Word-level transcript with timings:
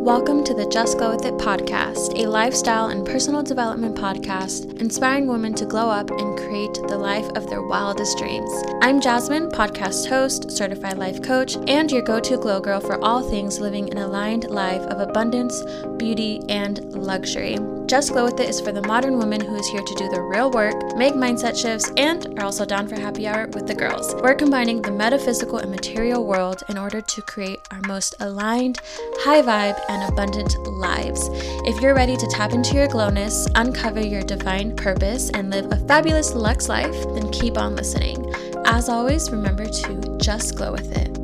Welcome 0.00 0.44
to 0.44 0.54
the 0.54 0.66
Just 0.66 0.96
Glow 0.96 1.10
With 1.14 1.24
It 1.24 1.34
podcast, 1.34 2.18
a 2.18 2.28
lifestyle 2.28 2.86
and 2.86 3.04
personal 3.06 3.42
development 3.42 3.96
podcast 3.96 4.80
inspiring 4.80 5.26
women 5.26 5.54
to 5.54 5.66
glow 5.66 5.90
up 5.90 6.10
and 6.10 6.38
create 6.38 6.74
the 6.74 6.96
life 6.96 7.28
of 7.36 7.50
their 7.50 7.62
wildest 7.62 8.16
dreams. 8.16 8.50
I'm 8.80 9.00
Jasmine, 9.00 9.50
podcast 9.50 10.08
host, 10.08 10.50
certified 10.50 10.98
life 10.98 11.22
coach, 11.22 11.56
and 11.66 11.90
your 11.90 12.02
go 12.02 12.20
to 12.20 12.36
glow 12.38 12.60
girl 12.60 12.80
for 12.80 13.04
all 13.04 13.28
things 13.28 13.60
living 13.60 13.90
an 13.90 13.98
aligned 13.98 14.48
life 14.48 14.82
of 14.82 15.00
abundance, 15.00 15.62
beauty, 15.98 16.40
and 16.48 16.78
luxury. 16.94 17.58
Just 17.88 18.12
Glow 18.12 18.24
With 18.24 18.38
It 18.38 18.50
is 18.50 18.60
for 18.60 18.70
the 18.70 18.82
modern 18.82 19.16
woman 19.16 19.40
who 19.40 19.54
is 19.54 19.66
here 19.66 19.80
to 19.80 19.94
do 19.94 20.10
the 20.10 20.20
real 20.20 20.50
work, 20.50 20.94
make 20.94 21.14
mindset 21.14 21.56
shifts, 21.56 21.90
and 21.96 22.38
are 22.38 22.44
also 22.44 22.66
down 22.66 22.86
for 22.86 23.00
happy 23.00 23.26
hour 23.26 23.46
with 23.46 23.66
the 23.66 23.74
girls. 23.74 24.14
We're 24.16 24.34
combining 24.34 24.82
the 24.82 24.90
metaphysical 24.90 25.56
and 25.56 25.70
material 25.70 26.26
world 26.26 26.62
in 26.68 26.76
order 26.76 27.00
to 27.00 27.22
create 27.22 27.60
our 27.70 27.80
most 27.86 28.14
aligned, 28.20 28.78
high 29.20 29.40
vibe, 29.40 29.80
and 29.88 30.12
abundant 30.12 30.54
lives. 30.66 31.30
If 31.64 31.80
you're 31.80 31.94
ready 31.94 32.18
to 32.18 32.26
tap 32.26 32.52
into 32.52 32.74
your 32.74 32.88
glowness, 32.88 33.48
uncover 33.54 34.02
your 34.02 34.22
divine 34.22 34.76
purpose, 34.76 35.30
and 35.30 35.48
live 35.48 35.72
a 35.72 35.76
fabulous 35.88 36.34
Lux 36.34 36.68
life, 36.68 36.92
then 37.14 37.32
keep 37.32 37.56
on 37.56 37.74
listening. 37.74 38.30
As 38.66 38.90
always, 38.90 39.30
remember 39.30 39.64
to 39.64 40.18
just 40.18 40.56
glow 40.56 40.72
with 40.72 40.94
it. 40.94 41.17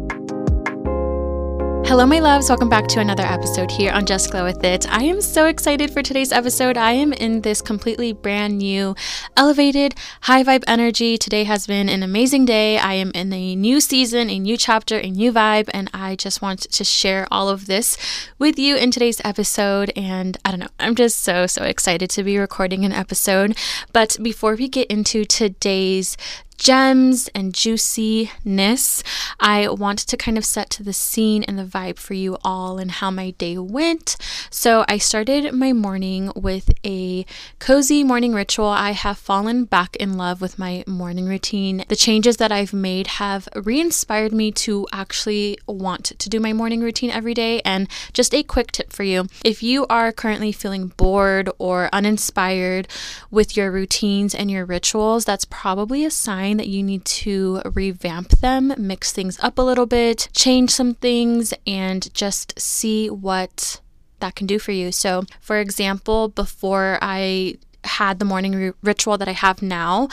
Hello, 1.94 2.06
my 2.06 2.18
loves. 2.18 2.48
Welcome 2.48 2.68
back 2.68 2.88
to 2.88 2.98
another 2.98 3.22
episode 3.22 3.70
here 3.70 3.92
on 3.92 4.04
Just 4.04 4.32
Glow 4.32 4.42
With 4.42 4.64
It. 4.64 4.84
I 4.92 5.04
am 5.04 5.20
so 5.20 5.46
excited 5.46 5.92
for 5.92 6.02
today's 6.02 6.32
episode. 6.32 6.76
I 6.76 6.90
am 6.90 7.12
in 7.12 7.42
this 7.42 7.62
completely 7.62 8.12
brand 8.12 8.58
new, 8.58 8.96
elevated, 9.36 9.94
high 10.22 10.42
vibe 10.42 10.64
energy. 10.66 11.16
Today 11.16 11.44
has 11.44 11.68
been 11.68 11.88
an 11.88 12.02
amazing 12.02 12.46
day. 12.46 12.78
I 12.78 12.94
am 12.94 13.12
in 13.14 13.32
a 13.32 13.54
new 13.54 13.78
season, 13.78 14.28
a 14.28 14.40
new 14.40 14.56
chapter, 14.56 14.98
a 14.98 15.08
new 15.08 15.32
vibe, 15.32 15.70
and 15.72 15.88
I 15.94 16.16
just 16.16 16.42
want 16.42 16.62
to 16.62 16.82
share 16.82 17.28
all 17.30 17.48
of 17.48 17.66
this 17.66 17.96
with 18.40 18.58
you 18.58 18.74
in 18.74 18.90
today's 18.90 19.20
episode. 19.24 19.92
And 19.94 20.36
I 20.44 20.50
don't 20.50 20.60
know, 20.60 20.68
I'm 20.80 20.96
just 20.96 21.22
so, 21.22 21.46
so 21.46 21.62
excited 21.62 22.10
to 22.10 22.24
be 22.24 22.38
recording 22.38 22.84
an 22.84 22.90
episode. 22.90 23.56
But 23.92 24.16
before 24.20 24.56
we 24.56 24.66
get 24.66 24.88
into 24.88 25.24
today's 25.24 26.16
gems 26.56 27.28
and 27.34 27.52
juiciness. 27.52 29.02
I 29.40 29.68
want 29.68 29.98
to 30.00 30.16
kind 30.16 30.38
of 30.38 30.44
set 30.44 30.70
to 30.70 30.82
the 30.82 30.92
scene 30.92 31.42
and 31.44 31.58
the 31.58 31.64
vibe 31.64 31.98
for 31.98 32.14
you 32.14 32.38
all 32.44 32.78
and 32.78 32.90
how 32.90 33.10
my 33.10 33.30
day 33.32 33.58
went. 33.58 34.16
So 34.50 34.84
I 34.88 34.98
started 34.98 35.52
my 35.52 35.72
morning 35.72 36.32
with 36.34 36.70
a 36.84 37.26
cozy 37.58 38.04
morning 38.04 38.32
ritual. 38.32 38.68
I 38.68 38.92
have 38.92 39.18
fallen 39.18 39.64
back 39.64 39.96
in 39.96 40.16
love 40.16 40.40
with 40.40 40.58
my 40.58 40.84
morning 40.86 41.26
routine. 41.26 41.84
The 41.88 41.96
changes 41.96 42.36
that 42.38 42.52
I've 42.52 42.72
made 42.72 43.06
have 43.06 43.48
re 43.54 43.80
inspired 43.80 44.32
me 44.32 44.52
to 44.52 44.86
actually 44.92 45.58
want 45.66 46.04
to 46.18 46.28
do 46.28 46.40
my 46.40 46.52
morning 46.52 46.80
routine 46.80 47.10
every 47.10 47.34
day. 47.34 47.60
And 47.64 47.88
just 48.12 48.34
a 48.34 48.42
quick 48.42 48.72
tip 48.72 48.92
for 48.92 49.02
you 49.02 49.26
if 49.44 49.62
you 49.62 49.86
are 49.88 50.12
currently 50.12 50.52
feeling 50.52 50.88
bored 50.96 51.50
or 51.58 51.88
uninspired 51.92 52.88
with 53.30 53.56
your 53.56 53.70
routines 53.70 54.34
and 54.34 54.50
your 54.50 54.64
rituals, 54.64 55.24
that's 55.24 55.44
probably 55.44 56.04
a 56.04 56.10
sign 56.10 56.53
that 56.56 56.68
you 56.68 56.82
need 56.82 57.04
to 57.04 57.62
revamp 57.64 58.30
them, 58.40 58.74
mix 58.78 59.12
things 59.12 59.38
up 59.42 59.58
a 59.58 59.62
little 59.62 59.86
bit, 59.86 60.28
change 60.32 60.70
some 60.70 60.94
things, 60.94 61.54
and 61.66 62.12
just 62.14 62.58
see 62.58 63.08
what 63.08 63.80
that 64.20 64.34
can 64.34 64.46
do 64.46 64.58
for 64.58 64.72
you. 64.72 64.92
So, 64.92 65.24
for 65.40 65.58
example, 65.58 66.28
before 66.28 66.98
I 67.02 67.56
had 67.84 68.18
the 68.18 68.24
morning 68.24 68.54
r- 68.54 68.74
ritual 68.82 69.18
that 69.18 69.28
I 69.28 69.32
have 69.32 69.62
now, 69.62 70.08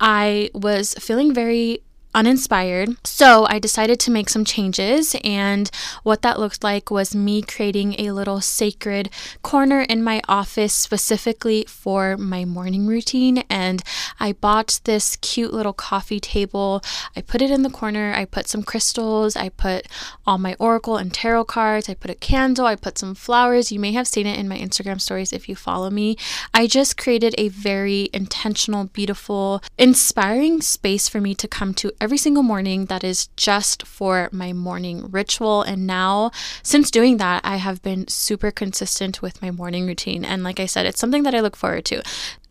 I 0.00 0.50
was 0.54 0.94
feeling 0.94 1.32
very 1.32 1.82
uninspired. 2.14 2.96
So 3.06 3.46
I 3.48 3.58
decided 3.58 4.00
to 4.00 4.10
make 4.10 4.30
some 4.30 4.44
changes, 4.44 5.16
and 5.24 5.70
what 6.02 6.22
that 6.22 6.38
looked 6.38 6.62
like 6.62 6.90
was 6.90 7.14
me 7.14 7.42
creating 7.42 8.00
a 8.00 8.12
little 8.12 8.40
sacred 8.40 9.10
corner 9.42 9.80
in 9.82 10.02
my 10.02 10.20
office 10.28 10.72
specifically 10.72 11.64
for 11.68 12.16
my 12.16 12.44
morning 12.44 12.86
routine. 12.86 13.38
And 13.50 13.82
I 14.20 14.32
bought 14.32 14.80
this 14.84 15.16
cute 15.16 15.52
little 15.52 15.72
coffee 15.72 16.20
table. 16.20 16.82
I 17.16 17.20
put 17.20 17.42
it 17.42 17.50
in 17.50 17.62
the 17.62 17.70
corner. 17.70 18.12
I 18.14 18.24
put 18.24 18.48
some 18.48 18.62
crystals. 18.62 19.36
I 19.36 19.48
put 19.48 19.86
all 20.26 20.38
my 20.38 20.54
oracle 20.58 20.96
and 20.96 21.12
tarot 21.12 21.44
cards. 21.44 21.88
I 21.88 21.94
put 21.94 22.10
a 22.10 22.14
candle. 22.14 22.66
I 22.66 22.76
put 22.76 22.98
some 22.98 23.14
flowers. 23.14 23.72
You 23.72 23.80
may 23.80 23.92
have 23.92 24.06
seen 24.06 24.26
it 24.26 24.38
in 24.38 24.48
my 24.48 24.58
Instagram 24.58 25.00
stories 25.00 25.32
if 25.32 25.48
you 25.48 25.56
follow 25.56 25.90
me. 25.90 26.16
I 26.52 26.66
just 26.66 26.96
created 26.96 27.34
a 27.36 27.48
very 27.48 28.08
intentional, 28.12 28.84
beautiful, 28.84 29.62
inspiring 29.78 30.62
space 30.62 31.08
for 31.08 31.20
me 31.20 31.34
to 31.34 31.48
come 31.48 31.74
to 31.74 31.92
every 32.04 32.18
single 32.18 32.42
morning 32.42 32.84
that 32.84 33.02
is 33.02 33.28
just 33.28 33.86
for 33.86 34.28
my 34.30 34.52
morning 34.52 35.10
ritual. 35.10 35.62
And 35.62 35.86
now, 35.86 36.30
since 36.62 36.90
doing 36.90 37.16
that, 37.16 37.40
I 37.42 37.56
have 37.56 37.80
been 37.80 38.06
super 38.08 38.50
consistent 38.50 39.22
with 39.22 39.40
my 39.40 39.50
morning 39.50 39.86
routine. 39.86 40.22
And 40.22 40.44
like 40.44 40.60
I 40.60 40.66
said, 40.66 40.84
it's 40.84 41.00
something 41.00 41.22
that 41.22 41.34
I 41.34 41.40
look 41.40 41.56
forward 41.56 41.86
to. 41.86 42.02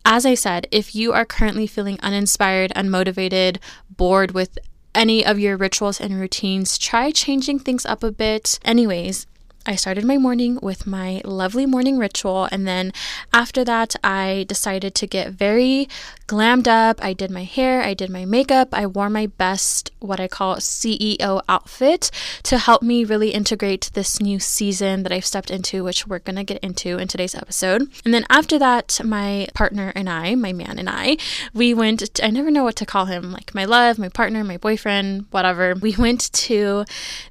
As 0.04 0.26
I 0.26 0.34
said, 0.34 0.66
if 0.72 0.92
you 0.96 1.12
are 1.12 1.24
currently 1.24 1.68
feeling 1.68 2.00
uninspired, 2.02 2.72
unmotivated, 2.74 3.58
bored 3.88 4.32
with 4.32 4.58
any 4.92 5.24
of 5.24 5.38
your 5.38 5.56
rituals 5.56 6.00
and 6.00 6.18
routines, 6.20 6.76
try 6.76 7.12
changing 7.12 7.60
things 7.60 7.86
up 7.86 8.02
a 8.02 8.10
bit. 8.10 8.58
Anyways, 8.64 9.24
I 9.66 9.76
started 9.76 10.04
my 10.04 10.18
morning 10.18 10.58
with 10.60 10.86
my 10.86 11.22
lovely 11.24 11.64
morning 11.64 11.96
ritual, 11.96 12.48
and 12.52 12.66
then 12.66 12.92
after 13.32 13.64
that, 13.64 13.96
I 14.04 14.44
decided 14.46 14.94
to 14.96 15.06
get 15.06 15.32
very 15.32 15.88
glammed 16.26 16.68
up. 16.68 17.02
I 17.02 17.14
did 17.14 17.30
my 17.30 17.44
hair, 17.44 17.82
I 17.82 17.94
did 17.94 18.10
my 18.10 18.26
makeup, 18.26 18.68
I 18.72 18.86
wore 18.86 19.08
my 19.08 19.26
best, 19.26 19.90
what 20.00 20.20
I 20.20 20.28
call 20.28 20.56
CEO 20.56 21.40
outfit 21.48 22.10
to 22.42 22.58
help 22.58 22.82
me 22.82 23.04
really 23.04 23.30
integrate 23.30 23.90
this 23.94 24.20
new 24.20 24.38
season 24.38 25.02
that 25.02 25.12
I've 25.12 25.24
stepped 25.24 25.50
into, 25.50 25.82
which 25.82 26.06
we're 26.06 26.18
gonna 26.18 26.44
get 26.44 26.62
into 26.62 26.98
in 26.98 27.08
today's 27.08 27.34
episode. 27.34 27.88
And 28.04 28.12
then 28.12 28.26
after 28.28 28.58
that, 28.58 29.00
my 29.02 29.48
partner 29.54 29.92
and 29.94 30.10
I, 30.10 30.34
my 30.34 30.52
man 30.52 30.78
and 30.78 30.90
I, 30.90 31.16
we 31.54 31.72
went, 31.72 32.00
to, 32.14 32.24
I 32.24 32.28
never 32.28 32.50
know 32.50 32.64
what 32.64 32.76
to 32.76 32.86
call 32.86 33.06
him, 33.06 33.32
like 33.32 33.54
my 33.54 33.64
love, 33.64 33.98
my 33.98 34.10
partner, 34.10 34.44
my 34.44 34.58
boyfriend, 34.58 35.24
whatever. 35.30 35.74
We 35.74 35.96
went 35.96 36.30
to 36.32 36.84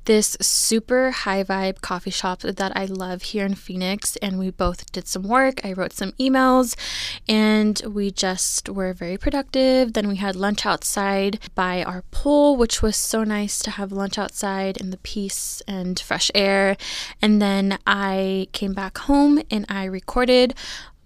this 0.05 0.35
super 0.41 1.11
high 1.11 1.43
vibe 1.43 1.81
coffee 1.81 2.09
shop 2.09 2.22
that 2.23 2.71
I 2.75 2.85
love 2.85 3.21
here 3.21 3.45
in 3.45 3.53
Phoenix, 3.53 4.15
and 4.21 4.39
we 4.39 4.49
both 4.49 4.91
did 4.93 5.07
some 5.09 5.23
work. 5.23 5.59
I 5.65 5.73
wrote 5.73 5.91
some 5.91 6.13
emails, 6.13 6.75
and 7.27 7.81
we 7.85 8.11
just 8.11 8.69
were 8.69 8.93
very 8.93 9.17
productive. 9.17 9.91
Then 9.91 10.07
we 10.07 10.15
had 10.15 10.35
lunch 10.37 10.65
outside 10.65 11.39
by 11.53 11.83
our 11.83 12.03
pool, 12.11 12.55
which 12.55 12.81
was 12.81 12.95
so 12.95 13.25
nice 13.25 13.59
to 13.63 13.71
have 13.71 13.91
lunch 13.91 14.17
outside 14.17 14.77
in 14.77 14.89
the 14.89 14.97
peace 14.97 15.61
and 15.67 15.99
fresh 15.99 16.31
air. 16.33 16.77
And 17.21 17.41
then 17.41 17.77
I 17.85 18.47
came 18.53 18.73
back 18.73 18.99
home 18.99 19.41
and 19.51 19.65
I 19.67 19.83
recorded 19.83 20.55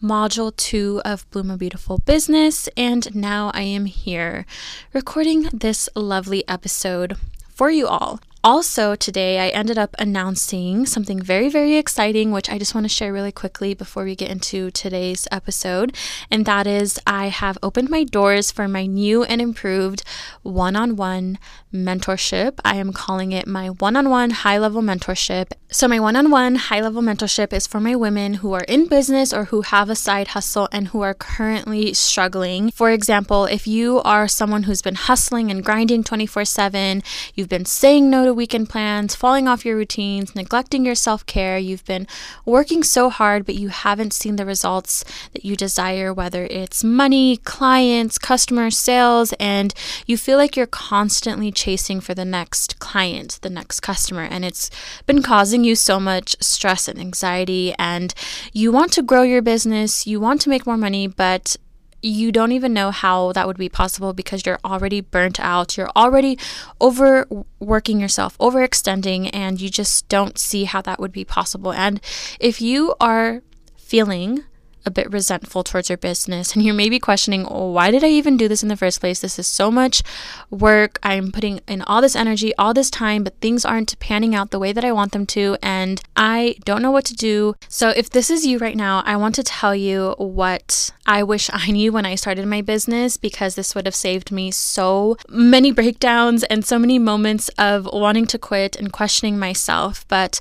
module 0.02 0.56
two 0.56 1.02
of 1.04 1.28
Bloom 1.32 1.50
a 1.50 1.58
Beautiful 1.58 1.98
Business, 1.98 2.70
and 2.78 3.16
now 3.16 3.50
I 3.56 3.64
am 3.64 3.86
here 3.86 4.46
recording 4.94 5.50
this 5.52 5.90
lovely 5.96 6.48
episode 6.48 7.18
for 7.50 7.72
you 7.72 7.88
all. 7.88 8.20
Also, 8.48 8.96
today 8.96 9.40
I 9.40 9.50
ended 9.50 9.78
up 9.78 9.94
announcing 10.00 10.86
something 10.86 11.22
very, 11.22 11.50
very 11.50 11.76
exciting, 11.76 12.32
which 12.32 12.50
I 12.50 12.58
just 12.58 12.74
want 12.74 12.86
to 12.86 12.90
share 12.90 13.12
really 13.12 13.34
quickly 13.34 13.74
before 13.74 14.06
we 14.06 14.16
get 14.16 14.32
into 14.32 14.72
today's 14.72 15.28
episode. 15.34 15.94
And 16.32 16.46
that 16.46 16.66
is, 16.66 16.98
I 17.06 17.28
have 17.28 17.58
opened 17.62 17.90
my 17.90 18.06
doors 18.06 18.50
for 18.50 18.70
my 18.70 18.86
new 18.86 19.26
and 19.26 19.42
improved 19.42 20.02
one 20.44 20.78
on 20.78 20.96
one 20.96 21.40
mentorship. 21.74 22.60
I 22.64 22.78
am 22.78 22.94
calling 22.94 23.34
it 23.34 23.48
my 23.48 23.68
one 23.68 23.98
on 23.98 24.10
one 24.10 24.30
high 24.30 24.58
level 24.58 24.82
mentorship. 24.82 25.52
So, 25.70 25.90
my 25.90 26.00
one 26.00 26.16
on 26.16 26.32
one 26.32 26.56
high 26.56 26.80
level 26.80 27.02
mentorship 27.02 27.52
is 27.52 27.68
for 27.68 27.82
my 27.82 27.98
women 27.98 28.36
who 28.36 28.54
are 28.54 28.64
in 28.70 28.88
business 28.88 29.34
or 29.34 29.46
who 29.46 29.64
have 29.64 29.90
a 29.90 29.96
side 29.96 30.30
hustle 30.30 30.70
and 30.72 30.88
who 30.88 31.02
are 31.02 31.14
currently 31.14 31.94
struggling. 31.94 32.72
For 32.72 32.92
example, 32.92 33.44
if 33.44 33.68
you 33.68 34.00
are 34.06 34.30
someone 34.30 34.64
who's 34.64 34.82
been 34.82 34.96
hustling 34.96 35.52
and 35.52 35.66
grinding 35.66 36.06
24 36.06 36.46
7, 36.46 37.04
you've 37.36 37.50
been 37.50 37.66
saying 37.66 38.10
no 38.10 38.24
to 38.24 38.37
weekend 38.38 38.70
plans, 38.70 39.16
falling 39.16 39.48
off 39.48 39.66
your 39.66 39.76
routines, 39.76 40.34
neglecting 40.36 40.86
your 40.86 40.96
self 40.96 41.26
care. 41.26 41.58
You've 41.58 41.84
been 41.84 42.08
working 42.46 42.84
so 42.84 43.10
hard, 43.10 43.46
but 43.46 43.56
you 43.56 43.68
haven't 43.68 44.14
seen 44.14 44.38
the 44.38 44.46
results 44.46 45.04
that 45.34 45.44
you 45.44 45.58
desire, 45.58 46.14
whether 46.14 46.46
it's 46.46 46.84
money, 46.84 47.38
clients, 47.38 48.18
customers, 48.18 48.78
sales, 48.78 49.34
and 49.40 49.74
you 50.06 50.16
feel 50.16 50.38
like 50.38 50.56
you're 50.56 50.66
constantly 50.68 51.52
chasing 51.52 52.00
for 52.00 52.14
the 52.14 52.24
next 52.24 52.80
client, 52.80 53.40
the 53.42 53.50
next 53.50 53.82
customer, 53.82 54.24
and 54.24 54.46
it's 54.46 54.70
been 55.06 55.22
causing 55.22 55.66
you 55.66 55.76
so 55.76 56.00
much 56.00 56.38
stress 56.40 56.88
and 56.88 57.00
anxiety. 57.00 57.74
And 57.78 58.14
you 58.54 58.72
want 58.72 58.94
to 58.94 59.02
grow 59.02 59.24
your 59.24 59.42
business, 59.42 60.08
you 60.08 60.20
want 60.20 60.40
to 60.42 60.50
make 60.50 60.66
more 60.66 60.78
money, 60.78 61.08
but 61.08 61.58
you 62.02 62.32
don't 62.32 62.52
even 62.52 62.74
know 62.74 62.92
how 62.92 63.32
that 63.34 63.48
would 63.48 63.58
be 63.58 63.70
possible 63.70 64.14
because 64.14 64.46
you're 64.46 64.60
already 64.64 65.02
burnt 65.02 65.40
out. 65.40 65.78
You're 65.78 65.92
already 65.96 66.38
overworking 66.80 68.00
yourself, 68.00 68.38
overextending, 68.38 69.30
and 69.34 69.60
you 69.60 69.70
just 69.70 70.08
don't 70.08 70.38
see 70.38 70.66
how 70.66 70.82
that 70.84 71.00
would 71.00 71.12
be 71.12 71.26
possible. 71.26 71.74
And 71.74 72.00
if 72.40 72.62
you 72.62 72.96
are 73.00 73.42
feeling 73.78 74.44
a 74.88 74.92
bit 74.92 75.12
resentful 75.12 75.64
towards 75.64 75.90
your 75.90 75.98
business 75.98 76.56
and 76.56 76.64
you're 76.64 76.74
maybe 76.74 76.98
questioning, 76.98 77.46
oh, 77.48 77.72
why 77.72 77.92
did 77.92 78.04
I 78.04 78.08
even 78.08 78.38
do 78.38 78.48
this 78.48 78.64
in 78.64 78.70
the 78.70 78.78
first 78.78 79.00
place? 79.00 79.20
This 79.20 79.38
is 79.38 79.46
so 79.46 79.70
much 79.70 80.02
work. 80.50 80.98
I'm 81.04 81.32
putting 81.32 81.60
in 81.68 81.84
all 81.84 82.02
this 82.02 82.16
energy, 82.16 82.56
all 82.56 82.74
this 82.74 82.90
time, 82.90 83.24
but 83.24 83.40
things 83.42 83.66
aren't 83.66 84.00
panning 84.00 84.34
out 84.34 84.52
the 84.52 84.60
way 84.60 84.72
that 84.74 84.86
I 84.86 84.92
want 84.92 85.12
them 85.12 85.26
to, 85.28 85.58
and 85.62 86.02
I 86.16 86.56
don't 86.64 86.82
know 86.82 86.92
what 86.92 87.06
to 87.06 87.16
do. 87.16 87.56
So, 87.68 87.90
if 87.90 88.10
this 88.10 88.32
is 88.32 88.46
you 88.46 88.58
right 88.58 88.76
now, 88.76 89.04
I 89.06 89.18
want 89.18 89.36
to 89.36 89.44
tell 89.44 89.76
you 89.76 90.16
what 90.18 90.92
I 91.06 91.24
wish 91.24 91.50
I 91.54 91.72
knew 91.72 91.92
when 91.92 92.06
I 92.06 92.16
started 92.16 92.46
my 92.48 92.62
business 92.62 93.18
because 93.18 93.56
this 93.56 93.76
would 93.76 93.86
have 93.86 93.96
saved 93.96 94.32
me 94.32 94.52
so 94.52 95.18
many 95.30 95.72
breakdowns 95.72 96.44
and 96.46 96.66
so 96.66 96.80
many 96.80 96.98
moments 96.98 97.50
of 97.58 97.88
wanting 97.92 98.26
to 98.28 98.40
quit 98.40 98.76
and 98.76 98.92
questioning 98.92 99.38
myself. 99.38 100.08
But 100.08 100.40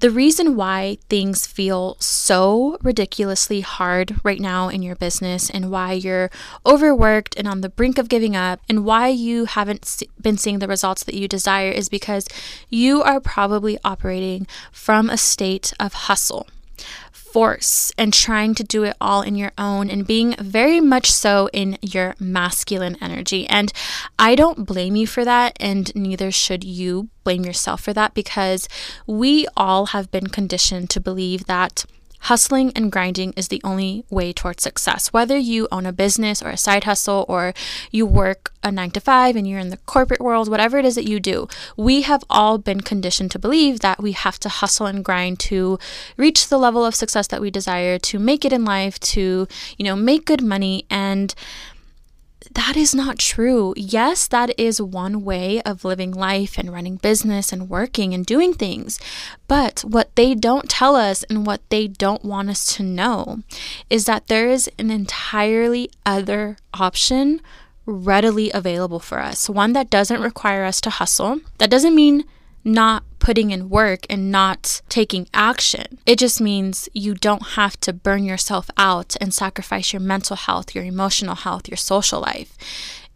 the 0.00 0.10
reason 0.10 0.56
why 0.56 0.98
things 1.08 1.46
feel 1.46 1.96
so 2.00 2.76
ridiculously 2.82 3.60
hard 3.60 4.16
right 4.22 4.40
now 4.40 4.68
in 4.68 4.82
your 4.82 4.96
business 4.96 5.48
and 5.48 5.70
why 5.70 5.92
you're 5.92 6.30
overworked 6.66 7.36
and 7.38 7.48
on 7.48 7.60
the 7.60 7.68
brink 7.68 7.98
of 7.98 8.08
giving 8.08 8.36
up 8.36 8.60
and 8.68 8.84
why 8.84 9.08
you 9.08 9.44
haven't 9.44 10.02
been 10.20 10.36
seeing 10.36 10.58
the 10.58 10.68
results 10.68 11.04
that 11.04 11.14
you 11.14 11.28
desire 11.28 11.70
is 11.70 11.88
because 11.88 12.26
you 12.68 13.02
are 13.02 13.20
probably 13.20 13.78
operating 13.84 14.46
from 14.72 15.08
a 15.08 15.16
state 15.16 15.72
of 15.80 15.92
hustle 15.94 16.46
force 17.34 17.90
and 17.98 18.14
trying 18.14 18.54
to 18.54 18.62
do 18.62 18.84
it 18.84 18.96
all 19.00 19.20
in 19.20 19.34
your 19.34 19.50
own 19.58 19.90
and 19.90 20.06
being 20.06 20.36
very 20.38 20.80
much 20.80 21.10
so 21.10 21.50
in 21.52 21.76
your 21.82 22.14
masculine 22.20 22.96
energy. 23.00 23.44
And 23.48 23.72
I 24.16 24.36
don't 24.36 24.64
blame 24.64 24.94
you 24.94 25.08
for 25.08 25.24
that, 25.24 25.56
and 25.58 25.92
neither 25.96 26.30
should 26.30 26.62
you 26.62 27.08
blame 27.24 27.44
yourself 27.44 27.80
for 27.80 27.92
that 27.92 28.14
because 28.14 28.68
we 29.08 29.48
all 29.56 29.86
have 29.86 30.12
been 30.12 30.28
conditioned 30.28 30.90
to 30.90 31.00
believe 31.00 31.46
that 31.46 31.84
Hustling 32.24 32.72
and 32.74 32.90
grinding 32.90 33.32
is 33.36 33.48
the 33.48 33.60
only 33.64 34.04
way 34.08 34.32
towards 34.32 34.62
success. 34.62 35.12
Whether 35.12 35.36
you 35.36 35.68
own 35.70 35.84
a 35.84 35.92
business 35.92 36.42
or 36.42 36.48
a 36.48 36.56
side 36.56 36.84
hustle 36.84 37.26
or 37.28 37.52
you 37.90 38.06
work 38.06 38.52
a 38.62 38.72
nine 38.72 38.90
to 38.92 39.00
five 39.00 39.36
and 39.36 39.46
you're 39.46 39.58
in 39.58 39.68
the 39.68 39.76
corporate 39.76 40.22
world, 40.22 40.48
whatever 40.48 40.78
it 40.78 40.86
is 40.86 40.94
that 40.94 41.08
you 41.08 41.20
do, 41.20 41.48
we 41.76 42.00
have 42.02 42.24
all 42.30 42.56
been 42.56 42.80
conditioned 42.80 43.30
to 43.32 43.38
believe 43.38 43.80
that 43.80 44.02
we 44.02 44.12
have 44.12 44.40
to 44.40 44.48
hustle 44.48 44.86
and 44.86 45.04
grind 45.04 45.38
to 45.38 45.78
reach 46.16 46.48
the 46.48 46.58
level 46.58 46.82
of 46.82 46.94
success 46.94 47.26
that 47.26 47.42
we 47.42 47.50
desire, 47.50 47.98
to 47.98 48.18
make 48.18 48.46
it 48.46 48.54
in 48.54 48.64
life, 48.64 48.98
to, 49.00 49.46
you 49.76 49.84
know, 49.84 49.94
make 49.94 50.24
good 50.24 50.42
money. 50.42 50.86
And 50.88 51.34
that 52.52 52.76
is 52.76 52.94
not 52.94 53.18
true. 53.18 53.74
Yes, 53.76 54.26
that 54.28 54.58
is 54.58 54.80
one 54.80 55.24
way 55.24 55.60
of 55.62 55.84
living 55.84 56.12
life 56.12 56.58
and 56.58 56.72
running 56.72 56.96
business 56.96 57.52
and 57.52 57.68
working 57.68 58.14
and 58.14 58.24
doing 58.24 58.54
things. 58.54 59.00
But 59.48 59.80
what 59.80 60.14
they 60.16 60.34
don't 60.34 60.68
tell 60.68 60.96
us 60.96 61.22
and 61.24 61.46
what 61.46 61.60
they 61.70 61.88
don't 61.88 62.24
want 62.24 62.50
us 62.50 62.66
to 62.76 62.82
know 62.82 63.42
is 63.90 64.04
that 64.04 64.26
there 64.28 64.48
is 64.48 64.70
an 64.78 64.90
entirely 64.90 65.90
other 66.04 66.56
option 66.72 67.40
readily 67.86 68.50
available 68.52 69.00
for 69.00 69.20
us. 69.20 69.48
One 69.48 69.72
that 69.74 69.90
doesn't 69.90 70.22
require 70.22 70.64
us 70.64 70.80
to 70.82 70.90
hustle. 70.90 71.40
That 71.58 71.70
doesn't 71.70 71.94
mean 71.94 72.24
not 72.64 73.04
putting 73.18 73.50
in 73.50 73.68
work 73.68 74.06
and 74.10 74.30
not 74.30 74.80
taking 74.88 75.28
action. 75.32 75.98
It 76.06 76.18
just 76.18 76.40
means 76.40 76.88
you 76.92 77.14
don't 77.14 77.48
have 77.48 77.78
to 77.80 77.92
burn 77.92 78.24
yourself 78.24 78.68
out 78.76 79.16
and 79.20 79.32
sacrifice 79.32 79.92
your 79.92 80.00
mental 80.00 80.36
health, 80.36 80.74
your 80.74 80.84
emotional 80.84 81.34
health, 81.34 81.68
your 81.68 81.76
social 81.76 82.20
life. 82.20 82.56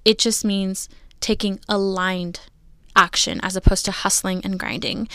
It 0.05 0.19
just 0.19 0.45
means 0.45 0.89
taking 1.21 1.61
aligned 1.69 2.41
action 2.97 3.41
as 3.43 3.57
opposed 3.57 3.85
to 3.85 3.93
hustling 3.93 4.41
and 4.45 4.59
grinding, 4.59 5.09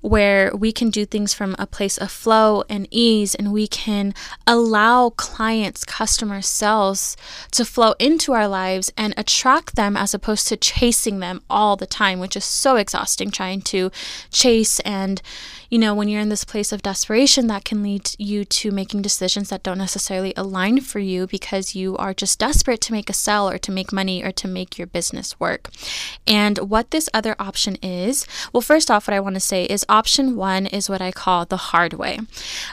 where 0.00 0.54
we 0.54 0.72
can 0.72 0.90
do 0.90 1.04
things 1.04 1.34
from 1.34 1.56
a 1.58 1.66
place 1.66 1.98
of 1.98 2.10
flow 2.10 2.64
and 2.68 2.86
ease, 2.90 3.34
and 3.34 3.52
we 3.52 3.66
can 3.66 4.14
allow 4.46 5.10
clients, 5.10 5.84
customers, 5.84 6.46
sales 6.46 7.16
to 7.50 7.64
flow 7.64 7.94
into 7.98 8.32
our 8.32 8.48
lives 8.48 8.92
and 8.96 9.14
attract 9.16 9.76
them 9.76 9.96
as 9.96 10.14
opposed 10.14 10.46
to 10.48 10.56
chasing 10.56 11.20
them 11.20 11.42
all 11.48 11.76
the 11.76 11.86
time, 11.86 12.20
which 12.20 12.36
is 12.36 12.44
so 12.44 12.76
exhausting 12.76 13.30
trying 13.30 13.60
to 13.60 13.90
chase 14.30 14.80
and 14.80 15.22
you 15.70 15.78
know, 15.78 15.94
when 15.94 16.08
you're 16.08 16.20
in 16.20 16.30
this 16.30 16.42
place 16.42 16.72
of 16.72 16.82
desperation, 16.82 17.46
that 17.46 17.64
can 17.64 17.80
lead 17.80 18.10
you 18.18 18.44
to 18.44 18.72
making 18.72 19.02
decisions 19.02 19.50
that 19.50 19.62
don't 19.62 19.78
necessarily 19.78 20.34
align 20.36 20.80
for 20.80 20.98
you 20.98 21.28
because 21.28 21.76
you 21.76 21.96
are 21.96 22.12
just 22.12 22.40
desperate 22.40 22.80
to 22.82 22.92
make 22.92 23.08
a 23.08 23.12
sell 23.12 23.48
or 23.48 23.56
to 23.58 23.70
make 23.70 23.92
money 23.92 24.22
or 24.24 24.32
to 24.32 24.48
make 24.48 24.76
your 24.76 24.88
business 24.88 25.38
work. 25.38 25.70
And 26.26 26.58
what 26.58 26.90
this 26.90 27.08
other 27.14 27.29
option 27.38 27.76
is, 27.82 28.26
well, 28.52 28.60
first 28.60 28.90
off, 28.90 29.06
what 29.06 29.14
I 29.14 29.20
want 29.20 29.34
to 29.34 29.40
say 29.40 29.64
is 29.64 29.84
option 29.88 30.36
one 30.36 30.66
is 30.66 30.88
what 30.88 31.00
I 31.00 31.12
call 31.12 31.46
the 31.46 31.56
hard 31.56 31.94
way 31.94 32.20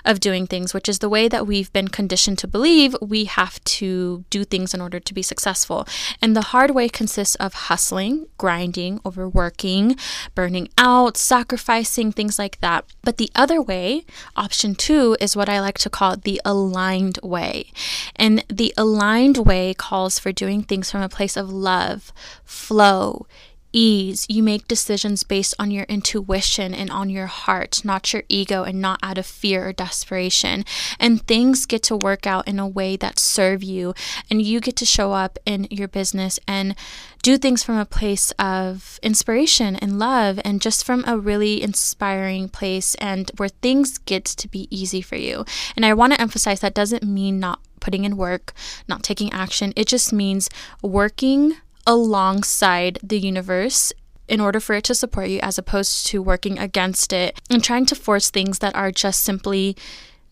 of 0.06 0.19
doing 0.19 0.48
things, 0.48 0.74
which 0.74 0.89
is 0.89 1.00
the 1.00 1.09
way 1.09 1.27
that 1.27 1.48
we've 1.48 1.71
been 1.74 1.88
conditioned 1.88 2.38
to 2.39 2.48
believe 2.48 2.95
we 3.01 3.25
have 3.25 3.63
to 3.65 4.25
do 4.30 4.44
things 4.44 4.74
in 4.74 4.81
order 4.81 5.00
to 5.00 5.13
be 5.13 5.21
successful. 5.21 5.88
And 6.21 6.36
the 6.36 6.42
hard 6.54 6.71
way 6.71 6.89
consists 6.89 7.36
of 7.36 7.54
hustling, 7.54 8.27
grinding, 8.38 9.00
overworking, 9.06 9.95
burning 10.36 10.69
out, 10.77 11.18
sacrificing, 11.18 12.12
things 12.12 12.39
like 12.39 12.60
that. 12.60 12.86
But 13.03 13.17
the 13.17 13.32
other 13.36 13.62
way, 13.62 14.05
option 14.36 14.75
two, 14.75 15.17
is 15.20 15.36
what 15.36 15.50
I 15.50 15.60
like 15.60 15.77
to 15.79 15.89
call 15.89 16.15
the 16.15 16.41
aligned 16.46 17.20
way. 17.24 17.72
And 18.15 18.43
the 18.50 18.74
aligned 18.77 19.38
way 19.38 19.74
calls 19.74 20.20
for 20.20 20.32
doing 20.32 20.63
things 20.63 20.91
from 20.91 21.01
a 21.01 21.10
place 21.10 21.38
of 21.38 21.51
love, 21.51 22.12
flow, 22.43 23.27
ease. 23.77 24.25
You 24.27 24.41
make 24.41 24.67
decisions 24.67 25.22
based 25.22 25.53
on 25.60 25.69
your 25.69 25.84
intuition 25.84 26.74
and 26.74 26.89
on 26.89 27.12
your 27.12 27.27
heart, 27.27 27.86
not 27.86 28.12
your 28.12 28.24
ego 28.27 28.63
and 28.63 28.81
not 28.81 29.00
out 29.03 29.19
of 29.19 29.25
fear 29.27 29.67
or 29.67 29.72
desperation. 29.72 30.65
And 31.00 31.25
things 31.27 31.67
get 31.67 31.84
to 31.84 31.96
work 31.96 32.25
out 32.25 32.48
in 32.48 32.57
a 32.57 32.67
way 32.67 32.96
that 32.98 33.19
serve 33.19 33.62
you 33.62 33.93
and 34.31 34.41
you 34.41 34.60
get 34.60 34.75
to 34.77 34.86
show 34.86 35.13
up 35.13 35.38
in 35.46 35.67
your 35.69 35.88
business 35.88 36.39
and 36.48 36.75
do 37.22 37.38
things 37.38 37.63
from 37.63 37.77
a 37.77 37.86
place 37.86 38.31
of 38.39 39.00
inspiration 39.03 39.75
and 39.75 40.00
love 40.00 40.39
and 40.43 40.60
just 40.60 40.84
from 40.84 41.03
a 41.05 41.17
really 41.17 41.62
inspiring 41.62 42.50
place 42.50 42.96
and 42.96 43.29
where 43.38 43.50
things 43.50 44.00
get 44.00 44.25
to 44.25 44.48
be 44.48 44.67
easy 44.75 45.01
for 45.01 45.17
you. 45.17 45.46
And 45.75 45.86
I 45.86 45.93
want 45.93 46.13
to 46.13 46.22
emphasize 46.22 46.62
that 46.62 46.74
doesn't 46.74 47.03
mean 47.03 47.39
not 47.39 47.60
putting 47.79 48.05
in 48.05 48.17
work, 48.17 48.53
not 48.88 49.03
taking 49.03 49.31
action. 49.31 49.72
It 49.75 49.88
just 49.88 50.12
means 50.12 50.50
working 50.81 51.57
alongside 51.88 53.00
the 53.01 53.17
universe 53.17 53.94
in 54.27 54.41
order 54.41 54.60
for 54.60 54.75
it 54.75 54.84
to 54.84 54.94
support 54.94 55.29
you 55.29 55.39
as 55.41 55.58
opposed 55.58 56.06
to 56.08 56.22
working 56.22 56.60
against 56.60 57.13
it 57.13 57.39
and 57.50 57.63
trying 57.63 57.86
to 57.86 57.96
force 57.96 58.29
things 58.29 58.60
that 58.60 58.75
are 58.75 58.91
just 58.91 59.24
simply 59.24 59.75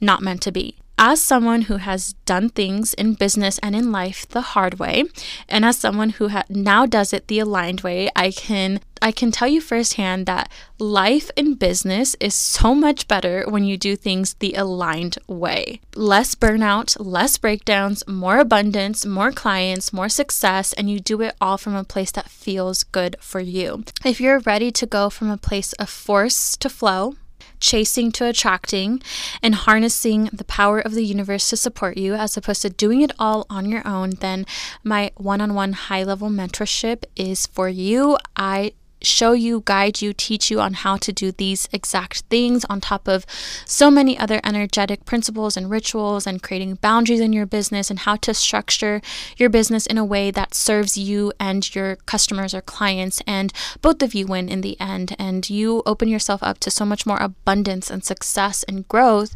not 0.02 0.22
meant 0.22 0.42
to 0.42 0.52
be. 0.52 0.76
As 0.98 1.22
someone 1.22 1.64
who 1.64 1.78
has 1.78 2.14
done 2.26 2.50
things 2.50 2.94
in 2.94 3.16
business 3.16 3.58
and 3.60 3.76
in 3.76 3.92
life 3.92 4.28
the 4.30 4.42
hard 4.42 4.80
way, 4.80 5.06
and 5.50 5.66
as 5.66 5.78
someone 5.78 6.12
who 6.12 6.30
ha- 6.30 6.44
now 6.50 6.86
does 6.86 7.12
it 7.12 7.28
the 7.28 7.40
aligned 7.40 7.82
way, 7.82 8.10
I 8.16 8.32
can 8.32 8.80
I 9.06 9.12
can 9.12 9.30
tell 9.30 9.48
you 9.48 9.62
firsthand 9.62 10.26
that 10.26 10.52
life 10.80 11.30
in 11.36 11.54
business 11.54 12.16
is 12.20 12.34
so 12.34 12.74
much 12.74 13.08
better 13.08 13.46
when 13.48 13.64
you 13.64 13.78
do 13.78 13.96
things 13.96 14.34
the 14.34 14.56
aligned 14.56 15.20
way. 15.28 15.80
Less 15.96 16.34
burnout, 16.34 16.98
less 17.00 17.38
breakdowns, 17.38 18.08
more 18.08 18.40
abundance, 18.40 19.06
more 19.06 19.32
clients, 19.32 19.94
more 19.94 20.10
success, 20.10 20.74
and 20.74 20.90
you 20.90 21.00
do 21.00 21.22
it 21.22 21.36
all 21.40 21.60
from 21.60 21.76
a 21.76 21.84
place 21.84 22.12
that 22.14 22.32
feels 22.32 22.82
good 22.82 23.16
for 23.20 23.40
you. 23.40 23.84
If 24.04 24.20
you're 24.20 24.40
ready 24.40 24.72
to 24.72 24.88
go 24.88 25.12
from 25.12 25.30
a 25.30 25.38
place 25.38 25.74
of 25.74 25.88
force 25.88 26.58
to 26.58 26.68
flow, 26.68 27.14
chasing 27.60 28.12
to 28.14 28.26
attracting, 28.26 29.04
and 29.44 29.54
harnessing 29.54 30.32
the 30.34 30.46
power 30.46 30.80
of 30.80 30.96
the 30.96 31.06
universe 31.06 31.48
to 31.52 31.58
support 31.58 31.96
you, 31.98 32.16
as 32.16 32.38
opposed 32.38 32.64
to 32.64 32.72
doing 32.72 33.02
it 33.02 33.12
all 33.20 33.46
on 33.52 33.70
your 33.70 33.88
own, 33.88 34.10
then 34.20 34.48
my 34.84 35.12
one 35.16 35.42
on 35.42 35.54
one 35.54 35.74
high 35.74 36.04
level 36.04 36.30
mentorship 36.30 37.04
is 37.16 37.46
for 37.46 37.70
you. 37.70 38.18
I 38.36 38.74
show 39.06 39.34
you, 39.34 39.62
guide 39.66 40.02
you, 40.02 40.14
teach 40.14 40.52
you 40.52 40.60
on 40.60 40.74
how 40.74 40.98
to 40.98 41.14
do 41.14 41.32
these 41.32 41.70
exact 41.72 42.22
things 42.30 42.66
on 42.66 42.82
top 42.82 43.08
of 43.08 43.26
so 43.66 43.90
many 43.90 44.18
other 44.18 44.40
energetic 44.44 45.06
principles 45.06 45.56
and 45.56 45.70
rituals 45.70 46.28
and 46.28 46.44
creating 46.44 46.76
boundaries 46.76 47.20
in 47.20 47.34
your 47.34 47.46
business 47.46 47.90
and 47.90 48.00
how 48.00 48.16
to 48.18 48.34
structure 48.34 49.02
your 49.38 49.50
business 49.50 49.86
in 49.86 49.98
a 49.98 50.06
way 50.06 50.32
that 50.32 50.54
serves 50.54 50.98
you 50.98 51.32
and 51.40 51.74
your 51.76 51.96
customers 52.06 52.54
or 52.54 52.62
clients. 52.62 53.22
And 53.28 53.54
both 53.82 54.02
of 54.02 54.14
you 54.14 54.28
win 54.28 54.50
in 54.50 54.62
the 54.62 54.80
end. 54.80 55.16
And 55.20 55.50
you 55.50 55.84
open 55.86 56.08
yourself 56.08 56.42
up 56.44 56.60
to 56.60 56.72
so 56.72 56.86
much 56.86 57.06
more 57.06 57.18
abundance 57.18 57.90
and 57.90 58.04
success 58.04 58.64
and 58.64 58.88
growth 58.88 59.36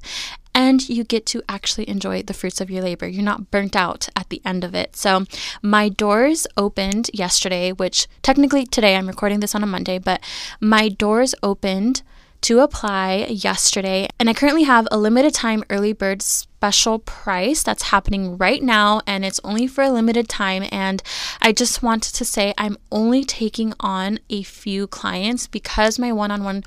and 0.53 0.87
you 0.89 1.03
get 1.03 1.25
to 1.27 1.41
actually 1.47 1.87
enjoy 1.89 2.23
the 2.23 2.33
fruits 2.33 2.61
of 2.61 2.69
your 2.69 2.83
labor. 2.83 3.07
You're 3.07 3.23
not 3.23 3.51
burnt 3.51 3.75
out 3.75 4.09
at 4.15 4.29
the 4.29 4.41
end 4.45 4.63
of 4.63 4.73
it. 4.75 4.95
So, 4.95 5.25
my 5.61 5.89
doors 5.89 6.47
opened 6.57 7.09
yesterday, 7.13 7.71
which 7.71 8.07
technically 8.21 8.65
today 8.65 8.95
I'm 8.95 9.07
recording 9.07 9.39
this 9.39 9.55
on 9.55 9.63
a 9.63 9.67
Monday, 9.67 9.99
but 9.99 10.21
my 10.59 10.89
doors 10.89 11.35
opened 11.43 12.01
to 12.41 12.59
apply 12.59 13.25
yesterday, 13.29 14.07
and 14.19 14.29
I 14.29 14.33
currently 14.33 14.63
have 14.63 14.87
a 14.91 14.97
limited 14.97 15.33
time 15.33 15.63
early 15.69 15.93
bird 15.93 16.21
special 16.21 16.99
price 16.99 17.63
that's 17.63 17.83
happening 17.83 18.37
right 18.37 18.63
now, 18.63 19.01
and 19.05 19.25
it's 19.25 19.41
only 19.43 19.67
for 19.67 19.83
a 19.83 19.91
limited 19.91 20.29
time. 20.29 20.65
And 20.71 21.03
I 21.41 21.51
just 21.51 21.83
wanted 21.83 22.13
to 22.15 22.25
say 22.25 22.53
I'm 22.57 22.77
only 22.91 23.23
taking 23.23 23.73
on 23.79 24.19
a 24.29 24.43
few 24.43 24.87
clients 24.87 25.47
because 25.47 25.99
my 25.99 26.11
one 26.13 26.31
on 26.31 26.43
one 26.43 26.63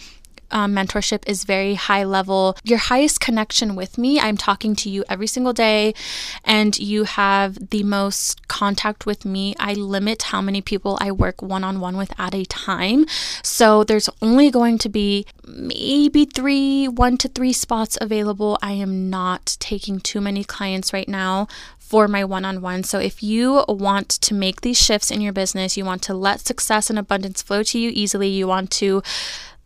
um, 0.53 0.75
mentorship 0.75 1.23
is 1.27 1.45
very 1.45 1.75
high 1.75 2.05
level. 2.05 2.57
Your 2.65 2.79
highest 2.79 3.21
connection 3.21 3.75
with 3.75 3.99
me, 3.99 4.21
I'm 4.21 4.37
talking 4.37 4.77
to 4.77 4.91
you 4.91 5.05
every 5.09 5.27
single 5.27 5.53
day, 5.53 5.95
and 6.45 6.79
you 6.79 7.05
have 7.05 7.71
the 7.71 7.83
most 7.83 8.49
contact 8.49 9.07
with 9.07 9.25
me. 9.25 9.55
I 9.59 9.75
limit 9.75 10.25
how 10.25 10.41
many 10.41 10.61
people 10.61 10.99
I 11.01 11.11
work 11.13 11.43
one 11.43 11.65
on 11.65 11.81
one 11.81 11.97
with 11.97 12.13
at 12.19 12.35
a 12.35 12.45
time. 12.45 13.07
So 13.43 13.85
there's 13.85 14.09
only 14.21 14.51
going 14.51 14.79
to 14.79 14.89
be 14.89 15.27
maybe 15.47 16.25
three, 16.25 16.89
one 16.89 17.17
to 17.19 17.29
three 17.29 17.53
spots 17.53 17.99
available. 18.01 18.59
I 18.63 18.73
am 18.73 19.11
not 19.11 19.57
taking 19.61 20.01
too 20.01 20.21
many 20.21 20.45
clients 20.45 20.93
right 20.93 21.09
now 21.09 21.49
for 21.93 22.09
my 22.09 22.25
one 22.25 22.47
on 22.47 22.63
one. 22.63 22.83
So, 22.85 22.99
if 22.99 23.23
you 23.23 23.67
want 23.69 24.09
to 24.09 24.33
make 24.33 24.63
these 24.63 24.81
shifts 24.81 25.11
in 25.11 25.21
your 25.21 25.35
business, 25.35 25.77
you 25.77 25.85
want 25.85 26.01
to 26.05 26.15
let 26.15 26.41
success 26.41 26.89
and 26.89 26.99
abundance 26.99 27.43
flow 27.43 27.63
to 27.65 27.79
you 27.79 27.91
easily, 27.93 28.29
you 28.29 28.47
want 28.47 28.71
to 28.81 29.03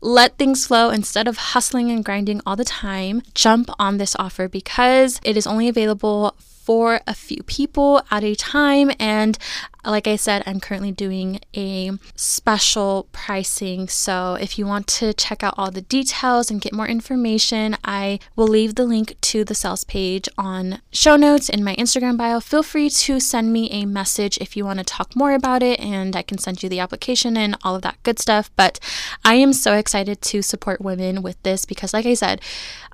let 0.00 0.38
things 0.38 0.67
flow 0.67 0.91
instead 0.91 1.26
of 1.29 1.37
hustling 1.37 1.91
and 1.91 2.05
grinding 2.05 2.41
all 2.47 2.57
the 2.57 2.65
time. 2.65 3.23
Jump 3.35 3.71
on 3.79 3.99
this 3.99 4.17
offer 4.19 4.49
because 4.49 5.21
it 5.25 5.37
is 5.37 5.47
only 5.47 5.69
available 5.69 6.37
for 6.66 7.00
a 7.06 7.14
few 7.14 7.44
people 7.44 8.02
at 8.11 8.25
a 8.25 8.35
time. 8.35 8.90
And 8.99 9.38
like 9.85 10.08
I 10.08 10.16
said, 10.16 10.42
I'm 10.46 10.58
currently 10.58 10.90
doing 10.90 11.38
a 11.54 11.92
special 12.16 13.06
pricing. 13.12 13.87
So 13.87 14.37
if 14.40 14.58
you 14.58 14.66
want 14.66 14.88
to 14.88 15.14
check 15.14 15.44
out 15.44 15.54
all 15.56 15.70
the 15.70 15.82
details 15.82 16.50
and 16.50 16.61
get 16.61 16.73
more 16.73 16.88
information, 16.88 17.76
I 17.85 18.18
will 18.35 18.49
leave 18.49 18.75
the 18.75 18.85
link 18.85 19.16
to 19.20 19.44
the 19.44 19.54
sales 19.54 19.85
page 19.85 20.28
on 20.37 20.80
show 20.90 21.14
notes 21.14 21.49
in 21.49 21.62
my 21.62 21.76
Instagram 21.76 22.16
bio. 22.16 22.40
Feel 22.40 22.64
free 22.64 22.90
to 22.90 23.20
send 23.20 23.52
me 23.52 23.70
a 23.70 23.87
message 23.87 24.38
if 24.38 24.56
you 24.56 24.64
want 24.64 24.80
to 24.80 24.85
talk 24.85 25.14
more 25.14 25.32
about 25.32 25.62
it, 25.62 25.78
and 25.78 26.16
I 26.16 26.23
can 26.23 26.38
send 26.38 26.64
you 26.64 26.68
the 26.68 26.80
application 26.80 27.37
and 27.37 27.56
all 27.62 27.76
of 27.76 27.82
that 27.82 28.02
good 28.02 28.18
stuff. 28.18 28.50
But 28.56 28.80
I 29.25 29.35
am 29.35 29.52
so 29.52 29.75
excited 29.75 30.20
to 30.23 30.42
support 30.42 30.80
women 30.80 31.23
with 31.23 31.40
this 31.44 31.64
because, 31.64 31.94
like 31.94 32.06
I 32.06 32.14
said, 32.14 32.40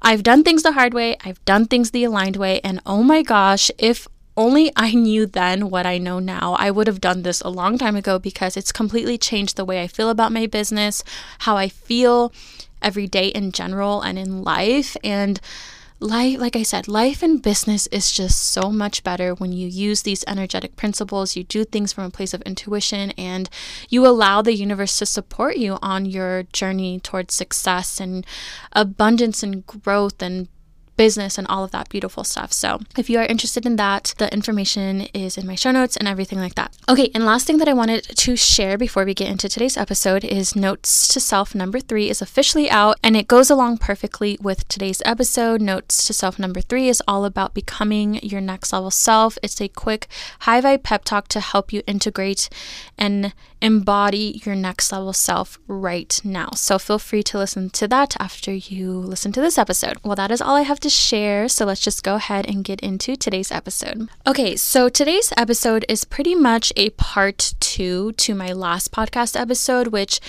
I've 0.02 0.22
done 0.22 0.44
things 0.44 0.62
the 0.62 0.72
hard 0.72 0.92
way, 0.92 1.16
I've 1.24 1.42
done 1.46 1.66
things 1.66 1.92
the 1.92 2.04
aligned 2.04 2.36
way, 2.36 2.60
and 2.62 2.80
oh 2.84 3.02
my 3.02 3.22
gosh, 3.22 3.61
if 3.78 4.08
only 4.36 4.72
I 4.76 4.92
knew 4.94 5.26
then 5.26 5.68
what 5.68 5.86
I 5.86 5.98
know 5.98 6.18
now, 6.18 6.54
I 6.58 6.70
would 6.70 6.86
have 6.86 7.00
done 7.00 7.22
this 7.22 7.40
a 7.42 7.50
long 7.50 7.76
time 7.76 7.96
ago 7.96 8.18
because 8.18 8.56
it's 8.56 8.72
completely 8.72 9.18
changed 9.18 9.56
the 9.56 9.64
way 9.64 9.82
I 9.82 9.86
feel 9.86 10.08
about 10.08 10.32
my 10.32 10.46
business, 10.46 11.04
how 11.40 11.56
I 11.56 11.68
feel 11.68 12.32
every 12.80 13.06
day 13.06 13.28
in 13.28 13.52
general 13.52 14.00
and 14.00 14.18
in 14.18 14.42
life. 14.42 14.96
And 15.04 15.38
life, 16.00 16.40
like 16.40 16.56
I 16.56 16.62
said, 16.62 16.88
life 16.88 17.22
and 17.22 17.42
business 17.42 17.86
is 17.88 18.10
just 18.10 18.38
so 18.38 18.70
much 18.70 19.04
better 19.04 19.34
when 19.34 19.52
you 19.52 19.68
use 19.68 20.02
these 20.02 20.24
energetic 20.26 20.76
principles. 20.76 21.36
You 21.36 21.44
do 21.44 21.64
things 21.64 21.92
from 21.92 22.04
a 22.04 22.10
place 22.10 22.32
of 22.32 22.42
intuition 22.42 23.12
and 23.12 23.50
you 23.90 24.06
allow 24.06 24.40
the 24.40 24.54
universe 24.54 24.98
to 24.98 25.06
support 25.06 25.58
you 25.58 25.78
on 25.82 26.06
your 26.06 26.44
journey 26.44 27.00
towards 27.00 27.34
success 27.34 28.00
and 28.00 28.26
abundance 28.72 29.42
and 29.42 29.66
growth 29.66 30.22
and 30.22 30.48
business 30.96 31.38
and 31.38 31.46
all 31.48 31.64
of 31.64 31.70
that 31.70 31.88
beautiful 31.88 32.24
stuff. 32.24 32.52
So, 32.52 32.80
if 32.96 33.08
you 33.08 33.18
are 33.18 33.24
interested 33.26 33.66
in 33.66 33.76
that, 33.76 34.14
the 34.18 34.32
information 34.32 35.02
is 35.14 35.38
in 35.38 35.46
my 35.46 35.54
show 35.54 35.70
notes 35.70 35.96
and 35.96 36.08
everything 36.08 36.38
like 36.38 36.54
that. 36.54 36.76
Okay, 36.88 37.10
and 37.14 37.24
last 37.24 37.46
thing 37.46 37.58
that 37.58 37.68
I 37.68 37.72
wanted 37.72 38.04
to 38.04 38.36
share 38.36 38.78
before 38.78 39.04
we 39.04 39.14
get 39.14 39.28
into 39.28 39.48
today's 39.48 39.76
episode 39.76 40.24
is 40.24 40.56
Notes 40.56 41.08
to 41.08 41.20
Self 41.20 41.54
number 41.54 41.80
three 41.80 42.10
is 42.10 42.22
officially 42.22 42.70
out 42.70 42.98
and 43.02 43.16
it 43.16 43.28
goes 43.28 43.50
along 43.50 43.78
perfectly 43.78 44.38
with 44.40 44.66
today's 44.68 45.02
episode. 45.04 45.60
Notes 45.60 46.06
to 46.06 46.12
Self 46.12 46.38
number 46.38 46.60
three 46.60 46.88
is 46.88 47.02
all 47.08 47.24
about 47.24 47.54
becoming 47.54 48.20
your 48.22 48.40
next 48.40 48.72
level 48.72 48.90
self. 48.90 49.38
It's 49.42 49.60
a 49.60 49.68
quick 49.68 50.08
high 50.40 50.60
vibe 50.60 50.82
pep 50.82 51.04
talk 51.04 51.28
to 51.28 51.40
help 51.40 51.72
you 51.72 51.82
integrate 51.86 52.48
and 52.98 53.32
embody 53.60 54.42
your 54.44 54.54
next 54.54 54.92
level 54.92 55.12
self 55.12 55.58
right 55.68 56.20
now. 56.24 56.50
So 56.54 56.78
feel 56.78 56.98
free 56.98 57.22
to 57.24 57.38
listen 57.38 57.70
to 57.70 57.88
that 57.88 58.16
after 58.18 58.52
you 58.52 58.90
listen 58.90 59.32
to 59.32 59.40
this 59.40 59.56
episode. 59.56 59.98
Well, 60.04 60.16
that 60.16 60.30
is 60.30 60.42
all 60.42 60.56
I 60.56 60.62
have 60.62 60.80
to 60.82 60.90
share. 60.90 61.48
So 61.48 61.64
let's 61.64 61.80
just 61.80 62.02
go 62.02 62.16
ahead 62.16 62.46
and 62.46 62.64
get 62.64 62.80
into 62.80 63.16
today's 63.16 63.50
episode. 63.50 64.08
Okay, 64.26 64.56
so 64.56 64.88
today's 64.88 65.32
episode 65.36 65.84
is 65.88 66.04
pretty 66.04 66.34
much 66.34 66.72
a 66.76 66.90
part 66.90 67.54
two 67.60 68.12
to 68.12 68.34
my 68.34 68.52
last 68.52 68.92
podcast 68.92 69.38
episode, 69.38 69.88
which 69.88 70.20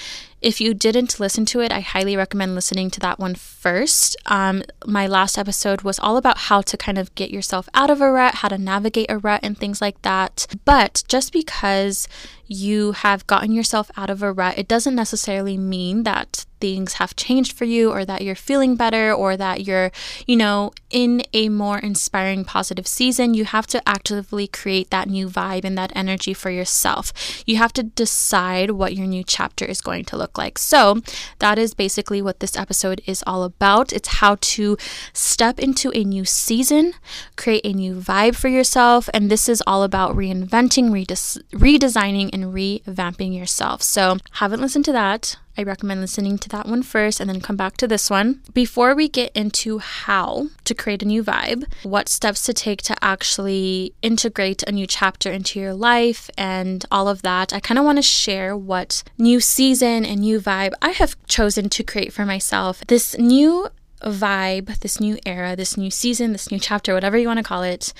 if 0.43 0.59
you 0.59 0.73
didn't 0.73 1.21
listen 1.21 1.45
to 1.45 1.61
it, 1.61 1.71
I 1.71 1.79
highly 1.79 2.17
recommend 2.17 2.53
listening 2.53 2.89
to 2.91 2.99
that 2.99 3.17
one 3.17 3.33
first. 3.33 4.17
Um, 4.25 4.61
my 4.85 5.07
last 5.07 5.37
episode 5.37 5.83
was 5.83 5.97
all 5.99 6.17
about 6.17 6.37
how 6.37 6.59
to 6.61 6.75
kind 6.75 6.97
of 6.97 7.15
get 7.15 7.31
yourself 7.31 7.69
out 7.73 7.89
of 7.89 8.01
a 8.01 8.11
rut, 8.11 8.35
how 8.35 8.49
to 8.49 8.57
navigate 8.57 9.09
a 9.09 9.17
rut, 9.17 9.39
and 9.41 9.57
things 9.57 9.79
like 9.79 10.01
that. 10.01 10.45
But 10.65 11.03
just 11.07 11.31
because 11.31 12.09
you 12.45 12.91
have 12.91 13.25
gotten 13.25 13.53
yourself 13.53 13.89
out 13.95 14.09
of 14.09 14.21
a 14.21 14.33
rut, 14.33 14.57
it 14.57 14.67
doesn't 14.67 14.95
necessarily 14.95 15.57
mean 15.57 16.03
that 16.03 16.45
things 16.63 16.93
have 16.93 17.13
changed 17.17 17.51
for 17.51 17.65
you 17.65 17.91
or 17.91 18.05
that 18.05 18.21
you're 18.21 18.35
feeling 18.35 18.77
better 18.77 19.11
or 19.11 19.35
that 19.35 19.67
you're, 19.67 19.91
you 20.25 20.37
know, 20.37 20.71
in 20.89 21.21
a 21.33 21.49
more 21.49 21.77
inspiring, 21.77 22.45
positive 22.45 22.87
season. 22.87 23.33
You 23.33 23.43
have 23.43 23.67
to 23.67 23.85
actively 23.85 24.47
create 24.47 24.89
that 24.89 25.09
new 25.09 25.27
vibe 25.27 25.65
and 25.65 25.77
that 25.77 25.91
energy 25.93 26.33
for 26.33 26.49
yourself. 26.49 27.11
You 27.45 27.57
have 27.57 27.73
to 27.73 27.83
decide 27.83 28.71
what 28.71 28.95
your 28.95 29.07
new 29.07 29.25
chapter 29.25 29.65
is 29.65 29.81
going 29.81 30.05
to 30.05 30.15
look 30.15 30.37
like. 30.37 30.57
So, 30.57 31.01
that 31.39 31.59
is 31.59 31.73
basically 31.73 32.21
what 32.21 32.39
this 32.39 32.55
episode 32.55 33.01
is 33.05 33.25
all 33.27 33.43
about. 33.43 33.91
It's 33.91 34.19
how 34.23 34.37
to 34.55 34.77
step 35.11 35.59
into 35.59 35.91
a 35.93 36.05
new 36.05 36.23
season, 36.23 36.93
create 37.35 37.65
a 37.65 37.73
new 37.73 37.95
vibe 37.95 38.35
for 38.37 38.47
yourself, 38.47 39.09
and 39.13 39.29
this 39.29 39.49
is 39.49 39.61
all 39.67 39.83
about 39.83 40.15
reinventing, 40.15 40.93
redes- 40.93 41.43
redesigning, 41.51 42.29
and 42.31 42.53
revamping 42.53 43.37
yourself. 43.37 43.83
So, 43.83 44.17
haven't 44.39 44.61
listened 44.61 44.85
to 44.85 44.93
that? 44.93 45.35
I 45.55 45.61
recommend 45.61 46.01
listening 46.01 46.39
to 46.39 46.49
that 46.49 46.67
one 46.67 46.81
first 46.81 47.19
and 47.19 47.29
then 47.29 47.39
come 47.39 47.55
back 47.55 47.77
to 47.77 47.87
this 47.87 48.09
one. 48.09 48.41
Before 48.53 48.95
we 48.95 49.07
get 49.07 49.31
into 49.35 49.77
how 49.77 50.47
to 50.63 50.73
create 50.73 51.03
a 51.03 51.07
new 51.07 51.23
vibe, 51.23 51.65
what 51.83 52.09
steps 52.09 52.43
to 52.45 52.53
take 52.53 52.81
to 52.83 52.95
actually 53.03 53.93
integrate 54.01 54.63
a 54.63 54.71
new 54.71 54.87
chapter 54.87 55.31
into 55.31 55.59
your 55.59 55.75
life, 55.75 56.29
and 56.37 56.83
all 56.89 57.07
of 57.07 57.21
that, 57.21 57.53
I 57.53 57.59
kind 57.59 57.77
of 57.77 57.85
want 57.85 57.99
to 57.99 58.03
share 58.03 58.57
what 58.57 59.03
new 59.19 59.39
season 59.39 60.05
and 60.05 60.21
new 60.21 60.39
vibe 60.39 60.73
I 60.81 60.89
have 60.89 61.15
chosen 61.27 61.69
to 61.69 61.83
create 61.83 62.13
for 62.13 62.25
myself. 62.25 62.83
This 62.87 63.15
new 63.19 63.67
vibe, 64.01 64.79
this 64.79 64.99
new 64.99 65.19
era, 65.23 65.55
this 65.55 65.77
new 65.77 65.91
season, 65.91 66.31
this 66.31 66.49
new 66.49 66.59
chapter, 66.59 66.95
whatever 66.95 67.17
you 67.17 67.27
want 67.27 67.37
to 67.37 67.43
call 67.43 67.61
it, 67.61 67.93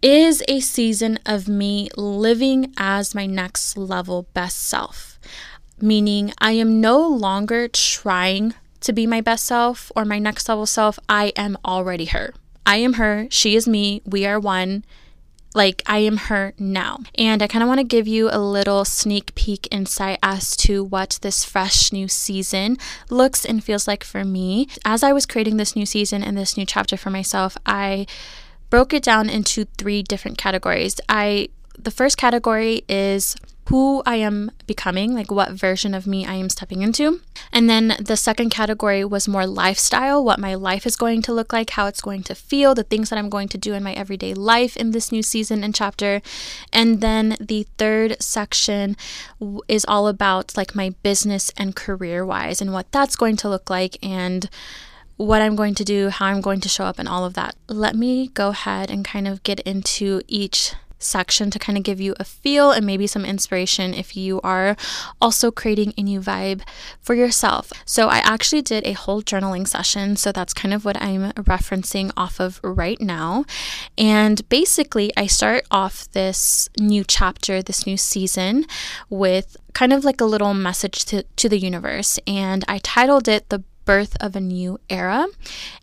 is 0.00 0.44
a 0.46 0.60
season 0.60 1.18
of 1.26 1.48
me 1.48 1.88
living 1.96 2.72
as 2.76 3.14
my 3.14 3.26
next 3.26 3.76
level 3.76 4.28
best 4.32 4.62
self 4.62 5.13
meaning 5.80 6.32
I 6.38 6.52
am 6.52 6.80
no 6.80 7.06
longer 7.06 7.68
trying 7.68 8.54
to 8.80 8.92
be 8.92 9.06
my 9.06 9.20
best 9.20 9.44
self 9.44 9.90
or 9.96 10.04
my 10.04 10.18
next 10.18 10.48
level 10.48 10.66
self. 10.66 10.98
I 11.08 11.32
am 11.36 11.56
already 11.64 12.06
her. 12.06 12.34
I 12.66 12.76
am 12.76 12.94
her. 12.94 13.26
She 13.30 13.56
is 13.56 13.68
me. 13.68 14.02
We 14.04 14.26
are 14.26 14.40
one. 14.40 14.84
Like, 15.54 15.82
I 15.86 15.98
am 15.98 16.16
her 16.16 16.52
now. 16.58 16.98
And 17.16 17.40
I 17.42 17.46
kind 17.46 17.62
of 17.62 17.68
want 17.68 17.78
to 17.78 17.84
give 17.84 18.08
you 18.08 18.28
a 18.32 18.40
little 18.40 18.84
sneak 18.84 19.34
peek 19.36 19.68
insight 19.70 20.18
as 20.22 20.56
to 20.58 20.82
what 20.82 21.18
this 21.22 21.44
fresh 21.44 21.92
new 21.92 22.08
season 22.08 22.76
looks 23.08 23.44
and 23.44 23.62
feels 23.62 23.86
like 23.86 24.02
for 24.02 24.24
me. 24.24 24.68
As 24.84 25.04
I 25.04 25.12
was 25.12 25.26
creating 25.26 25.56
this 25.56 25.76
new 25.76 25.86
season 25.86 26.24
and 26.24 26.36
this 26.36 26.56
new 26.56 26.66
chapter 26.66 26.96
for 26.96 27.10
myself, 27.10 27.56
I 27.64 28.06
broke 28.68 28.92
it 28.92 29.04
down 29.04 29.30
into 29.30 29.66
three 29.78 30.02
different 30.02 30.38
categories. 30.38 31.00
I 31.08 31.48
the 31.78 31.90
first 31.90 32.16
category 32.16 32.82
is 32.88 33.36
who 33.68 34.02
I 34.04 34.16
am 34.16 34.50
becoming, 34.66 35.14
like 35.14 35.30
what 35.30 35.52
version 35.52 35.94
of 35.94 36.06
me 36.06 36.26
I 36.26 36.34
am 36.34 36.50
stepping 36.50 36.82
into. 36.82 37.20
And 37.50 37.68
then 37.70 37.96
the 37.98 38.16
second 38.16 38.50
category 38.50 39.04
was 39.04 39.26
more 39.26 39.46
lifestyle, 39.46 40.22
what 40.22 40.38
my 40.38 40.54
life 40.54 40.86
is 40.86 40.96
going 40.96 41.22
to 41.22 41.32
look 41.32 41.52
like, 41.52 41.70
how 41.70 41.86
it's 41.86 42.02
going 42.02 42.22
to 42.24 42.34
feel, 42.34 42.74
the 42.74 42.82
things 42.82 43.08
that 43.08 43.18
I'm 43.18 43.30
going 43.30 43.48
to 43.48 43.58
do 43.58 43.72
in 43.72 43.82
my 43.82 43.94
everyday 43.94 44.34
life 44.34 44.76
in 44.76 44.90
this 44.90 45.10
new 45.10 45.22
season 45.22 45.64
and 45.64 45.74
chapter. 45.74 46.20
And 46.72 47.00
then 47.00 47.36
the 47.40 47.66
third 47.78 48.22
section 48.22 48.96
is 49.66 49.86
all 49.88 50.08
about 50.08 50.56
like 50.56 50.74
my 50.74 50.94
business 51.02 51.50
and 51.56 51.74
career 51.74 52.24
wise 52.26 52.60
and 52.60 52.72
what 52.72 52.92
that's 52.92 53.16
going 53.16 53.36
to 53.36 53.48
look 53.48 53.70
like 53.70 53.96
and 54.04 54.50
what 55.16 55.40
I'm 55.40 55.56
going 55.56 55.74
to 55.76 55.84
do, 55.84 56.08
how 56.08 56.26
I'm 56.26 56.40
going 56.40 56.60
to 56.60 56.68
show 56.68 56.84
up, 56.84 56.98
and 56.98 57.08
all 57.08 57.24
of 57.24 57.34
that. 57.34 57.54
Let 57.68 57.94
me 57.94 58.28
go 58.28 58.48
ahead 58.48 58.90
and 58.90 59.04
kind 59.04 59.28
of 59.28 59.42
get 59.44 59.60
into 59.60 60.22
each 60.26 60.74
section 61.04 61.50
to 61.50 61.58
kind 61.58 61.76
of 61.78 61.84
give 61.84 62.00
you 62.00 62.14
a 62.18 62.24
feel 62.24 62.70
and 62.70 62.84
maybe 62.84 63.06
some 63.06 63.24
inspiration 63.24 63.94
if 63.94 64.16
you 64.16 64.40
are 64.42 64.76
also 65.20 65.50
creating 65.50 65.94
a 65.96 66.02
new 66.02 66.20
vibe 66.20 66.62
for 67.00 67.14
yourself. 67.14 67.72
So, 67.84 68.08
I 68.08 68.18
actually 68.18 68.62
did 68.62 68.86
a 68.86 68.92
whole 68.92 69.22
journaling 69.22 69.66
session. 69.66 70.16
So, 70.16 70.32
that's 70.32 70.54
kind 70.54 70.74
of 70.74 70.84
what 70.84 71.00
I'm 71.00 71.32
referencing 71.32 72.10
off 72.16 72.40
of 72.40 72.60
right 72.62 73.00
now. 73.00 73.44
And 73.96 74.46
basically, 74.48 75.12
I 75.16 75.26
start 75.26 75.64
off 75.70 76.10
this 76.12 76.68
new 76.78 77.04
chapter, 77.04 77.62
this 77.62 77.86
new 77.86 77.96
season 77.96 78.66
with 79.10 79.56
kind 79.74 79.92
of 79.92 80.04
like 80.04 80.20
a 80.20 80.24
little 80.24 80.54
message 80.54 81.04
to, 81.06 81.24
to 81.36 81.48
the 81.48 81.58
universe. 81.58 82.18
And 82.26 82.64
I 82.68 82.78
titled 82.78 83.28
it 83.28 83.48
The 83.48 83.62
birth 83.84 84.16
of 84.20 84.36
a 84.36 84.40
new 84.40 84.78
era. 84.88 85.26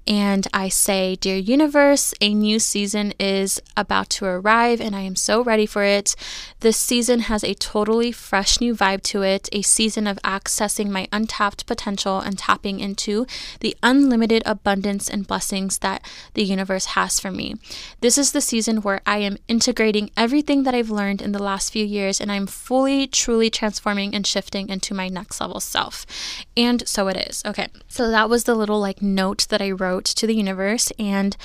And 0.08 0.48
I 0.54 0.70
say, 0.70 1.16
Dear 1.16 1.38
universe, 1.38 2.14
a 2.20 2.34
new 2.34 2.60
season 2.60 3.14
is 3.20 3.62
about 3.78 4.10
to 4.12 4.26
arrive, 4.26 4.82
and 4.82 4.96
I 4.96 5.02
am 5.02 5.16
so 5.16 5.44
ready 5.44 5.66
for 5.66 5.84
it. 5.84 6.16
This 6.62 6.78
season 6.78 7.22
has 7.22 7.44
a 7.44 7.54
totally 7.54 8.12
fresh 8.12 8.60
new 8.60 8.74
vibe 8.74 9.04
to 9.04 9.22
it, 9.22 9.48
a 9.52 9.62
season 9.62 10.08
of 10.08 10.20
accessing 10.24 10.90
my 10.90 11.08
untapped 11.14 11.66
potential 11.66 12.20
and 12.20 12.38
tapping 12.38 12.80
into 12.80 13.26
the 13.60 13.76
unlimited 13.84 14.42
abundance 14.46 15.10
and 15.10 15.28
blessings 15.28 15.78
that 15.80 16.02
the 16.34 16.44
universe 16.44 16.88
has 16.88 17.20
for 17.20 17.32
me. 17.32 17.56
This 18.02 18.18
is 18.18 18.32
the 18.32 18.42
season 18.42 18.78
where 18.78 19.02
I 19.06 19.20
am 19.20 19.38
integrating 19.48 20.10
everything 20.18 20.64
that 20.64 20.76
I've 20.76 20.90
learned 20.90 21.22
in 21.22 21.32
the 21.32 21.44
last 21.44 21.72
few 21.72 21.86
years, 21.86 22.20
and 22.20 22.32
I'm 22.32 22.48
fully, 22.48 23.08
truly 23.08 23.50
transforming 23.50 24.16
and 24.16 24.26
shifting 24.26 24.70
into 24.70 24.94
my 24.94 25.10
next 25.10 25.40
level 25.40 25.60
self. 25.60 26.06
And 26.58 26.88
so 26.88 27.08
it 27.08 27.18
is. 27.18 27.44
Okay. 27.46 27.68
So 27.92 28.10
that 28.10 28.30
was 28.30 28.46
the 28.46 28.56
little 28.56 28.80
like 28.80 29.02
note 29.02 29.48
that 29.50 29.62
I 29.62 29.70
wrote 29.70 30.06
to 30.06 30.26
the 30.26 30.34
universe. 30.34 30.94
And 30.98 31.36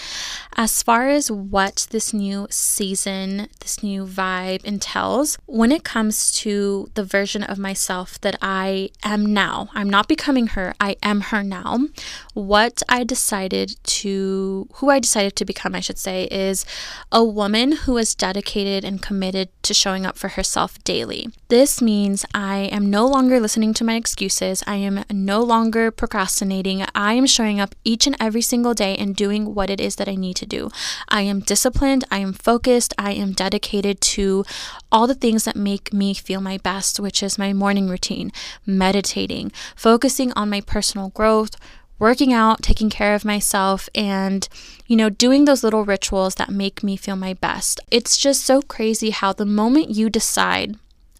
as 0.54 0.80
far 0.80 1.08
as 1.08 1.28
what 1.28 1.88
this 1.90 2.12
new 2.12 2.46
season, 2.50 3.48
this 3.58 3.82
new 3.82 4.06
vibe 4.06 4.64
entails, 4.64 5.38
when 5.46 5.72
it 5.72 5.82
comes 5.82 6.30
to 6.42 6.88
the 6.94 7.02
version 7.02 7.42
of 7.42 7.58
myself 7.58 8.20
that 8.20 8.38
I 8.40 8.90
am 9.02 9.26
now, 9.26 9.70
I'm 9.74 9.90
not 9.90 10.06
becoming 10.06 10.46
her, 10.48 10.72
I 10.78 10.94
am 11.02 11.20
her 11.32 11.42
now. 11.42 11.88
What 12.34 12.80
I 12.88 13.02
decided 13.02 13.74
to, 13.82 14.68
who 14.74 14.88
I 14.88 15.00
decided 15.00 15.34
to 15.36 15.44
become, 15.44 15.74
I 15.74 15.80
should 15.80 15.98
say, 15.98 16.28
is 16.30 16.64
a 17.10 17.24
woman 17.24 17.72
who 17.72 17.96
is 17.96 18.14
dedicated 18.14 18.84
and 18.84 19.02
committed 19.02 19.48
to 19.64 19.74
showing 19.74 20.06
up 20.06 20.16
for 20.16 20.28
herself 20.28 20.78
daily. 20.84 21.28
This 21.48 21.80
means 21.80 22.26
I 22.34 22.68
am 22.72 22.90
no 22.90 23.06
longer 23.06 23.38
listening 23.38 23.72
to 23.74 23.84
my 23.84 23.94
excuses, 23.94 24.64
I 24.66 24.76
am 24.76 25.04
no 25.12 25.40
longer 25.42 25.92
procrastinating. 25.92 26.84
I 26.92 27.12
am 27.12 27.24
showing 27.24 27.60
up 27.60 27.76
each 27.84 28.04
and 28.04 28.16
every 28.18 28.42
single 28.42 28.74
day 28.74 28.96
and 28.96 29.14
doing 29.14 29.54
what 29.54 29.70
it 29.70 29.80
is 29.80 29.94
that 29.96 30.08
I 30.08 30.16
need 30.16 30.34
to 30.38 30.46
do. 30.46 30.70
I 31.08 31.20
am 31.20 31.38
disciplined, 31.38 32.02
I 32.10 32.18
am 32.18 32.32
focused, 32.32 32.94
I 32.98 33.12
am 33.12 33.30
dedicated 33.30 34.00
to 34.16 34.44
all 34.90 35.06
the 35.06 35.14
things 35.14 35.44
that 35.44 35.54
make 35.54 35.92
me 35.92 36.14
feel 36.14 36.40
my 36.40 36.58
best, 36.58 36.98
which 36.98 37.22
is 37.22 37.38
my 37.38 37.52
morning 37.52 37.88
routine, 37.88 38.32
meditating, 38.66 39.52
focusing 39.76 40.32
on 40.32 40.50
my 40.50 40.60
personal 40.62 41.10
growth, 41.10 41.54
working 42.00 42.32
out, 42.32 42.60
taking 42.60 42.90
care 42.90 43.14
of 43.14 43.24
myself, 43.24 43.88
and, 43.94 44.48
you 44.88 44.96
know, 44.96 45.10
doing 45.10 45.44
those 45.44 45.62
little 45.62 45.84
rituals 45.84 46.34
that 46.34 46.50
make 46.50 46.82
me 46.82 46.96
feel 46.96 47.14
my 47.14 47.34
best. 47.34 47.78
It's 47.88 48.16
just 48.16 48.44
so 48.44 48.62
crazy 48.62 49.10
how 49.10 49.32
the 49.32 49.46
moment 49.46 49.90
you 49.90 50.10
decide, 50.10 50.76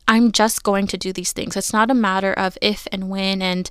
I'm 0.09 0.33
just 0.33 0.63
going 0.63 0.87
to 0.89 0.97
do 0.97 1.13
these 1.13 1.33
things, 1.33 1.57
it's 1.57 1.73
not 1.73 1.91
a 1.91 1.95
matter 1.95 2.33
of 2.33 2.59
if 2.63 2.87
and 2.93 3.09
when 3.09 3.43
and 3.43 3.71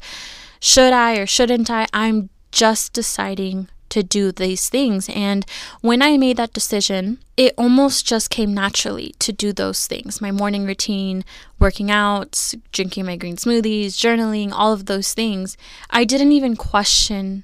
should 0.60 0.94
I 0.94 1.18
or 1.18 1.26
shouldn't 1.26 1.70
I? 1.70 1.88
I'm 1.94 2.30
just 2.52 2.94
deciding 2.94 3.68
to 3.90 4.04
do 4.04 4.32
these 4.32 4.68
things. 4.70 5.10
And 5.10 5.46
when 5.82 6.02
I 6.02 6.18
made 6.18 6.38
that 6.38 6.54
decision, 6.54 7.20
it 7.38 7.54
almost 7.58 8.06
just 8.06 8.30
came 8.30 8.54
naturally 8.54 9.16
to 9.20 9.32
do 9.32 9.54
those 9.54 9.88
things 9.88 10.22
my 10.22 10.32
morning 10.32 10.66
routine, 10.66 11.24
working 11.60 11.92
out, 11.92 12.54
drinking 12.72 13.06
my 13.06 13.16
green 13.16 13.38
smoothies, 13.38 13.94
journaling, 13.94 14.52
all 14.52 14.74
of 14.74 14.88
those 14.88 15.14
things. 15.14 15.56
I 15.90 16.04
didn't 16.04 16.32
even 16.32 16.56
question 16.56 17.44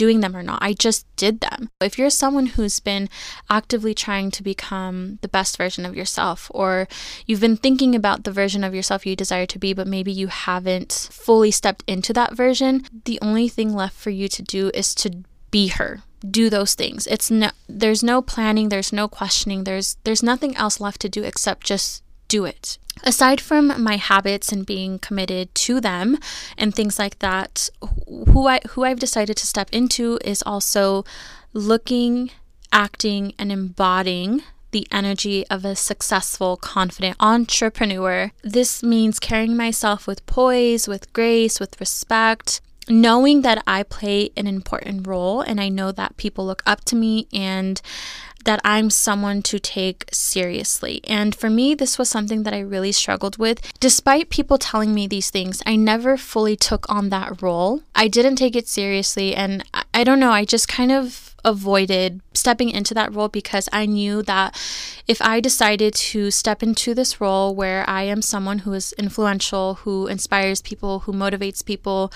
doing 0.00 0.20
them 0.20 0.34
or 0.34 0.42
not. 0.42 0.62
I 0.62 0.72
just 0.72 1.04
did 1.16 1.40
them. 1.40 1.68
If 1.78 1.98
you're 1.98 2.08
someone 2.08 2.46
who's 2.46 2.80
been 2.80 3.10
actively 3.50 3.92
trying 3.92 4.30
to 4.30 4.42
become 4.42 5.18
the 5.20 5.28
best 5.28 5.58
version 5.58 5.84
of 5.84 5.94
yourself, 5.94 6.50
or 6.54 6.88
you've 7.26 7.42
been 7.42 7.58
thinking 7.58 7.94
about 7.94 8.24
the 8.24 8.32
version 8.32 8.64
of 8.64 8.74
yourself 8.74 9.04
you 9.04 9.14
desire 9.14 9.44
to 9.44 9.58
be, 9.58 9.74
but 9.74 9.86
maybe 9.86 10.10
you 10.10 10.28
haven't 10.28 11.10
fully 11.12 11.50
stepped 11.50 11.84
into 11.86 12.14
that 12.14 12.32
version, 12.34 12.86
the 13.04 13.18
only 13.20 13.46
thing 13.46 13.74
left 13.74 13.94
for 13.94 14.08
you 14.08 14.26
to 14.28 14.42
do 14.42 14.70
is 14.72 14.94
to 14.94 15.22
be 15.50 15.68
her 15.68 16.02
do 16.30 16.50
those 16.50 16.74
things 16.74 17.06
it's 17.06 17.30
no 17.30 17.50
there's 17.66 18.02
no 18.02 18.20
planning 18.20 18.68
there's 18.68 18.92
no 18.92 19.08
questioning 19.08 19.64
there's 19.64 19.96
there's 20.04 20.22
nothing 20.22 20.54
else 20.54 20.78
left 20.78 21.00
to 21.00 21.08
do 21.08 21.22
except 21.24 21.64
just 21.64 22.04
do 22.28 22.44
it 22.44 22.76
aside 23.04 23.40
from 23.40 23.82
my 23.82 23.96
habits 23.96 24.52
and 24.52 24.66
being 24.66 24.98
committed 24.98 25.54
to 25.54 25.80
them 25.80 26.18
and 26.56 26.74
things 26.74 26.98
like 26.98 27.18
that 27.20 27.68
who 28.06 28.46
I 28.46 28.60
who 28.70 28.84
I've 28.84 29.00
decided 29.00 29.36
to 29.38 29.46
step 29.46 29.68
into 29.72 30.18
is 30.24 30.42
also 30.44 31.04
looking 31.52 32.30
acting 32.72 33.34
and 33.38 33.50
embodying 33.50 34.42
the 34.70 34.86
energy 34.92 35.44
of 35.48 35.64
a 35.64 35.74
successful, 35.74 36.56
confident 36.56 37.16
entrepreneur. 37.18 38.30
This 38.42 38.82
means 38.82 39.18
carrying 39.18 39.56
myself 39.56 40.06
with 40.06 40.24
poise, 40.26 40.86
with 40.86 41.12
grace, 41.12 41.58
with 41.58 41.80
respect, 41.80 42.60
knowing 42.88 43.42
that 43.42 43.62
I 43.66 43.82
play 43.82 44.30
an 44.36 44.46
important 44.46 45.06
role 45.06 45.40
and 45.40 45.60
I 45.60 45.68
know 45.68 45.92
that 45.92 46.16
people 46.16 46.46
look 46.46 46.62
up 46.66 46.84
to 46.86 46.96
me 46.96 47.26
and 47.32 47.80
that 48.44 48.60
I'm 48.64 48.90
someone 48.90 49.42
to 49.42 49.58
take 49.58 50.08
seriously. 50.12 51.00
And 51.04 51.34
for 51.34 51.50
me, 51.50 51.74
this 51.74 51.98
was 51.98 52.08
something 52.08 52.42
that 52.44 52.54
I 52.54 52.60
really 52.60 52.92
struggled 52.92 53.38
with. 53.38 53.60
Despite 53.80 54.30
people 54.30 54.58
telling 54.58 54.94
me 54.94 55.06
these 55.06 55.30
things, 55.30 55.62
I 55.66 55.76
never 55.76 56.16
fully 56.16 56.56
took 56.56 56.88
on 56.88 57.10
that 57.10 57.42
role. 57.42 57.82
I 57.94 58.08
didn't 58.08 58.36
take 58.36 58.56
it 58.56 58.68
seriously. 58.68 59.34
And 59.34 59.64
I, 59.92 60.04
don't 60.04 60.20
know, 60.20 60.30
I 60.30 60.44
just 60.44 60.68
kind 60.68 60.92
of 60.92 61.34
avoided 61.44 62.20
stepping 62.34 62.70
into 62.70 62.94
that 62.94 63.14
role 63.14 63.28
because 63.28 63.68
I 63.72 63.86
knew 63.86 64.22
that 64.22 64.54
if 65.06 65.22
I 65.22 65.40
decided 65.40 65.94
to 65.94 66.30
step 66.30 66.62
into 66.62 66.94
this 66.94 67.20
role 67.20 67.54
where 67.54 67.88
I 67.88 68.02
am 68.02 68.22
someone 68.22 68.60
who 68.60 68.72
is 68.74 68.92
influential, 68.94 69.74
who 69.76 70.06
inspires 70.06 70.60
people, 70.60 71.00
who 71.00 71.12
motivates 71.12 71.64
people, 71.64 72.12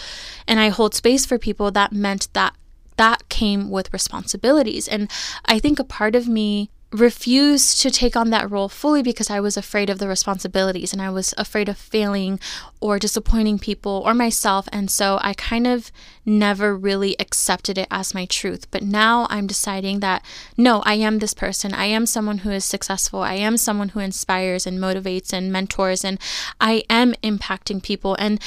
and 0.46 0.60
I 0.60 0.68
hold 0.68 0.94
space 0.94 1.24
for 1.26 1.38
people, 1.38 1.70
that 1.70 1.92
meant 1.92 2.28
that 2.34 2.54
that 2.96 3.28
came 3.28 3.70
with 3.70 3.92
responsibilities. 3.92 4.88
And 4.88 5.10
I 5.44 5.58
think 5.58 5.78
a 5.78 5.84
part 5.84 6.14
of 6.14 6.28
me 6.28 6.70
refused 6.94 7.80
to 7.80 7.90
take 7.90 8.14
on 8.14 8.30
that 8.30 8.48
role 8.48 8.68
fully 8.68 9.02
because 9.02 9.28
I 9.28 9.40
was 9.40 9.56
afraid 9.56 9.90
of 9.90 9.98
the 9.98 10.06
responsibilities 10.06 10.92
and 10.92 11.02
I 11.02 11.10
was 11.10 11.34
afraid 11.36 11.68
of 11.68 11.76
failing 11.76 12.38
or 12.80 13.00
disappointing 13.00 13.58
people 13.58 14.00
or 14.06 14.14
myself. 14.14 14.68
And 14.70 14.88
so 14.88 15.18
I 15.20 15.34
kind 15.34 15.66
of 15.66 15.90
never 16.24 16.76
really 16.76 17.18
accepted 17.18 17.78
it 17.78 17.88
as 17.90 18.14
my 18.14 18.26
truth. 18.26 18.70
But 18.70 18.84
now 18.84 19.26
I'm 19.28 19.48
deciding 19.48 20.00
that 20.00 20.24
no, 20.56 20.82
I 20.86 20.94
am 20.94 21.18
this 21.18 21.34
person. 21.34 21.74
I 21.74 21.86
am 21.86 22.06
someone 22.06 22.38
who 22.38 22.50
is 22.50 22.64
successful. 22.64 23.22
I 23.22 23.34
am 23.34 23.56
someone 23.56 23.88
who 23.88 23.98
inspires 23.98 24.64
and 24.64 24.78
motivates 24.78 25.32
and 25.32 25.50
mentors, 25.50 26.04
and 26.04 26.20
I 26.60 26.84
am 26.88 27.14
impacting 27.24 27.82
people. 27.82 28.14
And 28.20 28.40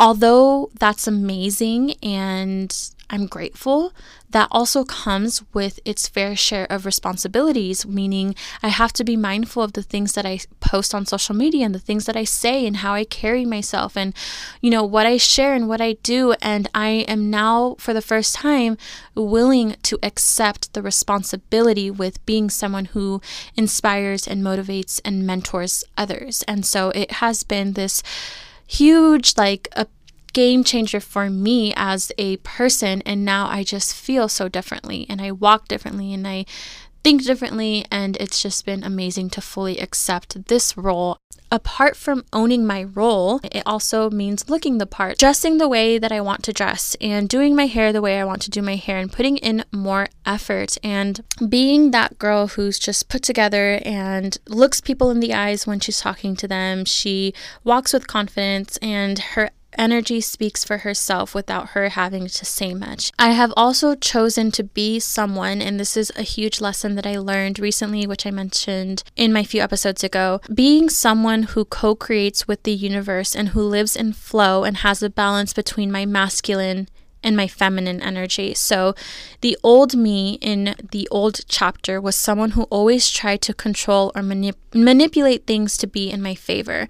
although 0.00 0.70
that's 0.78 1.06
amazing 1.06 1.92
and 2.02 2.74
I'm 3.08 3.26
grateful, 3.26 3.92
that 4.30 4.48
also 4.50 4.84
comes 4.84 5.42
with 5.52 5.78
its 5.84 6.08
fair 6.08 6.34
share 6.34 6.66
of 6.70 6.84
responsibilities, 6.84 7.86
meaning 7.86 8.34
I 8.62 8.68
have 8.68 8.92
to 8.94 9.04
be 9.04 9.16
mindful 9.16 9.62
of 9.62 9.74
the 9.74 9.82
things 9.82 10.14
that 10.14 10.26
I 10.26 10.40
post 10.58 10.94
on 10.94 11.06
social 11.06 11.34
media 11.34 11.64
and 11.64 11.74
the 11.74 11.78
things 11.78 12.06
that 12.06 12.16
I 12.16 12.24
say 12.24 12.66
and 12.66 12.78
how 12.78 12.94
I 12.94 13.04
carry 13.04 13.44
myself 13.44 13.96
and, 13.96 14.12
you 14.60 14.70
know, 14.70 14.82
what 14.82 15.06
I 15.06 15.16
share 15.16 15.54
and 15.54 15.68
what 15.68 15.80
I 15.80 15.92
do. 16.02 16.34
And 16.42 16.68
I 16.74 17.04
am 17.06 17.30
now, 17.30 17.76
for 17.78 17.94
the 17.94 18.02
first 18.02 18.34
time, 18.34 18.76
willing 19.14 19.76
to 19.84 19.98
accept 20.02 20.74
the 20.74 20.82
responsibility 20.82 21.90
with 21.90 22.24
being 22.26 22.50
someone 22.50 22.86
who 22.86 23.20
inspires 23.56 24.26
and 24.26 24.42
motivates 24.42 25.00
and 25.04 25.24
mentors 25.24 25.84
others. 25.96 26.42
And 26.48 26.66
so 26.66 26.90
it 26.90 27.12
has 27.12 27.44
been 27.44 27.74
this 27.74 28.02
huge, 28.66 29.36
like, 29.36 29.68
a 29.76 29.86
game 30.36 30.62
changer 30.62 31.00
for 31.00 31.30
me 31.30 31.72
as 31.76 32.12
a 32.18 32.36
person. 32.38 33.00
And 33.06 33.24
now 33.24 33.48
I 33.48 33.64
just 33.64 33.96
feel 33.96 34.28
so 34.28 34.50
differently 34.50 35.06
and 35.08 35.22
I 35.22 35.32
walk 35.32 35.66
differently 35.66 36.12
and 36.12 36.28
I 36.28 36.44
think 37.02 37.24
differently. 37.24 37.86
And 37.90 38.18
it's 38.18 38.42
just 38.42 38.66
been 38.66 38.84
amazing 38.84 39.30
to 39.30 39.40
fully 39.40 39.78
accept 39.78 40.48
this 40.48 40.76
role. 40.76 41.16
Apart 41.50 41.96
from 41.96 42.24
owning 42.34 42.66
my 42.66 42.82
role, 42.82 43.40
it 43.44 43.62
also 43.64 44.10
means 44.10 44.50
looking 44.50 44.76
the 44.76 44.84
part, 44.84 45.16
dressing 45.16 45.56
the 45.56 45.68
way 45.68 45.96
that 45.96 46.10
I 46.10 46.20
want 46.20 46.42
to 46.42 46.52
dress, 46.52 46.96
and 47.00 47.28
doing 47.28 47.54
my 47.54 47.66
hair 47.66 47.92
the 47.92 48.02
way 48.02 48.18
I 48.18 48.24
want 48.24 48.42
to 48.42 48.50
do 48.50 48.60
my 48.60 48.74
hair, 48.74 48.98
and 48.98 49.12
putting 49.12 49.36
in 49.36 49.64
more 49.72 50.08
effort, 50.26 50.76
and 50.82 51.20
being 51.48 51.92
that 51.92 52.18
girl 52.18 52.48
who's 52.48 52.80
just 52.80 53.08
put 53.08 53.22
together 53.22 53.80
and 53.84 54.36
looks 54.48 54.80
people 54.80 55.08
in 55.12 55.20
the 55.20 55.32
eyes 55.32 55.68
when 55.68 55.78
she's 55.78 56.00
talking 56.00 56.34
to 56.34 56.48
them. 56.48 56.84
She 56.84 57.32
walks 57.62 57.92
with 57.92 58.08
confidence, 58.08 58.76
and 58.78 59.16
her 59.20 59.50
energy 59.76 60.20
speaks 60.20 60.64
for 60.64 60.78
herself 60.78 61.34
without 61.34 61.70
her 61.70 61.90
having 61.90 62.26
to 62.26 62.44
say 62.44 62.74
much. 62.74 63.12
I 63.18 63.30
have 63.30 63.52
also 63.56 63.94
chosen 63.94 64.50
to 64.52 64.64
be 64.64 64.98
someone, 65.00 65.62
and 65.62 65.78
this 65.78 65.96
is 65.96 66.12
a 66.16 66.22
huge 66.22 66.60
lesson 66.60 66.94
that 66.94 67.06
I 67.06 67.18
learned 67.18 67.58
recently, 67.58 68.06
which 68.06 68.26
I 68.26 68.30
mentioned 68.30 69.02
in 69.16 69.32
my 69.32 69.44
few 69.44 69.62
episodes 69.62 70.04
ago. 70.04 70.40
Being 70.52 70.88
someone 70.88 71.44
who 71.44 71.64
co 71.64 71.94
creates 71.94 72.48
with 72.48 72.62
the 72.62 72.72
universe 72.72 73.34
and 73.34 73.50
who 73.50 73.62
lives 73.62 73.96
in 73.96 74.12
flow 74.12 74.64
and 74.64 74.78
has 74.78 75.02
a 75.02 75.10
balance 75.10 75.52
between 75.52 75.92
my 75.92 76.06
masculine 76.06 76.88
and 77.22 77.36
my 77.36 77.48
feminine 77.48 78.00
energy. 78.00 78.54
So, 78.54 78.94
the 79.40 79.58
old 79.62 79.96
me 79.96 80.38
in 80.40 80.76
the 80.92 81.08
old 81.10 81.40
chapter 81.48 82.00
was 82.00 82.14
someone 82.14 82.52
who 82.52 82.62
always 82.64 83.10
tried 83.10 83.42
to 83.42 83.52
control 83.52 84.12
or 84.14 84.22
manip- 84.22 84.54
manipulate 84.72 85.46
things 85.46 85.76
to 85.78 85.86
be 85.88 86.08
in 86.08 86.22
my 86.22 86.36
favor. 86.36 86.86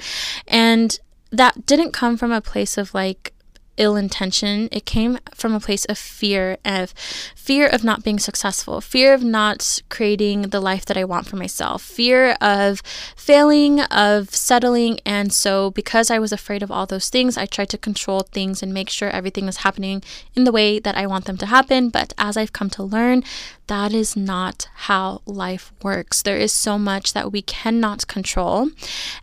And 0.47 0.99
that 1.37 1.67
didn't 1.67 1.93
come 1.93 2.17
from 2.17 2.33
a 2.33 2.41
place 2.41 2.77
of 2.79 2.95
like 2.95 3.33
ill 3.77 3.97
intention. 3.97 4.69
It 4.73 4.87
came 4.87 5.19
from 5.35 5.55
a 5.55 5.61
place 5.61 5.85
of 5.87 5.99
fear 5.99 6.57
of 6.65 6.93
fear 7.35 7.67
of 7.67 7.85
not 7.85 8.03
being 8.03 8.19
successful, 8.19 8.81
fear 8.81 9.15
of 9.15 9.23
not 9.23 9.83
creating 9.89 10.43
the 10.43 10.61
life 10.61 10.85
that 10.87 10.97
I 10.97 11.05
want 11.05 11.27
for 11.27 11.37
myself, 11.37 11.83
fear 11.83 12.37
of 12.41 12.83
failing, 13.17 13.81
of 13.83 14.35
settling. 14.35 14.99
And 15.05 15.33
so 15.33 15.71
because 15.71 16.11
I 16.11 16.19
was 16.19 16.33
afraid 16.33 16.63
of 16.63 16.71
all 16.71 16.87
those 16.87 17.09
things, 17.09 17.37
I 17.37 17.47
tried 17.47 17.69
to 17.71 17.79
control 17.79 18.21
things 18.21 18.63
and 18.63 18.73
make 18.73 18.91
sure 18.91 19.11
everything 19.11 19.47
was 19.47 19.59
happening 19.59 20.03
in 20.35 20.45
the 20.45 20.53
way 20.53 20.79
that 20.79 20.97
I 20.97 21.07
want 21.07 21.27
them 21.27 21.39
to 21.39 21.47
happen. 21.47 21.91
But 21.91 22.13
as 22.19 22.37
I've 22.37 22.53
come 22.53 22.71
to 22.71 22.83
learn, 22.83 23.23
that 23.67 23.93
is 23.93 24.17
not 24.17 24.69
how 24.75 25.23
life 25.27 25.73
works. 25.83 26.23
There 26.23 26.37
is 26.37 26.53
so 26.53 26.79
much 26.79 27.13
that 27.13 27.33
we 27.33 27.43
cannot 27.43 28.07
control. 28.07 28.71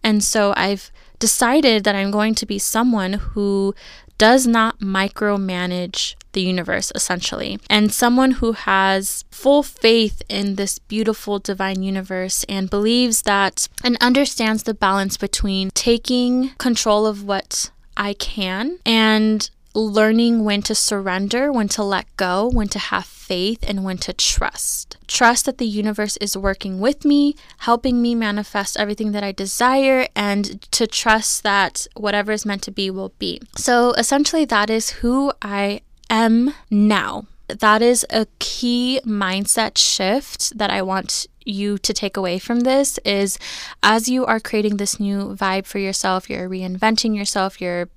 And 0.04 0.24
so 0.24 0.54
I've 0.56 0.92
decided 1.24 1.86
that 1.86 1.96
I'm 1.96 2.12
going 2.12 2.36
to 2.36 2.46
be 2.46 2.60
someone 2.60 3.14
who 3.14 3.74
does 4.18 4.46
not 4.46 4.80
micromanage 4.80 6.16
the 6.34 6.42
universe, 6.42 6.92
essentially, 6.96 7.58
and 7.70 7.94
someone 7.94 8.32
who 8.32 8.52
has 8.52 9.24
full 9.32 9.64
faith 9.64 10.22
in 10.28 10.56
this 10.56 10.80
beautiful 10.80 11.40
divine 11.40 11.82
universe 11.82 12.44
and 12.50 12.70
believes 12.70 13.22
that 13.22 13.70
and 13.86 13.96
understands 14.02 14.64
the 14.64 14.74
balance 14.74 15.16
between 15.16 15.72
taking 15.72 16.50
control 16.58 17.08
of 17.08 17.24
what 17.24 17.72
I 17.96 18.16
can 18.16 18.80
and 18.86 19.50
learning 19.74 20.44
when 20.44 20.62
to 20.64 20.76
surrender, 20.76 21.54
when 21.54 21.70
to 21.70 21.84
let 21.84 22.06
go, 22.18 22.50
when 22.50 22.68
to 22.68 22.80
have 22.80 23.06
faith, 23.06 23.64
and 23.66 23.86
when 23.86 23.98
to 24.00 24.12
trust. 24.12 24.93
Trust 25.08 25.46
that 25.46 25.58
the 25.58 25.66
universe 25.66 26.18
is 26.18 26.38
working 26.38 26.80
with 26.80 27.06
me, 27.06 27.36
helping 27.60 28.02
me 28.02 28.16
manifest 28.16 28.78
everything 28.78 29.12
that 29.12 29.24
I 29.24 29.32
desire, 29.32 30.08
and 30.16 30.62
to 30.72 30.88
trust 30.88 31.44
that 31.44 31.88
whatever 31.96 32.32
is 32.32 32.46
meant 32.46 32.64
to 32.64 32.72
be 32.72 32.90
will 32.90 33.14
be. 33.20 33.42
So 33.56 33.92
essentially, 33.94 34.46
that 34.46 34.70
is 34.70 34.92
who 34.92 35.32
I 35.42 35.82
am 36.10 36.54
now. 36.70 37.26
That 37.48 37.82
is 37.82 38.06
a 38.10 38.28
key 38.40 39.02
mindset 39.06 39.78
shift 39.78 40.58
that 40.58 40.72
I 40.72 40.82
want 40.82 41.28
you 41.46 41.78
to 41.78 41.94
take 41.94 42.16
away 42.16 42.40
from 42.40 42.62
this 42.62 42.98
is 43.00 43.38
as 43.82 44.08
you 44.08 44.26
are 44.26 44.40
creating 44.40 44.78
this 44.78 45.00
new 45.00 45.36
vibe 45.36 45.66
for 45.66 45.80
yourself, 45.80 46.30
you're 46.30 46.50
reinventing 46.50 47.16
yourself, 47.16 47.60
you're 47.60 47.90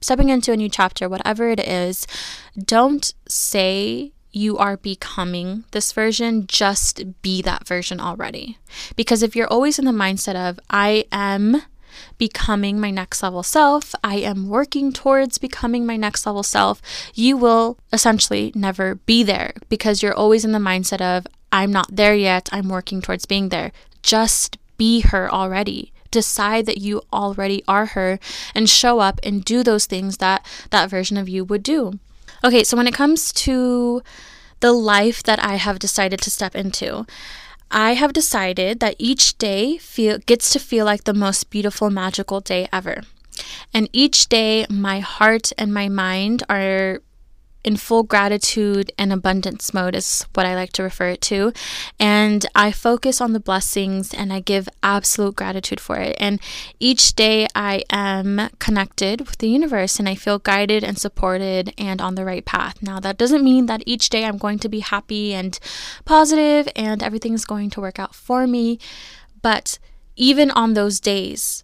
stepping 0.00 0.28
into 0.28 0.52
a 0.52 0.56
new 0.56 0.68
chapter, 0.68 1.08
whatever 1.08 1.48
it 1.48 1.60
is, 1.60 2.06
don't 2.58 3.14
say 3.28 4.12
you 4.34 4.58
are 4.58 4.76
becoming 4.76 5.64
this 5.70 5.92
version, 5.92 6.46
just 6.46 7.22
be 7.22 7.42
that 7.42 7.66
version 7.66 8.00
already. 8.00 8.58
Because 8.96 9.22
if 9.22 9.36
you're 9.36 9.48
always 9.48 9.78
in 9.78 9.84
the 9.84 9.92
mindset 9.92 10.34
of, 10.34 10.58
I 10.70 11.04
am 11.12 11.62
becoming 12.18 12.80
my 12.80 12.90
next 12.90 13.22
level 13.22 13.42
self, 13.42 13.94
I 14.02 14.16
am 14.16 14.48
working 14.48 14.92
towards 14.92 15.38
becoming 15.38 15.86
my 15.86 15.96
next 15.96 16.26
level 16.26 16.42
self, 16.42 16.82
you 17.14 17.36
will 17.36 17.78
essentially 17.92 18.52
never 18.54 18.96
be 18.96 19.22
there 19.22 19.52
because 19.68 20.02
you're 20.02 20.14
always 20.14 20.44
in 20.44 20.52
the 20.52 20.58
mindset 20.58 21.00
of, 21.00 21.26
I'm 21.52 21.70
not 21.70 21.94
there 21.94 22.14
yet, 22.14 22.48
I'm 22.52 22.68
working 22.68 23.00
towards 23.00 23.26
being 23.26 23.50
there. 23.50 23.72
Just 24.02 24.58
be 24.76 25.00
her 25.00 25.32
already 25.32 25.92
decide 26.14 26.64
that 26.64 26.78
you 26.78 27.02
already 27.12 27.64
are 27.66 27.86
her 27.86 28.20
and 28.54 28.70
show 28.70 29.00
up 29.00 29.18
and 29.24 29.44
do 29.44 29.64
those 29.64 29.84
things 29.84 30.18
that 30.18 30.46
that 30.70 30.88
version 30.88 31.16
of 31.16 31.28
you 31.28 31.44
would 31.44 31.62
do. 31.62 31.98
Okay, 32.44 32.62
so 32.62 32.76
when 32.76 32.86
it 32.86 32.92
comes 32.92 33.32
to 33.32 34.02
the 34.60 34.72
life 34.72 35.22
that 35.22 35.42
I 35.42 35.54
have 35.54 35.78
decided 35.78 36.20
to 36.20 36.30
step 36.30 36.54
into, 36.54 37.06
I 37.70 37.94
have 37.94 38.12
decided 38.12 38.80
that 38.80 38.96
each 38.98 39.38
day 39.38 39.78
feel 39.78 40.18
gets 40.18 40.50
to 40.50 40.58
feel 40.58 40.84
like 40.84 41.04
the 41.04 41.14
most 41.14 41.48
beautiful 41.48 41.88
magical 41.88 42.40
day 42.40 42.68
ever. 42.70 43.00
And 43.72 43.88
each 43.94 44.28
day 44.28 44.66
my 44.68 45.00
heart 45.00 45.52
and 45.56 45.72
my 45.72 45.88
mind 45.88 46.42
are 46.50 47.00
in 47.64 47.76
full 47.76 48.02
gratitude 48.02 48.92
and 48.98 49.12
abundance 49.12 49.72
mode, 49.72 49.96
is 49.96 50.26
what 50.34 50.46
I 50.46 50.54
like 50.54 50.72
to 50.74 50.82
refer 50.82 51.08
it 51.08 51.20
to. 51.22 51.52
And 51.98 52.44
I 52.54 52.70
focus 52.70 53.20
on 53.20 53.32
the 53.32 53.40
blessings 53.40 54.12
and 54.12 54.32
I 54.32 54.40
give 54.40 54.68
absolute 54.82 55.34
gratitude 55.34 55.80
for 55.80 55.96
it. 55.96 56.16
And 56.20 56.40
each 56.78 57.14
day 57.14 57.48
I 57.54 57.82
am 57.90 58.50
connected 58.58 59.22
with 59.22 59.38
the 59.38 59.48
universe 59.48 59.98
and 59.98 60.08
I 60.08 60.14
feel 60.14 60.38
guided 60.38 60.84
and 60.84 60.98
supported 60.98 61.72
and 61.78 62.00
on 62.00 62.14
the 62.14 62.24
right 62.24 62.44
path. 62.44 62.82
Now, 62.82 63.00
that 63.00 63.16
doesn't 63.16 63.42
mean 63.42 63.66
that 63.66 63.82
each 63.86 64.10
day 64.10 64.24
I'm 64.24 64.38
going 64.38 64.58
to 64.60 64.68
be 64.68 64.80
happy 64.80 65.34
and 65.34 65.58
positive 66.04 66.68
and 66.76 67.02
everything's 67.02 67.44
going 67.44 67.70
to 67.70 67.80
work 67.80 67.98
out 67.98 68.14
for 68.14 68.46
me. 68.46 68.78
But 69.42 69.78
even 70.16 70.50
on 70.50 70.74
those 70.74 71.00
days, 71.00 71.63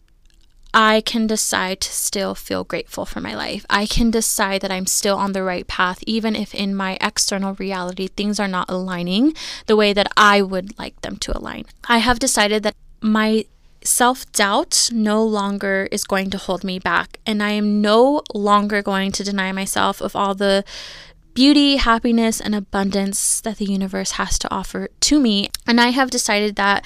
I 0.72 1.00
can 1.00 1.26
decide 1.26 1.80
to 1.80 1.92
still 1.92 2.34
feel 2.34 2.64
grateful 2.64 3.04
for 3.04 3.20
my 3.20 3.34
life. 3.34 3.66
I 3.68 3.86
can 3.86 4.10
decide 4.10 4.60
that 4.62 4.70
I'm 4.70 4.86
still 4.86 5.16
on 5.16 5.32
the 5.32 5.42
right 5.42 5.66
path, 5.66 6.02
even 6.06 6.36
if 6.36 6.54
in 6.54 6.74
my 6.74 6.96
external 7.00 7.54
reality 7.54 8.08
things 8.08 8.38
are 8.38 8.48
not 8.48 8.70
aligning 8.70 9.34
the 9.66 9.76
way 9.76 9.92
that 9.92 10.10
I 10.16 10.42
would 10.42 10.78
like 10.78 11.00
them 11.02 11.16
to 11.18 11.36
align. 11.36 11.64
I 11.88 11.98
have 11.98 12.18
decided 12.18 12.62
that 12.62 12.76
my 13.00 13.46
self 13.82 14.30
doubt 14.32 14.90
no 14.92 15.24
longer 15.24 15.88
is 15.90 16.04
going 16.04 16.30
to 16.30 16.38
hold 16.38 16.62
me 16.62 16.78
back, 16.78 17.18
and 17.26 17.42
I 17.42 17.50
am 17.50 17.80
no 17.80 18.22
longer 18.34 18.82
going 18.82 19.12
to 19.12 19.24
deny 19.24 19.52
myself 19.52 20.00
of 20.00 20.14
all 20.14 20.34
the 20.34 20.64
beauty, 21.34 21.76
happiness, 21.76 22.40
and 22.40 22.54
abundance 22.54 23.40
that 23.40 23.58
the 23.58 23.64
universe 23.64 24.12
has 24.12 24.38
to 24.38 24.52
offer 24.52 24.88
to 25.00 25.20
me. 25.20 25.48
And 25.66 25.80
I 25.80 25.88
have 25.88 26.10
decided 26.10 26.56
that 26.56 26.84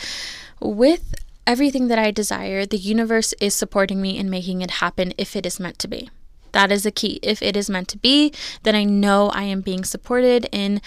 with 0.61 1.14
everything 1.46 1.88
that 1.88 1.98
I 1.98 2.11
desire, 2.11 2.66
the 2.66 2.76
universe 2.76 3.35
is 3.40 3.54
supporting 3.54 4.00
me 4.00 4.18
in 4.18 4.30
making 4.30 4.62
it 4.62 4.72
happen 4.72 5.12
if 5.18 5.37
it 5.37 5.46
is 5.46 5.61
meant 5.61 5.78
to 5.80 5.88
be. 5.88 6.11
That 6.52 6.70
is 6.70 6.87
a 6.87 6.92
key. 6.92 7.18
If 7.22 7.42
it 7.42 7.57
is 7.57 7.68
meant 7.68 7.88
to 7.88 7.98
be, 7.98 8.33
then 8.62 8.74
I 8.74 8.85
know 8.85 9.30
I 9.30 9.42
am 9.42 9.61
being 9.61 9.85
supported 9.85 10.48
in 10.52 10.80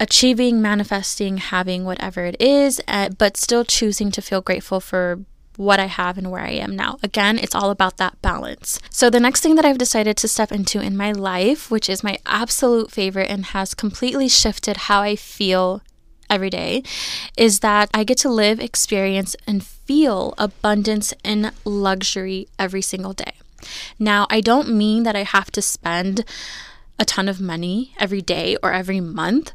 achieving, 0.00 0.60
manifesting, 0.60 1.38
having 1.38 1.84
whatever 1.84 2.24
it 2.24 2.36
is, 2.40 2.80
uh, 2.88 3.10
but 3.10 3.36
still 3.36 3.64
choosing 3.64 4.10
to 4.10 4.22
feel 4.22 4.40
grateful 4.40 4.80
for 4.80 5.20
what 5.56 5.78
I 5.78 5.86
have 5.86 6.18
and 6.18 6.32
where 6.32 6.42
I 6.42 6.50
am 6.50 6.74
now. 6.74 6.98
Again, 7.02 7.38
it's 7.38 7.54
all 7.54 7.70
about 7.70 7.96
that 7.98 8.20
balance. 8.20 8.80
So, 8.90 9.08
the 9.08 9.20
next 9.20 9.40
thing 9.40 9.54
that 9.54 9.64
I've 9.64 9.78
decided 9.78 10.16
to 10.16 10.28
step 10.28 10.50
into 10.50 10.80
in 10.80 10.96
my 10.96 11.12
life, 11.12 11.70
which 11.70 11.88
is 11.88 12.02
my 12.02 12.18
absolute 12.26 12.90
favorite 12.90 13.30
and 13.30 13.46
has 13.46 13.72
completely 13.72 14.28
shifted 14.28 14.76
how 14.88 15.00
I 15.00 15.14
feel 15.14 15.80
every 16.30 16.50
day 16.50 16.82
is 17.36 17.60
that 17.60 17.90
I 17.94 18.04
get 18.04 18.18
to 18.18 18.28
live, 18.28 18.60
experience, 18.60 19.36
and 19.46 19.64
feel 19.64 20.34
abundance 20.38 21.12
and 21.24 21.52
luxury 21.64 22.48
every 22.58 22.82
single 22.82 23.12
day. 23.12 23.34
Now, 23.98 24.26
I 24.30 24.40
don't 24.40 24.76
mean 24.76 25.04
that 25.04 25.16
I 25.16 25.22
have 25.22 25.50
to 25.52 25.62
spend 25.62 26.24
a 26.98 27.04
ton 27.04 27.28
of 27.28 27.40
money 27.40 27.92
every 27.98 28.22
day 28.22 28.56
or 28.62 28.72
every 28.72 29.00
month. 29.00 29.52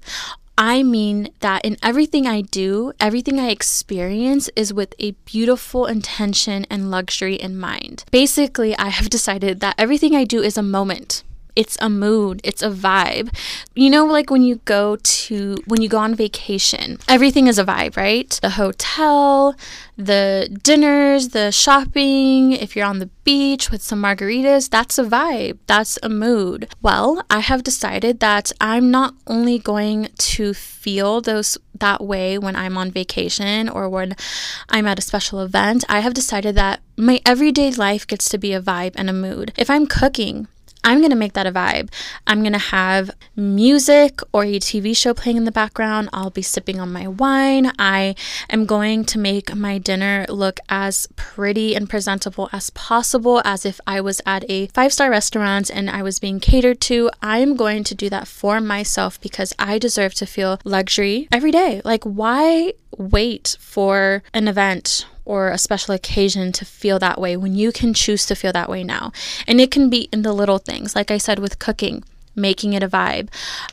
I 0.58 0.84
mean 0.84 1.29
that 1.39 1.63
in 1.63 1.77
everything 1.82 2.27
I 2.27 2.41
do, 2.41 2.91
everything 2.99 3.39
I 3.39 3.49
experience 3.49 4.49
is 4.58 4.73
with 4.73 4.93
a 4.99 5.12
beautiful 5.23 5.86
intention 5.86 6.65
and 6.69 6.91
luxury 6.91 7.36
in 7.36 7.58
mind. 7.58 8.03
Basically, 8.12 8.77
I 8.77 8.89
have 8.89 9.10
decided 9.17 9.62
that 9.62 9.75
everything 9.77 10.15
I 10.15 10.25
do 10.25 10.41
is 10.41 10.58
a 10.58 10.62
moment. 10.62 11.23
It's 11.60 11.78
a 11.82 11.89
mood, 11.89 12.39
it's 12.45 12.62
a 12.62 12.69
vibe. 12.69 13.36
You 13.76 13.89
know, 13.89 14.06
like 14.06 14.30
when 14.30 14.43
you 14.43 14.62
go 14.63 14.95
to, 14.95 15.58
when 15.67 15.82
you 15.82 15.89
go 15.89 15.98
on 15.98 16.15
vacation, 16.15 17.00
everything 17.10 17.48
is 17.48 17.60
a 17.60 17.65
vibe, 17.65 17.98
right? 17.98 18.30
The 18.41 18.52
hotel, 18.52 19.58
the 19.98 20.58
dinners, 20.63 21.30
the 21.30 21.52
shopping, 21.52 22.54
if 22.54 22.78
you're 22.78 22.86
on 22.86 23.00
the 23.00 23.10
beach 23.26 23.72
with 23.72 23.82
some 23.82 24.02
margaritas, 24.02 24.69
that's 24.69 24.98
a 24.98 25.04
vibe, 25.04 25.58
that's 25.67 26.00
a 26.02 26.08
mood. 26.08 26.69
Well, 26.82 27.22
I 27.30 27.39
have 27.41 27.63
decided 27.63 28.22
that 28.22 28.54
I'm 28.62 28.89
not 28.89 29.15
only 29.28 29.60
going 29.60 30.08
to 30.17 30.54
feel 30.54 31.19
those 31.19 31.58
that 31.78 32.02
way 32.02 32.38
when 32.38 32.56
I'm 32.56 32.78
on 32.78 32.89
vacation 32.89 33.67
or 33.67 33.89
when 33.89 34.15
I'm 34.69 34.88
at 34.88 35.00
a 35.00 35.02
special 35.02 35.41
event. 35.41 35.84
I 35.89 36.00
have 36.00 36.13
decided 36.13 36.56
that 36.56 36.80
my 36.95 37.19
everyday 37.26 37.72
life 37.72 38.08
gets 38.08 38.30
to 38.30 38.38
be 38.38 38.54
a 38.54 38.62
vibe 38.62 38.93
and 38.95 39.10
a 39.10 39.13
mood. 39.13 39.52
If 39.58 39.69
I'm 39.69 39.88
cooking, 39.88 40.48
I'm 40.84 41.00
going 41.00 41.12
to 41.12 41.15
make 41.15 41.34
that 41.34 41.48
a 41.48 41.52
vibe. 41.52 41.92
I'm 42.26 42.42
going 42.42 42.54
to 42.54 42.60
have 42.60 43.12
music 43.36 44.22
or 44.34 44.44
a 44.44 44.60
TV 44.60 44.96
show 44.96 45.13
playing 45.13 45.38
in 45.38 45.46
the 45.46 45.52
background. 45.52 46.10
I'll 46.13 46.30
be 46.30 46.42
sipping 46.42 46.80
on 46.80 46.92
my 46.92 47.08
wine. 47.08 47.72
I 47.78 48.15
am 48.50 48.65
going 48.65 49.06
to 49.06 49.20
make 49.20 49.56
my 49.56 49.78
dinner 49.78 50.26
look 50.30 50.60
as 50.70 51.08
pretty 51.15 51.76
and 51.76 51.89
presentable 51.89 52.50
as 52.52 52.70
possible, 52.72 53.42
as 53.46 53.65
if 53.65 53.80
I 53.86 54.02
was 54.02 54.22
at 54.26 54.50
a 54.50 54.68
five 54.68 54.94
star 54.94 55.10
restaurant 55.10 55.70
and 55.70 55.89
I 55.89 56.04
was 56.04 56.20
being 56.20 56.39
catered 56.39 56.82
to. 56.82 57.10
I 57.22 57.39
am 57.39 57.56
going 57.56 57.84
to 57.86 57.96
do 57.96 58.10
that 58.10 58.28
for 58.28 58.62
myself 58.62 59.20
because 59.22 59.54
I 59.60 59.78
deserve 59.80 60.13
to 60.15 60.26
feel 60.26 60.60
luxury 60.63 61.28
every 61.32 61.52
day. 61.52 61.82
Like, 61.84 62.04
why 62.04 62.74
wait 62.98 63.58
for 63.60 64.24
an 64.34 64.48
event 64.48 65.06
or 65.30 65.50
a 65.50 65.60
special 65.60 65.94
occasion 65.94 66.52
to 66.52 66.65
feel 66.65 66.98
that 66.98 67.22
way 67.22 67.38
when 67.38 67.54
you 67.54 67.72
can 67.72 67.94
choose 67.94 68.26
to 68.26 68.36
feel 68.36 68.52
that 68.52 68.68
way 68.68 68.84
now. 68.84 69.12
And 69.48 69.62
it 69.62 69.70
can 69.70 69.88
be 69.88 70.10
in 70.12 70.24
the 70.24 70.34
little 70.34 70.58
things, 70.58 70.96
like 70.96 71.12
I 71.12 71.20
said 71.20 71.38
with 71.38 71.60
cooking. 71.60 72.04
Making 72.36 72.74
it 72.74 72.84
a 72.84 72.88
vibe. 72.88 73.28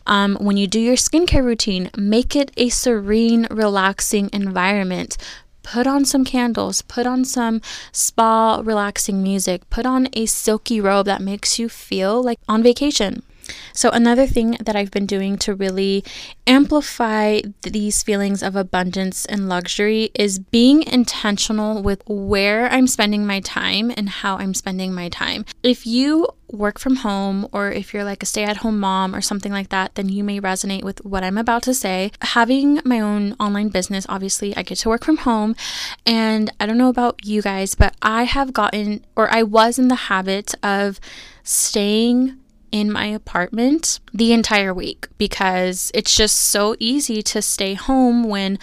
Um, 0.07 0.37
when 0.41 0.57
you 0.57 0.67
do 0.67 0.81
your 0.81 0.97
skincare 0.97 1.45
routine, 1.45 1.89
make 1.97 2.35
it 2.35 2.51
a 2.57 2.69
serene, 2.69 3.47
relaxing 3.51 4.29
environment 4.33 5.17
put 5.63 5.87
on 5.87 6.05
some 6.05 6.25
candles, 6.25 6.81
put 6.83 7.07
on 7.09 7.25
some 7.25 7.61
spa 7.91 8.63
relaxing 8.65 9.21
music, 9.21 9.69
put 9.69 9.85
on 9.85 10.09
a 10.13 10.25
silky 10.25 10.81
robe 10.81 11.07
that 11.07 11.21
makes 11.21 11.59
you 11.59 11.69
feel 11.69 12.23
like 12.23 12.39
on 12.49 12.63
vacation. 12.63 13.23
So, 13.73 13.91
another 13.91 14.27
thing 14.27 14.57
that 14.61 14.77
I've 14.77 14.91
been 14.91 15.07
doing 15.07 15.37
to 15.39 15.55
really 15.55 16.05
amplify 16.47 17.41
these 17.63 18.03
feelings 18.03 18.43
of 18.43 18.57
abundance 18.57 19.25
and 19.27 19.49
luxury 19.49 20.11
is 20.15 20.39
being 20.39 20.83
intentional 20.83 21.83
with 21.83 22.03
where 22.07 22.69
I'm 22.71 22.87
spending 22.87 23.27
my 23.27 23.41
time 23.41 23.93
and 23.97 24.09
how 24.09 24.37
I'm 24.37 24.55
spending 24.55 24.95
my 24.95 25.09
time. 25.09 25.45
If 25.63 25.87
you 25.87 26.29
work 26.51 26.79
from 26.79 26.97
home 26.97 27.49
or 27.53 27.71
if 27.71 27.93
you're 27.93 28.05
like 28.05 28.23
a 28.23 28.27
stay 28.27 28.45
at 28.45 28.59
home 28.59 28.79
mom 28.79 29.15
or 29.15 29.21
something 29.21 29.53
like 29.53 29.69
that, 29.71 29.95
then 29.95 30.09
you 30.09 30.23
may 30.23 30.41
resonate 30.41 30.85
with 30.85 31.05
what 31.05 31.25
I'm 31.25 31.39
about 31.39 31.63
to 31.65 31.75
say. 31.75 32.13
Having 32.23 32.81
my 32.85 33.01
own 33.01 33.35
online 33.41 33.69
business, 33.69 34.07
obviously, 34.09 34.57
I 34.57 34.63
get 34.63 34.79
to 34.79 34.89
work 34.89 35.05
from 35.05 35.19
home. 35.19 35.57
And 36.05 36.53
I 36.61 36.67
don't 36.67 36.79
know 36.79 36.89
about 36.89 37.25
you 37.25 37.43
guys, 37.43 37.75
but 37.75 37.97
I 38.03 38.25
have 38.25 38.53
gotten 38.53 39.05
or 39.17 39.33
I 39.33 39.43
was 39.43 39.79
in 39.79 39.89
the 39.89 39.95
habit 39.95 40.55
of 40.63 41.01
staying 41.43 42.39
in 42.73 42.91
my 42.91 43.07
apartment 43.07 44.01
the 44.13 44.33
entire 44.33 44.75
week 44.75 45.09
because 45.19 45.91
it's 45.95 46.17
just 46.17 46.37
so 46.37 46.75
easy 46.79 47.23
to 47.23 47.41
stay 47.41 47.75
home 47.75 48.25
when 48.25 48.59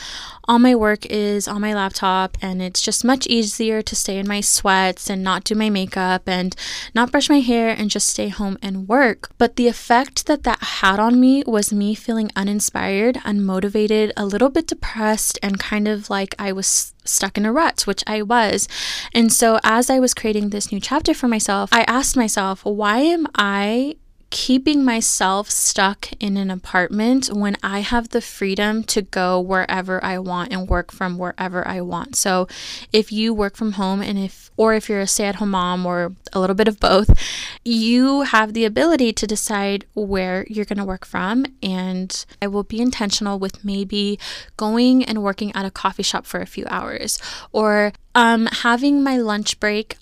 all 0.47 0.59
my 0.59 0.75
work 0.75 1.05
is 1.05 1.47
on 1.47 1.61
my 1.61 1.73
laptop 1.73 2.37
and 2.41 2.61
it's 2.61 2.81
just 2.81 3.05
much 3.05 3.27
easier 3.27 3.81
to 3.81 3.95
stay 3.95 4.17
in 4.17 4.27
my 4.27 4.41
sweats 4.41 5.09
and 5.09 5.23
not 5.23 5.43
do 5.43 5.55
my 5.55 5.69
makeup 5.69 6.27
and 6.27 6.55
not 6.93 7.11
brush 7.11 7.29
my 7.29 7.39
hair 7.39 7.69
and 7.69 7.89
just 7.89 8.07
stay 8.07 8.27
home 8.27 8.57
and 8.61 8.87
work. 8.87 9.29
But 9.37 9.55
the 9.55 9.67
effect 9.67 10.25
that 10.27 10.43
that 10.43 10.61
had 10.61 10.99
on 10.99 11.19
me 11.19 11.43
was 11.47 11.71
me 11.71 11.95
feeling 11.95 12.29
uninspired, 12.35 13.15
unmotivated, 13.15 14.11
a 14.17 14.25
little 14.25 14.49
bit 14.49 14.67
depressed, 14.67 15.39
and 15.41 15.59
kind 15.59 15.87
of 15.87 16.09
like 16.09 16.35
I 16.37 16.51
was 16.51 16.93
stuck 17.05 17.37
in 17.37 17.45
a 17.45 17.53
rut, 17.53 17.81
which 17.87 18.03
I 18.07 18.21
was. 18.21 18.67
And 19.13 19.31
so 19.31 19.59
as 19.63 19.89
I 19.89 19.99
was 19.99 20.13
creating 20.13 20.49
this 20.49 20.71
new 20.71 20.79
chapter 20.79 21.13
for 21.13 21.27
myself, 21.27 21.69
I 21.71 21.83
asked 21.83 22.15
myself, 22.15 22.65
why 22.65 22.99
am 22.99 23.27
I 23.35 23.95
keeping 24.33 24.83
myself 24.83 25.47
stuck 25.51 26.11
in 26.19 26.37
an 26.37 26.49
apartment 26.49 27.27
when 27.27 27.55
I 27.61 27.81
have 27.81 28.09
the 28.09 28.19
freedom 28.19 28.83
to 28.85 29.03
go 29.03 29.39
wherever 29.39 30.03
I 30.03 30.17
want 30.17 30.51
and 30.51 30.67
work 30.67 30.91
from 30.91 31.19
wherever 31.19 31.65
I 31.67 31.81
want. 31.81 32.15
So, 32.15 32.47
if 32.91 33.11
you 33.11 33.31
work 33.31 33.55
from 33.55 33.73
home 33.73 34.01
and 34.01 34.17
if 34.17 34.49
or 34.57 34.73
if 34.73 34.89
you're 34.89 35.01
a 35.01 35.07
stay-at-home 35.07 35.51
mom 35.51 35.85
or 35.85 36.13
a 36.33 36.39
little 36.39 36.55
bit 36.55 36.67
of 36.67 36.79
both, 36.79 37.15
you 37.63 38.23
have 38.23 38.53
the 38.53 38.65
ability 38.65 39.13
to 39.13 39.27
decide 39.27 39.85
where 39.93 40.45
you're 40.49 40.65
going 40.65 40.79
to 40.79 40.85
work 40.85 41.05
from 41.05 41.45
and 41.61 42.25
I 42.41 42.47
will 42.47 42.63
be 42.63 42.81
intentional 42.81 43.37
with 43.39 43.63
maybe 43.63 44.19
going 44.57 45.03
and 45.03 45.23
working 45.23 45.55
at 45.55 45.65
a 45.65 45.71
coffee 45.71 46.03
shop 46.03 46.25
for 46.25 46.39
a 46.39 46.45
few 46.45 46.65
hours 46.69 47.19
or 47.51 47.93
um, 48.15 48.47
having 48.47 49.03
my 49.03 49.17
lunch 49.17 49.59
break 49.59 49.97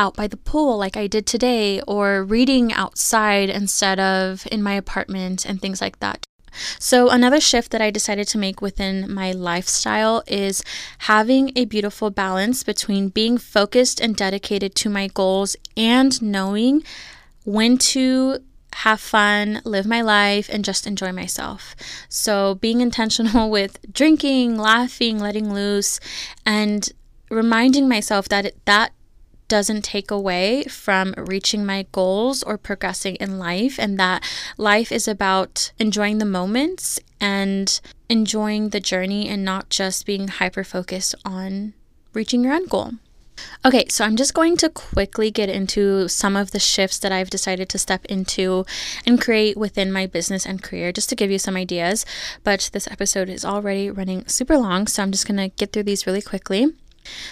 out 0.00 0.16
by 0.16 0.26
the 0.26 0.36
pool 0.38 0.78
like 0.78 0.96
I 0.96 1.06
did 1.06 1.26
today, 1.26 1.82
or 1.82 2.24
reading 2.24 2.72
outside 2.72 3.50
instead 3.50 4.00
of 4.00 4.48
in 4.50 4.62
my 4.62 4.72
apartment 4.72 5.44
and 5.44 5.60
things 5.60 5.82
like 5.82 6.00
that. 6.00 6.24
So, 6.78 7.10
another 7.10 7.38
shift 7.38 7.70
that 7.70 7.82
I 7.82 7.90
decided 7.90 8.26
to 8.28 8.38
make 8.38 8.62
within 8.62 9.12
my 9.12 9.30
lifestyle 9.32 10.24
is 10.26 10.64
having 11.00 11.52
a 11.54 11.66
beautiful 11.66 12.10
balance 12.10 12.64
between 12.64 13.10
being 13.10 13.36
focused 13.36 14.00
and 14.00 14.16
dedicated 14.16 14.74
to 14.76 14.88
my 14.88 15.06
goals 15.08 15.54
and 15.76 16.20
knowing 16.22 16.82
when 17.44 17.76
to 17.92 18.38
have 18.72 19.00
fun, 19.00 19.60
live 19.64 19.86
my 19.86 20.00
life, 20.00 20.48
and 20.50 20.64
just 20.64 20.86
enjoy 20.86 21.12
myself. 21.12 21.76
So, 22.08 22.54
being 22.54 22.80
intentional 22.80 23.50
with 23.58 23.78
drinking, 23.92 24.56
laughing, 24.56 25.18
letting 25.18 25.52
loose, 25.52 26.00
and 26.46 26.88
reminding 27.30 27.86
myself 27.86 28.28
that 28.30 28.54
that 28.64 28.92
doesn't 29.50 29.82
take 29.82 30.10
away 30.10 30.62
from 30.64 31.12
reaching 31.18 31.66
my 31.66 31.84
goals 31.92 32.42
or 32.42 32.56
progressing 32.56 33.16
in 33.16 33.38
life, 33.38 33.78
and 33.78 33.98
that 33.98 34.24
life 34.56 34.90
is 34.90 35.06
about 35.06 35.72
enjoying 35.78 36.18
the 36.18 36.24
moments 36.24 37.00
and 37.20 37.80
enjoying 38.08 38.70
the 38.70 38.80
journey 38.80 39.28
and 39.28 39.44
not 39.44 39.68
just 39.68 40.06
being 40.06 40.28
hyper 40.28 40.64
focused 40.64 41.14
on 41.24 41.74
reaching 42.14 42.44
your 42.44 42.54
end 42.54 42.70
goal. 42.70 42.92
Okay, 43.64 43.86
so 43.88 44.04
I'm 44.04 44.16
just 44.16 44.34
going 44.34 44.56
to 44.58 44.68
quickly 44.68 45.30
get 45.30 45.48
into 45.48 46.08
some 46.08 46.36
of 46.36 46.52
the 46.52 46.58
shifts 46.58 46.98
that 47.00 47.10
I've 47.10 47.30
decided 47.30 47.68
to 47.70 47.78
step 47.78 48.04
into 48.04 48.64
and 49.04 49.20
create 49.20 49.56
within 49.56 49.90
my 49.92 50.06
business 50.06 50.46
and 50.46 50.62
career, 50.62 50.92
just 50.92 51.08
to 51.08 51.16
give 51.16 51.30
you 51.30 51.38
some 51.38 51.56
ideas. 51.56 52.06
But 52.44 52.70
this 52.72 52.86
episode 52.88 53.28
is 53.28 53.44
already 53.44 53.90
running 53.90 54.26
super 54.28 54.56
long, 54.56 54.86
so 54.86 55.02
I'm 55.02 55.10
just 55.10 55.26
going 55.26 55.38
to 55.38 55.48
get 55.56 55.72
through 55.72 55.84
these 55.84 56.06
really 56.06 56.22
quickly. 56.22 56.72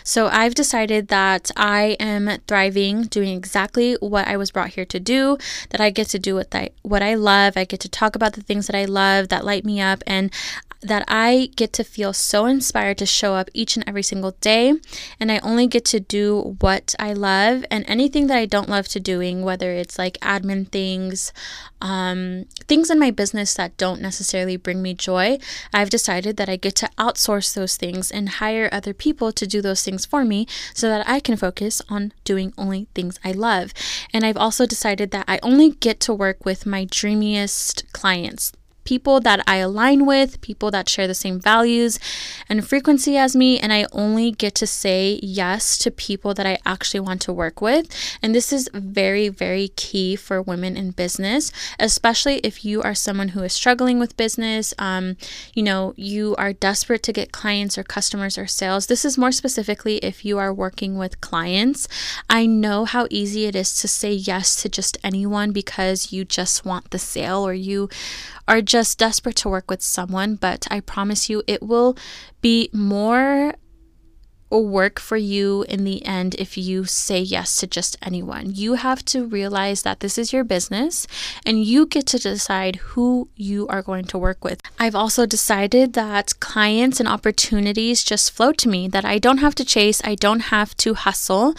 So 0.04 0.28
I've 0.28 0.54
decided 0.54 1.09
that 1.09 1.50
I 1.57 1.96
am 2.00 2.40
thriving 2.46 3.02
doing 3.04 3.37
exactly 3.37 3.94
what 4.00 4.26
I 4.26 4.37
was 4.37 4.50
brought 4.50 4.70
here 4.70 4.87
to 4.87 5.00
do, 5.00 5.38
that 5.70 5.81
I 5.81 5.90
get 5.90 6.09
to 6.09 6.18
do 6.18 6.35
what 6.35 6.54
I 6.54 6.70
what 6.83 7.02
I 7.02 7.14
love. 7.14 7.57
I 7.57 7.64
get 7.64 7.81
to 7.81 7.88
talk 7.88 8.16
about 8.16 8.35
the 8.35 8.42
things 8.42 8.66
that 8.66 8.76
I 8.76 8.85
love 8.85 9.28
that 9.28 9.44
light 9.44 9.64
me 9.64 9.81
up 9.81 10.02
and 10.07 10.33
that 10.80 11.04
I 11.08 11.50
get 11.56 11.72
to 11.74 11.84
feel 11.84 12.12
so 12.12 12.46
inspired 12.46 12.98
to 12.98 13.06
show 13.06 13.34
up 13.34 13.50
each 13.52 13.76
and 13.76 13.84
every 13.86 14.02
single 14.02 14.32
day. 14.40 14.74
And 15.18 15.32
I 15.32 15.38
only 15.38 15.66
get 15.66 15.84
to 15.86 16.00
do 16.00 16.56
what 16.60 16.94
I 16.98 17.12
love 17.12 17.64
and 17.70 17.84
anything 17.88 18.28
that 18.28 18.38
I 18.38 18.46
don't 18.46 18.68
love 18.68 18.86
to 18.88 19.00
doing, 19.00 19.42
whether 19.42 19.72
it's 19.72 19.98
like 19.98 20.18
admin 20.18 20.68
things, 20.68 21.32
um, 21.80 22.44
things 22.66 22.90
in 22.90 22.98
my 22.98 23.10
business 23.10 23.54
that 23.54 23.76
don't 23.76 24.00
necessarily 24.00 24.56
bring 24.56 24.80
me 24.80 24.94
joy, 24.94 25.38
I've 25.72 25.90
decided 25.90 26.36
that 26.36 26.48
I 26.48 26.56
get 26.56 26.76
to 26.76 26.90
outsource 26.98 27.54
those 27.54 27.76
things 27.76 28.10
and 28.10 28.28
hire 28.28 28.68
other 28.70 28.94
people 28.94 29.32
to 29.32 29.46
do 29.46 29.60
those 29.60 29.82
things 29.82 30.06
for 30.06 30.24
me 30.24 30.46
so 30.74 30.88
that 30.88 31.08
I 31.08 31.18
can 31.20 31.36
focus 31.36 31.82
on 31.88 32.12
doing 32.24 32.52
only 32.56 32.86
things 32.94 33.18
I 33.24 33.32
love. 33.32 33.72
And 34.12 34.24
I've 34.24 34.36
also 34.36 34.66
decided 34.66 35.10
that 35.10 35.24
I 35.26 35.40
only 35.42 35.70
get 35.70 35.98
to 36.00 36.14
work 36.14 36.44
with 36.44 36.66
my 36.66 36.84
dreamiest 36.84 37.92
clients 37.92 38.52
people 38.88 39.20
that 39.20 39.44
I 39.46 39.57
align 39.57 40.07
with, 40.07 40.40
people 40.40 40.70
that 40.70 40.88
share 40.88 41.07
the 41.07 41.22
same 41.24 41.38
values 41.38 41.98
and 42.48 42.66
frequency 42.66 43.18
as 43.18 43.37
me, 43.37 43.61
and 43.61 43.70
I 43.70 43.85
only 43.92 44.31
get 44.33 44.55
to 44.55 44.66
say 44.66 45.20
yes 45.22 45.77
to 45.81 45.90
people 45.90 46.33
that 46.33 46.46
I 46.46 46.57
actually 46.64 47.01
want 47.01 47.20
to 47.22 47.33
work 47.35 47.61
with. 47.61 47.85
And 48.22 48.35
this 48.35 48.51
is 48.51 48.70
very, 48.72 49.29
very 49.29 49.68
key 49.77 50.16
for 50.16 50.40
women 50.40 50.74
in 50.74 50.92
business, 50.92 51.53
especially 51.79 52.37
if 52.38 52.64
you 52.64 52.81
are 52.81 52.94
someone 52.94 53.29
who 53.29 53.42
is 53.42 53.53
struggling 53.53 53.98
with 53.98 54.16
business. 54.16 54.72
Um, 54.79 55.18
you 55.53 55.62
know, 55.62 55.92
you 55.96 56.35
are 56.37 56.55
desperate 56.55 57.03
to 57.03 57.12
get 57.12 57.31
clients 57.31 57.77
or 57.77 57.83
customers 57.83 58.38
or 58.38 58.46
sales. 58.46 58.87
This 58.87 59.05
is 59.05 59.18
more 59.18 59.33
specifically 59.33 59.98
if 59.98 60.24
you 60.24 60.38
are 60.38 60.55
working 60.64 60.96
with 60.96 61.20
clients. 61.20 61.88
I 62.31 62.46
know 62.46 62.87
how 62.87 63.07
easy 63.11 63.44
it 63.44 63.55
is 63.55 63.77
to 63.83 63.87
say 63.87 64.12
yes 64.14 64.57
to 64.62 64.70
just 64.70 64.96
anyone 65.05 65.53
because 65.53 66.11
you 66.11 66.24
just 66.24 66.64
want 66.64 66.90
the 66.90 66.98
sale 66.98 67.46
or 67.46 67.53
you 67.53 67.90
are 68.48 68.62
just 68.62 68.98
desperate 68.98 69.37
to 69.37 69.48
work 69.48 69.70
with 69.70 69.82
someone, 69.82 70.34
but 70.34 70.66
I 70.70 70.80
promise 70.80 71.28
you 71.28 71.42
it 71.46 71.62
will 71.62 71.96
be 72.40 72.70
more 72.72 73.54
work 74.50 74.98
for 74.98 75.16
you 75.16 75.64
in 75.68 75.84
the 75.84 76.04
end 76.04 76.34
if 76.37 76.56
you 76.56 76.84
say 76.84 77.20
yes 77.20 77.58
to 77.58 77.66
just 77.66 77.96
anyone. 78.02 78.52
You 78.54 78.74
have 78.74 79.04
to 79.06 79.26
realize 79.26 79.82
that 79.82 80.00
this 80.00 80.18
is 80.18 80.32
your 80.32 80.44
business 80.44 81.06
and 81.44 81.64
you 81.64 81.87
get 81.87 82.06
to 82.08 82.18
decide 82.18 82.76
who 82.76 83.28
you 83.37 83.66
are 83.68 83.82
going 83.82 84.04
to 84.06 84.18
work 84.18 84.44
with. 84.44 84.61
I've 84.78 84.94
also 84.94 85.26
decided 85.26 85.92
that 85.94 86.38
clients 86.40 87.00
and 87.00 87.08
opportunities 87.08 88.02
just 88.02 88.30
flow 88.30 88.52
to 88.52 88.68
me, 88.68 88.88
that 88.88 89.04
I 89.04 89.18
don't 89.18 89.38
have 89.38 89.54
to 89.56 89.64
chase, 89.64 90.00
I 90.04 90.14
don't 90.14 90.40
have 90.40 90.76
to 90.78 90.94
hustle. 90.94 91.54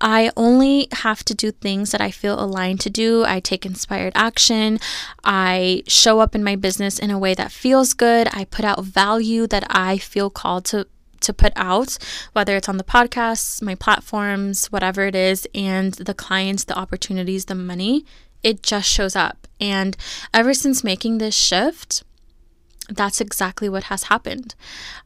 I 0.00 0.30
only 0.36 0.88
have 0.92 1.24
to 1.24 1.34
do 1.34 1.50
things 1.50 1.92
that 1.92 2.00
I 2.00 2.10
feel 2.10 2.38
aligned 2.42 2.80
to 2.80 2.90
do. 2.90 3.24
I 3.24 3.40
take 3.40 3.64
inspired 3.64 4.12
action. 4.14 4.80
I 5.24 5.82
show 5.86 6.20
up 6.20 6.34
in 6.34 6.42
my 6.42 6.56
business 6.56 6.98
in 6.98 7.10
a 7.10 7.18
way 7.18 7.34
that 7.34 7.52
feels 7.52 7.94
good. 7.94 8.28
I 8.32 8.44
put 8.44 8.64
out 8.64 8.84
value 8.84 9.46
that 9.46 9.66
I 9.70 9.98
feel 9.98 10.30
called 10.30 10.64
to 10.66 10.86
to 11.24 11.32
put 11.34 11.52
out, 11.56 11.98
whether 12.32 12.56
it's 12.56 12.68
on 12.68 12.76
the 12.76 12.84
podcasts, 12.84 13.60
my 13.60 13.74
platforms, 13.74 14.66
whatever 14.66 15.06
it 15.06 15.14
is, 15.14 15.46
and 15.54 15.94
the 15.94 16.14
clients, 16.14 16.64
the 16.64 16.78
opportunities, 16.78 17.46
the 17.46 17.54
money, 17.54 18.04
it 18.42 18.62
just 18.62 18.88
shows 18.88 19.16
up. 19.16 19.46
And 19.60 19.96
ever 20.32 20.54
since 20.54 20.84
making 20.84 21.18
this 21.18 21.34
shift, 21.34 22.04
that's 22.88 23.20
exactly 23.20 23.68
what 23.68 23.84
has 23.84 24.04
happened. 24.04 24.54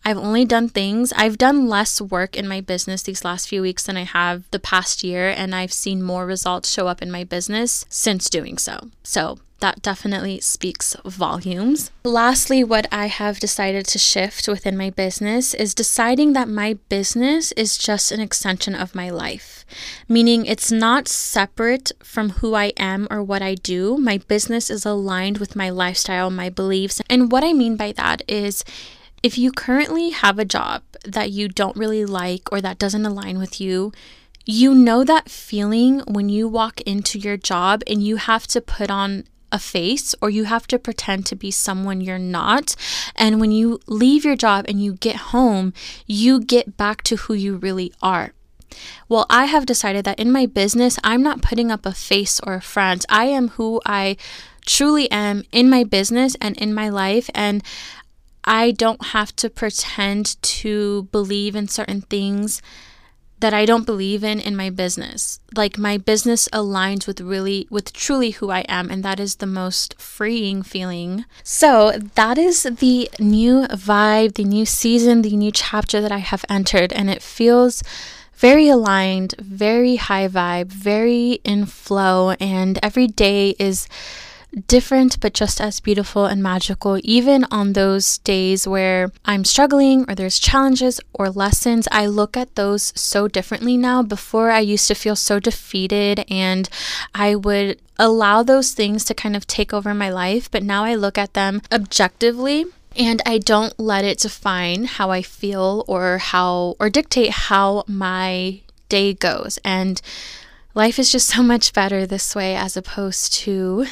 I've 0.04 0.16
only 0.16 0.44
done 0.44 0.68
things, 0.68 1.12
I've 1.12 1.38
done 1.38 1.68
less 1.68 2.00
work 2.00 2.36
in 2.36 2.48
my 2.48 2.60
business 2.60 3.02
these 3.02 3.24
last 3.24 3.48
few 3.48 3.62
weeks 3.62 3.84
than 3.84 3.96
I 3.96 4.02
have 4.02 4.50
the 4.50 4.58
past 4.58 5.04
year, 5.04 5.30
and 5.30 5.54
I've 5.54 5.72
seen 5.72 6.02
more 6.02 6.26
results 6.26 6.70
show 6.70 6.88
up 6.88 7.00
in 7.00 7.10
my 7.10 7.22
business 7.22 7.86
since 7.88 8.28
doing 8.28 8.58
so. 8.58 8.90
So 9.04 9.38
that 9.60 9.82
definitely 9.82 10.40
speaks 10.40 10.94
volumes. 11.04 11.90
Lastly, 12.04 12.62
what 12.62 12.86
I 12.92 13.06
have 13.06 13.40
decided 13.40 13.86
to 13.86 13.98
shift 13.98 14.46
within 14.46 14.76
my 14.76 14.90
business 14.90 15.52
is 15.54 15.74
deciding 15.74 16.32
that 16.32 16.48
my 16.48 16.74
business 16.88 17.52
is 17.52 17.76
just 17.76 18.12
an 18.12 18.20
extension 18.20 18.74
of 18.74 18.94
my 18.94 19.10
life, 19.10 19.64
meaning 20.08 20.46
it's 20.46 20.70
not 20.70 21.08
separate 21.08 21.90
from 22.02 22.30
who 22.30 22.54
I 22.54 22.72
am 22.76 23.08
or 23.10 23.22
what 23.22 23.42
I 23.42 23.56
do. 23.56 23.98
My 23.98 24.18
business 24.18 24.70
is 24.70 24.86
aligned 24.86 25.38
with 25.38 25.56
my 25.56 25.70
lifestyle, 25.70 26.30
my 26.30 26.50
beliefs. 26.50 27.02
And 27.10 27.32
what 27.32 27.42
I 27.44 27.52
mean 27.52 27.76
by 27.76 27.92
that 27.92 28.22
is, 28.28 28.64
if 29.22 29.36
you 29.36 29.50
currently 29.50 30.10
have 30.10 30.38
a 30.38 30.44
job 30.44 30.82
that 31.04 31.30
you 31.32 31.48
don't 31.48 31.76
really 31.76 32.04
like 32.04 32.52
or 32.52 32.60
that 32.60 32.78
doesn't 32.78 33.04
align 33.04 33.38
with 33.38 33.60
you, 33.60 33.92
you 34.46 34.74
know 34.74 35.04
that 35.04 35.28
feeling 35.28 36.00
when 36.06 36.28
you 36.28 36.48
walk 36.48 36.80
into 36.82 37.18
your 37.18 37.36
job 37.36 37.82
and 37.86 38.02
you 38.02 38.16
have 38.16 38.46
to 38.46 38.60
put 38.60 38.90
on 38.90 39.24
a 39.50 39.58
face 39.58 40.14
or 40.20 40.30
you 40.30 40.44
have 40.44 40.66
to 40.68 40.78
pretend 40.78 41.26
to 41.26 41.36
be 41.36 41.50
someone 41.50 42.00
you're 42.00 42.18
not. 42.18 42.74
And 43.16 43.40
when 43.40 43.52
you 43.52 43.80
leave 43.86 44.24
your 44.24 44.36
job 44.36 44.66
and 44.68 44.82
you 44.82 44.94
get 44.94 45.16
home, 45.16 45.72
you 46.06 46.40
get 46.40 46.76
back 46.76 47.02
to 47.04 47.16
who 47.16 47.34
you 47.34 47.56
really 47.56 47.92
are. 48.02 48.32
Well, 49.08 49.26
I 49.30 49.46
have 49.46 49.66
decided 49.66 50.04
that 50.04 50.18
in 50.18 50.30
my 50.30 50.46
business, 50.46 50.98
I'm 51.02 51.22
not 51.22 51.42
putting 51.42 51.70
up 51.70 51.86
a 51.86 51.92
face 51.92 52.40
or 52.40 52.54
a 52.54 52.60
front. 52.60 53.04
I 53.08 53.24
am 53.26 53.48
who 53.48 53.80
I 53.86 54.16
truly 54.66 55.10
am 55.10 55.44
in 55.52 55.70
my 55.70 55.84
business 55.84 56.36
and 56.40 56.56
in 56.58 56.74
my 56.74 56.88
life. 56.88 57.30
And 57.34 57.62
I 58.44 58.70
don't 58.70 59.06
have 59.06 59.34
to 59.36 59.50
pretend 59.50 60.40
to 60.42 61.04
believe 61.12 61.56
in 61.56 61.68
certain 61.68 62.02
things 62.02 62.62
that 63.40 63.54
I 63.54 63.64
don't 63.64 63.86
believe 63.86 64.24
in 64.24 64.40
in 64.40 64.56
my 64.56 64.70
business. 64.70 65.40
Like 65.54 65.78
my 65.78 65.96
business 65.96 66.48
aligns 66.52 67.06
with 67.06 67.20
really 67.20 67.66
with 67.70 67.92
truly 67.92 68.32
who 68.32 68.50
I 68.50 68.60
am 68.68 68.90
and 68.90 69.02
that 69.04 69.20
is 69.20 69.36
the 69.36 69.46
most 69.46 70.00
freeing 70.00 70.62
feeling. 70.62 71.24
So, 71.42 71.92
that 72.14 72.38
is 72.38 72.62
the 72.62 73.10
new 73.18 73.62
vibe, 73.68 74.34
the 74.34 74.44
new 74.44 74.66
season, 74.66 75.22
the 75.22 75.36
new 75.36 75.52
chapter 75.52 76.00
that 76.00 76.12
I 76.12 76.18
have 76.18 76.44
entered 76.48 76.92
and 76.92 77.08
it 77.08 77.22
feels 77.22 77.82
very 78.34 78.68
aligned, 78.68 79.34
very 79.38 79.96
high 79.96 80.28
vibe, 80.28 80.68
very 80.68 81.40
in 81.44 81.66
flow 81.66 82.30
and 82.38 82.78
every 82.82 83.08
day 83.08 83.56
is 83.58 83.88
different 84.66 85.20
but 85.20 85.34
just 85.34 85.60
as 85.60 85.80
beautiful 85.80 86.26
and 86.26 86.42
magical, 86.42 86.98
even 87.02 87.44
on 87.50 87.72
those 87.72 88.18
days 88.18 88.66
where 88.66 89.10
I'm 89.24 89.44
struggling 89.44 90.04
or 90.08 90.14
there's 90.14 90.38
challenges 90.38 91.00
or 91.12 91.30
lessons. 91.30 91.88
I 91.92 92.06
look 92.06 92.36
at 92.36 92.54
those 92.54 92.92
so 92.98 93.28
differently 93.28 93.76
now. 93.76 94.02
Before, 94.02 94.50
I 94.50 94.60
used 94.60 94.88
to 94.88 94.94
feel 94.94 95.16
so 95.16 95.38
defeated 95.38 96.24
and 96.30 96.68
I 97.14 97.34
would 97.34 97.80
allow 97.98 98.42
those 98.42 98.72
things 98.72 99.04
to 99.04 99.14
kind 99.14 99.36
of 99.36 99.46
take 99.46 99.72
over 99.72 99.92
my 99.92 100.10
life, 100.10 100.50
but 100.50 100.62
now 100.62 100.84
I 100.84 100.94
look 100.94 101.18
at 101.18 101.34
them 101.34 101.60
objectively 101.72 102.66
and 102.96 103.20
I 103.26 103.38
don't 103.38 103.78
let 103.78 104.04
it 104.04 104.18
define 104.18 104.84
how 104.84 105.10
I 105.10 105.22
feel 105.22 105.84
or 105.86 106.18
how 106.18 106.76
or 106.80 106.90
dictate 106.90 107.30
how 107.30 107.84
my 107.86 108.60
day 108.88 109.14
goes. 109.14 109.58
And 109.64 110.00
life 110.74 110.98
is 110.98 111.12
just 111.12 111.28
so 111.28 111.42
much 111.42 111.72
better 111.72 112.06
this 112.06 112.34
way 112.34 112.56
as 112.56 112.76
opposed 112.76 113.32
to 113.34 113.86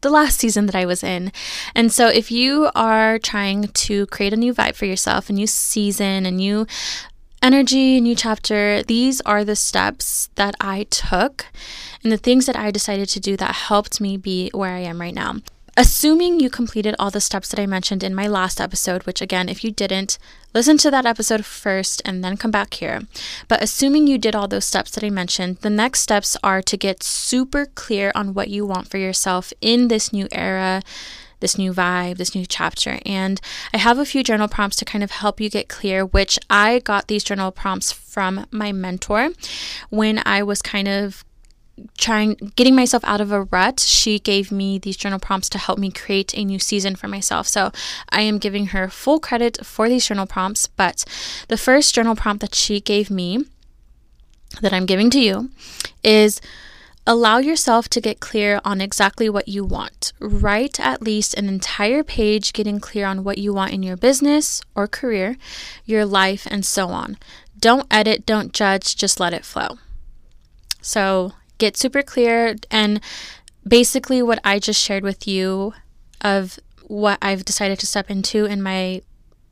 the 0.00 0.10
last 0.10 0.38
season 0.38 0.66
that 0.66 0.74
I 0.74 0.86
was 0.86 1.02
in. 1.02 1.32
And 1.74 1.92
so 1.92 2.08
if 2.08 2.30
you 2.30 2.70
are 2.74 3.18
trying 3.18 3.68
to 3.68 4.06
create 4.06 4.32
a 4.32 4.36
new 4.36 4.54
vibe 4.54 4.74
for 4.74 4.86
yourself, 4.86 5.30
a 5.30 5.32
new 5.32 5.46
season, 5.46 6.26
a 6.26 6.30
new 6.30 6.66
energy, 7.42 7.98
a 7.98 8.00
new 8.00 8.14
chapter, 8.14 8.82
these 8.82 9.20
are 9.22 9.44
the 9.44 9.56
steps 9.56 10.30
that 10.34 10.54
I 10.60 10.84
took 10.84 11.46
and 12.02 12.12
the 12.12 12.18
things 12.18 12.46
that 12.46 12.56
I 12.56 12.70
decided 12.70 13.08
to 13.10 13.20
do 13.20 13.36
that 13.36 13.54
helped 13.54 14.00
me 14.00 14.16
be 14.16 14.50
where 14.52 14.72
I 14.72 14.80
am 14.80 15.00
right 15.00 15.14
now. 15.14 15.36
Assuming 15.80 16.38
you 16.38 16.50
completed 16.50 16.94
all 16.98 17.10
the 17.10 17.22
steps 17.22 17.48
that 17.48 17.58
I 17.58 17.64
mentioned 17.64 18.04
in 18.04 18.14
my 18.14 18.26
last 18.26 18.60
episode, 18.60 19.04
which 19.04 19.22
again, 19.22 19.48
if 19.48 19.64
you 19.64 19.70
didn't, 19.70 20.18
listen 20.52 20.76
to 20.76 20.90
that 20.90 21.06
episode 21.06 21.46
first 21.46 22.02
and 22.04 22.22
then 22.22 22.36
come 22.36 22.50
back 22.50 22.74
here. 22.74 23.00
But 23.48 23.62
assuming 23.62 24.06
you 24.06 24.18
did 24.18 24.34
all 24.34 24.46
those 24.46 24.66
steps 24.66 24.90
that 24.90 25.02
I 25.02 25.08
mentioned, 25.08 25.56
the 25.62 25.70
next 25.70 26.02
steps 26.02 26.36
are 26.44 26.60
to 26.60 26.76
get 26.76 27.02
super 27.02 27.64
clear 27.64 28.12
on 28.14 28.34
what 28.34 28.50
you 28.50 28.66
want 28.66 28.90
for 28.90 28.98
yourself 28.98 29.54
in 29.62 29.88
this 29.88 30.12
new 30.12 30.28
era 30.32 30.82
this 31.40 31.56
new 31.56 31.72
vibe, 31.72 32.18
this 32.18 32.34
new 32.34 32.44
chapter. 32.44 32.98
And 33.06 33.40
I 33.72 33.78
have 33.78 33.98
a 33.98 34.04
few 34.04 34.22
journal 34.22 34.46
prompts 34.46 34.76
to 34.76 34.84
kind 34.84 35.02
of 35.02 35.10
help 35.10 35.40
you 35.40 35.48
get 35.48 35.70
clear, 35.70 36.04
which 36.04 36.38
I 36.50 36.80
got 36.80 37.08
these 37.08 37.24
journal 37.24 37.50
prompts 37.50 37.90
from 37.90 38.46
my 38.50 38.72
mentor 38.72 39.30
when 39.88 40.22
I 40.26 40.42
was 40.42 40.60
kind 40.60 40.86
of 40.86 41.24
trying 41.98 42.34
getting 42.56 42.74
myself 42.74 43.02
out 43.04 43.20
of 43.20 43.32
a 43.32 43.42
rut 43.44 43.80
she 43.80 44.18
gave 44.18 44.50
me 44.50 44.78
these 44.78 44.96
journal 44.96 45.18
prompts 45.18 45.48
to 45.48 45.58
help 45.58 45.78
me 45.78 45.90
create 45.90 46.36
a 46.36 46.44
new 46.44 46.58
season 46.58 46.96
for 46.96 47.08
myself. 47.08 47.46
So 47.46 47.72
i 48.10 48.20
am 48.20 48.38
giving 48.38 48.66
her 48.66 48.88
full 48.88 49.20
credit 49.20 49.64
for 49.64 49.88
these 49.88 50.06
journal 50.06 50.26
prompts 50.26 50.66
but 50.66 51.04
the 51.48 51.56
first 51.56 51.94
journal 51.94 52.16
prompt 52.16 52.40
that 52.40 52.54
she 52.54 52.80
gave 52.80 53.10
me 53.10 53.44
that 54.60 54.72
i'm 54.72 54.86
giving 54.86 55.10
to 55.10 55.20
you 55.20 55.50
is 56.02 56.40
allow 57.06 57.38
yourself 57.38 57.88
to 57.88 58.00
get 58.00 58.20
clear 58.20 58.60
on 58.64 58.80
exactly 58.80 59.28
what 59.28 59.48
you 59.48 59.64
want. 59.64 60.12
Write 60.20 60.78
at 60.78 61.02
least 61.02 61.34
an 61.34 61.48
entire 61.48 62.04
page 62.04 62.52
getting 62.52 62.78
clear 62.78 63.06
on 63.06 63.24
what 63.24 63.38
you 63.38 63.52
want 63.52 63.72
in 63.72 63.82
your 63.82 63.96
business 63.96 64.62
or 64.74 64.86
career 64.86 65.36
your 65.84 66.04
life 66.04 66.46
and 66.50 66.64
so 66.64 66.88
on. 66.88 67.16
Don't 67.58 67.86
edit 67.90 68.24
don't 68.26 68.52
judge 68.52 68.96
just 68.96 69.18
let 69.18 69.32
it 69.32 69.44
flow. 69.44 69.78
So 70.80 71.32
get 71.60 71.76
super 71.76 72.02
clear 72.02 72.56
and 72.70 73.00
basically 73.66 74.22
what 74.22 74.40
I 74.42 74.58
just 74.58 74.82
shared 74.82 75.04
with 75.04 75.28
you 75.28 75.74
of 76.22 76.58
what 76.88 77.18
I've 77.22 77.44
decided 77.44 77.78
to 77.78 77.86
step 77.86 78.10
into 78.10 78.46
in 78.46 78.62
my 78.62 79.02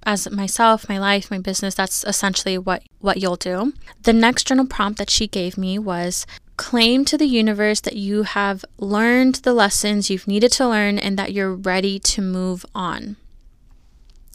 as 0.04 0.30
myself, 0.30 0.88
my 0.88 0.98
life, 0.98 1.30
my 1.30 1.38
business, 1.38 1.74
that's 1.74 2.04
essentially 2.04 2.56
what 2.56 2.82
what 3.00 3.18
you'll 3.18 3.36
do. 3.36 3.72
The 4.02 4.12
next 4.12 4.46
journal 4.46 4.66
prompt 4.66 4.98
that 4.98 5.10
she 5.10 5.26
gave 5.26 5.58
me 5.58 5.78
was 5.78 6.26
claim 6.56 7.04
to 7.04 7.16
the 7.16 7.26
universe 7.26 7.80
that 7.80 7.96
you 7.96 8.24
have 8.24 8.64
learned 8.78 9.36
the 9.36 9.52
lessons 9.52 10.10
you've 10.10 10.26
needed 10.26 10.50
to 10.52 10.68
learn 10.68 10.98
and 10.98 11.16
that 11.18 11.32
you're 11.32 11.54
ready 11.54 11.98
to 12.00 12.20
move 12.20 12.66
on. 12.74 13.16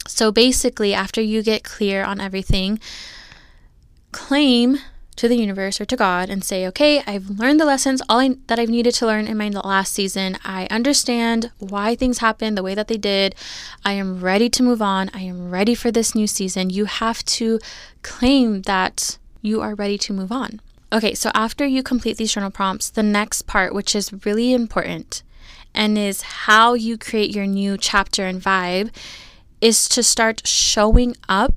So 0.06 0.30
basically, 0.30 0.94
after 0.94 1.20
you 1.20 1.42
get 1.42 1.64
clear 1.64 2.04
on 2.04 2.20
everything, 2.20 2.78
claim 4.12 4.78
to 5.16 5.28
the 5.28 5.36
universe 5.36 5.80
or 5.80 5.84
to 5.84 5.96
God 5.96 6.28
and 6.28 6.44
say, 6.44 6.66
okay, 6.66 7.02
I've 7.06 7.30
learned 7.30 7.60
the 7.60 7.64
lessons 7.64 8.02
all 8.08 8.20
I, 8.20 8.36
that 8.46 8.58
I've 8.58 8.68
needed 8.68 8.94
to 8.94 9.06
learn 9.06 9.26
in 9.26 9.36
my 9.36 9.48
last 9.48 9.92
season. 9.92 10.38
I 10.44 10.66
understand 10.70 11.50
why 11.58 11.94
things 11.94 12.18
happened 12.18 12.56
the 12.56 12.62
way 12.62 12.74
that 12.74 12.88
they 12.88 12.96
did. 12.96 13.34
I 13.84 13.92
am 13.92 14.20
ready 14.20 14.48
to 14.50 14.62
move 14.62 14.82
on. 14.82 15.10
I 15.14 15.20
am 15.20 15.50
ready 15.50 15.74
for 15.74 15.90
this 15.90 16.14
new 16.14 16.26
season. 16.26 16.70
You 16.70 16.86
have 16.86 17.24
to 17.24 17.58
claim 18.02 18.62
that 18.62 19.18
you 19.40 19.60
are 19.60 19.74
ready 19.74 19.98
to 19.98 20.12
move 20.12 20.32
on. 20.32 20.60
Okay, 20.92 21.14
so 21.14 21.30
after 21.34 21.66
you 21.66 21.82
complete 21.82 22.16
these 22.16 22.32
journal 22.32 22.50
prompts, 22.50 22.90
the 22.90 23.02
next 23.02 23.42
part, 23.42 23.74
which 23.74 23.96
is 23.96 24.24
really 24.24 24.52
important 24.52 25.22
and 25.74 25.98
is 25.98 26.22
how 26.22 26.74
you 26.74 26.96
create 26.96 27.34
your 27.34 27.46
new 27.46 27.76
chapter 27.76 28.24
and 28.26 28.40
vibe, 28.40 28.94
is 29.60 29.88
to 29.88 30.02
start 30.02 30.46
showing 30.46 31.16
up 31.28 31.54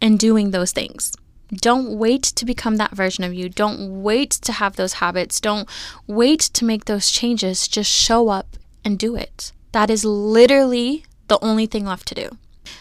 and 0.00 0.18
doing 0.18 0.50
those 0.50 0.72
things. 0.72 1.15
Don't 1.54 1.96
wait 1.96 2.22
to 2.24 2.44
become 2.44 2.76
that 2.76 2.92
version 2.92 3.24
of 3.24 3.32
you. 3.32 3.48
Don't 3.48 4.02
wait 4.02 4.30
to 4.32 4.52
have 4.52 4.76
those 4.76 4.94
habits. 4.94 5.40
Don't 5.40 5.68
wait 6.06 6.40
to 6.40 6.64
make 6.64 6.86
those 6.86 7.10
changes. 7.10 7.68
Just 7.68 7.90
show 7.90 8.28
up 8.28 8.56
and 8.84 8.98
do 8.98 9.14
it. 9.14 9.52
That 9.72 9.90
is 9.90 10.04
literally 10.04 11.04
the 11.28 11.38
only 11.42 11.66
thing 11.66 11.84
left 11.84 12.08
to 12.08 12.14
do. 12.14 12.30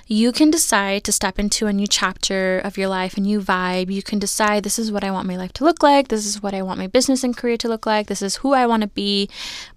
You 0.07 0.31
can 0.31 0.51
decide 0.51 1.03
to 1.03 1.11
step 1.11 1.39
into 1.39 1.67
a 1.67 1.73
new 1.73 1.87
chapter 1.87 2.59
of 2.59 2.77
your 2.77 2.87
life, 2.87 3.17
a 3.17 3.21
new 3.21 3.39
vibe. 3.41 3.91
You 3.91 4.03
can 4.03 4.19
decide 4.19 4.63
this 4.63 4.79
is 4.79 4.91
what 4.91 5.03
I 5.03 5.11
want 5.11 5.27
my 5.27 5.35
life 5.35 5.53
to 5.53 5.63
look 5.63 5.83
like. 5.83 6.07
This 6.07 6.25
is 6.25 6.41
what 6.41 6.53
I 6.53 6.61
want 6.61 6.79
my 6.79 6.87
business 6.87 7.23
and 7.23 7.35
career 7.35 7.57
to 7.57 7.67
look 7.67 7.85
like. 7.85 8.07
This 8.07 8.21
is 8.21 8.37
who 8.37 8.53
I 8.53 8.65
want 8.65 8.81
to 8.81 8.87
be. 8.87 9.29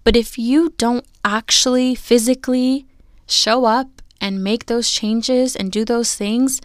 But 0.03 0.15
if 0.15 0.37
you 0.37 0.73
don't 0.77 1.05
actually 1.23 1.95
physically 1.95 2.85
show 3.27 3.65
up 3.65 4.01
and 4.21 4.43
make 4.43 4.65
those 4.65 4.89
changes 4.91 5.55
and 5.55 5.71
do 5.71 5.85
those 5.85 6.15
things, 6.15 6.61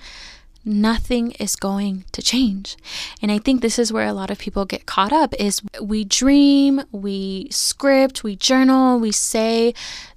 nothing 0.64 1.32
is 1.32 1.56
going 1.56 2.04
to 2.12 2.22
change. 2.22 2.76
And 3.20 3.30
I 3.30 3.38
think 3.38 3.60
this 3.60 3.78
is 3.78 3.92
where 3.92 4.06
a 4.06 4.12
lot 4.12 4.30
of 4.30 4.38
people 4.38 4.64
get 4.64 4.86
caught 4.86 5.12
up 5.12 5.34
is 5.38 5.62
we 5.80 6.04
dream, 6.04 6.82
we 6.90 7.48
script, 7.50 8.24
we 8.24 8.36
journal, 8.36 8.98
we 8.98 9.12
say 9.12 9.74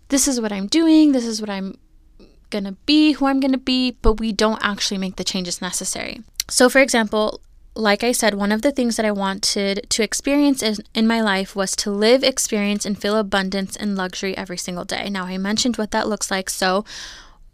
this 0.09 0.27
is 0.27 0.39
what 0.39 0.51
I'm 0.51 0.67
doing, 0.67 1.11
this 1.11 1.25
is 1.25 1.41
what 1.41 1.49
I'm 1.49 1.77
going 2.49 2.63
to 2.63 2.73
be, 2.85 3.13
who 3.13 3.27
I'm 3.27 3.39
going 3.39 3.51
to 3.51 3.57
be, 3.57 3.97
but 4.01 4.13
we 4.13 4.31
don't 4.31 4.63
actually 4.63 4.97
make 4.97 5.17
the 5.17 5.23
changes 5.23 5.61
necessary. 5.61 6.21
So 6.49 6.69
for 6.69 6.79
example, 6.79 7.41
like 7.77 8.03
I 8.03 8.11
said, 8.11 8.33
one 8.33 8.51
of 8.51 8.63
the 8.63 8.71
things 8.71 8.95
that 8.95 9.05
I 9.05 9.11
wanted 9.11 9.87
to 9.89 10.03
experience 10.03 10.63
in, 10.63 10.77
in 10.95 11.07
my 11.07 11.21
life 11.21 11.55
was 11.55 11.75
to 11.77 11.91
live, 11.91 12.23
experience, 12.23 12.85
and 12.85 12.99
feel 12.99 13.15
abundance 13.15 13.75
and 13.75 13.95
luxury 13.95 14.35
every 14.35 14.57
single 14.57 14.83
day. 14.83 15.09
Now, 15.09 15.25
I 15.25 15.37
mentioned 15.37 15.77
what 15.77 15.91
that 15.91 16.07
looks 16.07 16.31
like. 16.31 16.49
So, 16.49 16.83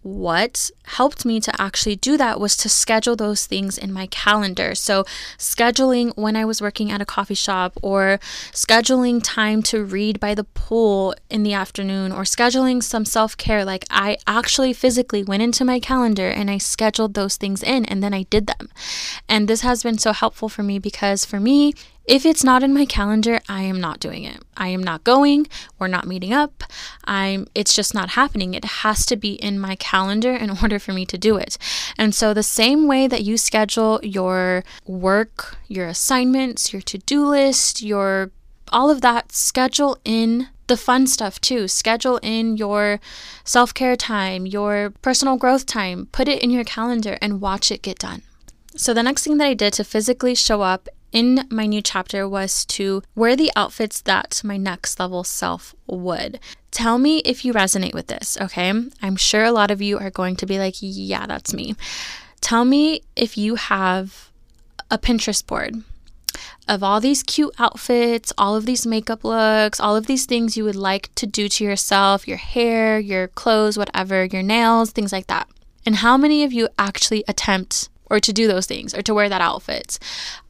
what 0.03 0.69
helped 0.83 1.25
me 1.25 1.39
to 1.39 1.61
actually 1.61 1.95
do 1.95 2.17
that 2.17 2.39
was 2.39 2.55
to 2.57 2.69
schedule 2.69 3.15
those 3.15 3.45
things 3.45 3.77
in 3.77 3.91
my 3.91 4.07
calendar. 4.07 4.75
So, 4.75 5.05
scheduling 5.37 6.15
when 6.17 6.35
I 6.35 6.45
was 6.45 6.61
working 6.61 6.91
at 6.91 7.01
a 7.01 7.05
coffee 7.05 7.33
shop, 7.33 7.77
or 7.81 8.19
scheduling 8.51 9.21
time 9.23 9.63
to 9.63 9.83
read 9.83 10.19
by 10.19 10.35
the 10.35 10.43
pool 10.43 11.15
in 11.29 11.43
the 11.43 11.53
afternoon, 11.53 12.11
or 12.11 12.23
scheduling 12.23 12.83
some 12.83 13.05
self 13.05 13.37
care. 13.37 13.63
Like, 13.65 13.85
I 13.89 14.17
actually 14.27 14.73
physically 14.73 15.23
went 15.23 15.43
into 15.43 15.65
my 15.65 15.79
calendar 15.79 16.27
and 16.27 16.51
I 16.51 16.57
scheduled 16.57 17.13
those 17.13 17.37
things 17.37 17.63
in, 17.63 17.85
and 17.85 18.03
then 18.03 18.13
I 18.13 18.23
did 18.23 18.47
them. 18.47 18.69
And 19.29 19.47
this 19.47 19.61
has 19.61 19.83
been 19.83 19.97
so 19.97 20.11
helpful 20.11 20.49
for 20.49 20.63
me 20.63 20.79
because 20.79 21.25
for 21.25 21.39
me, 21.39 21.73
if 22.05 22.25
it's 22.25 22.43
not 22.43 22.63
in 22.63 22.73
my 22.73 22.85
calendar, 22.85 23.39
I 23.47 23.61
am 23.61 23.79
not 23.79 23.99
doing 23.99 24.25
it. 24.25 24.43
I 24.57 24.67
am 24.67 24.83
not 24.83 25.03
going. 25.03 25.47
We're 25.79 25.87
not 25.87 26.05
meeting 26.05 26.33
up. 26.33 26.63
I'm 27.05 27.47
it's 27.55 27.73
just 27.73 27.93
not 27.93 28.09
happening. 28.09 28.53
It 28.53 28.65
has 28.65 29.05
to 29.05 29.15
be 29.15 29.33
in 29.33 29.59
my 29.59 29.75
calendar 29.77 30.33
in 30.33 30.49
order 30.61 30.79
for 30.79 30.91
me 30.91 31.05
to 31.05 31.17
do 31.17 31.37
it. 31.37 31.57
And 31.97 32.13
so 32.13 32.33
the 32.33 32.43
same 32.43 32.87
way 32.87 33.07
that 33.07 33.23
you 33.23 33.37
schedule 33.37 33.99
your 34.03 34.63
work, 34.85 35.57
your 35.67 35.87
assignments, 35.87 36.73
your 36.73 36.81
to-do 36.81 37.25
list, 37.25 37.81
your 37.81 38.31
all 38.69 38.89
of 38.89 39.01
that 39.01 39.31
schedule 39.31 39.97
in 40.03 40.49
the 40.67 40.77
fun 40.77 41.07
stuff 41.07 41.39
too. 41.39 41.67
Schedule 41.67 42.19
in 42.21 42.57
your 42.57 42.99
self 43.45 43.73
care 43.73 43.95
time, 43.95 44.45
your 44.45 44.91
personal 45.01 45.37
growth 45.37 45.65
time. 45.65 46.07
Put 46.11 46.27
it 46.27 46.41
in 46.43 46.49
your 46.49 46.63
calendar 46.63 47.17
and 47.21 47.39
watch 47.39 47.71
it 47.71 47.81
get 47.81 47.99
done. 47.99 48.23
So, 48.75 48.93
the 48.93 49.03
next 49.03 49.23
thing 49.23 49.37
that 49.37 49.47
I 49.47 49.53
did 49.53 49.73
to 49.73 49.83
physically 49.83 50.35
show 50.35 50.61
up 50.61 50.89
in 51.13 51.47
my 51.49 51.65
new 51.67 51.81
chapter 51.81 52.27
was 52.27 52.65
to 52.65 53.03
wear 53.15 53.35
the 53.35 53.51
outfits 53.55 54.01
that 54.01 54.41
my 54.43 54.57
next 54.57 54.99
level 54.99 55.23
self 55.23 55.73
would. 55.87 56.39
Tell 56.71 56.97
me 56.97 57.19
if 57.19 57.45
you 57.45 57.53
resonate 57.53 57.93
with 57.93 58.07
this, 58.07 58.35
okay? 58.41 58.73
I'm 59.01 59.15
sure 59.15 59.43
a 59.43 59.51
lot 59.51 59.71
of 59.71 59.81
you 59.81 59.99
are 59.99 60.09
going 60.09 60.35
to 60.37 60.45
be 60.45 60.57
like, 60.57 60.75
yeah, 60.79 61.27
that's 61.27 61.53
me. 61.53 61.75
Tell 62.41 62.65
me 62.65 63.03
if 63.15 63.37
you 63.37 63.55
have 63.55 64.31
a 64.89 64.97
Pinterest 64.97 65.45
board 65.45 65.83
of 66.67 66.81
all 66.83 66.99
these 66.99 67.23
cute 67.23 67.53
outfits, 67.59 68.33
all 68.37 68.55
of 68.55 68.65
these 68.65 68.85
makeup 68.85 69.23
looks, 69.23 69.79
all 69.79 69.95
of 69.95 70.07
these 70.07 70.25
things 70.25 70.57
you 70.57 70.63
would 70.63 70.75
like 70.75 71.13
to 71.15 71.27
do 71.27 71.47
to 71.47 71.63
yourself, 71.63 72.27
your 72.27 72.37
hair, 72.37 72.99
your 72.99 73.27
clothes, 73.27 73.77
whatever, 73.77 74.25
your 74.25 74.43
nails, 74.43 74.91
things 74.91 75.11
like 75.11 75.27
that. 75.27 75.47
And 75.85 75.97
how 75.97 76.17
many 76.17 76.43
of 76.43 76.53
you 76.53 76.69
actually 76.79 77.23
attempt 77.27 77.89
or 78.09 78.19
to 78.19 78.33
do 78.33 78.47
those 78.47 78.65
things 78.65 78.93
or 78.93 79.01
to 79.01 79.13
wear 79.13 79.29
that 79.29 79.41
outfit. 79.41 79.99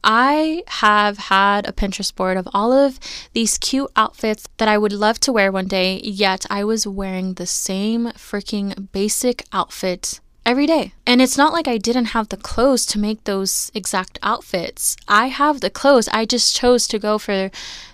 I 0.02 0.62
have 0.66 1.18
had 1.18 1.66
a 1.66 1.72
Pinterest 1.72 2.14
board 2.14 2.36
of 2.36 2.48
all 2.52 2.72
of 2.72 2.98
these 3.32 3.58
cute 3.58 3.90
outfits 3.96 4.46
that 4.58 4.68
I 4.68 4.78
would 4.78 4.92
love 4.92 5.20
to 5.20 5.32
wear 5.32 5.50
one 5.50 5.66
day, 5.68 6.00
yet 6.00 6.46
I 6.50 6.64
was 6.64 6.86
wearing 6.86 7.34
the 7.34 7.46
same 7.46 8.08
freaking 8.08 8.90
basic 8.92 9.44
outfit 9.52 10.20
every 10.46 10.66
day. 10.66 10.92
And 11.06 11.22
it's 11.22 11.38
not 11.38 11.52
like 11.52 11.68
I 11.68 11.78
didn't 11.78 12.06
have 12.06 12.28
the 12.28 12.36
clothes 12.36 12.84
to 12.86 12.98
make 12.98 13.24
those 13.24 13.70
exact 13.74 14.18
outfits. 14.22 14.96
I 15.08 15.28
have 15.28 15.60
the 15.60 15.70
clothes. 15.70 16.08
I 16.08 16.24
just 16.24 16.54
chose 16.54 16.86
to 16.88 16.98
go 16.98 17.18
for 17.18 17.50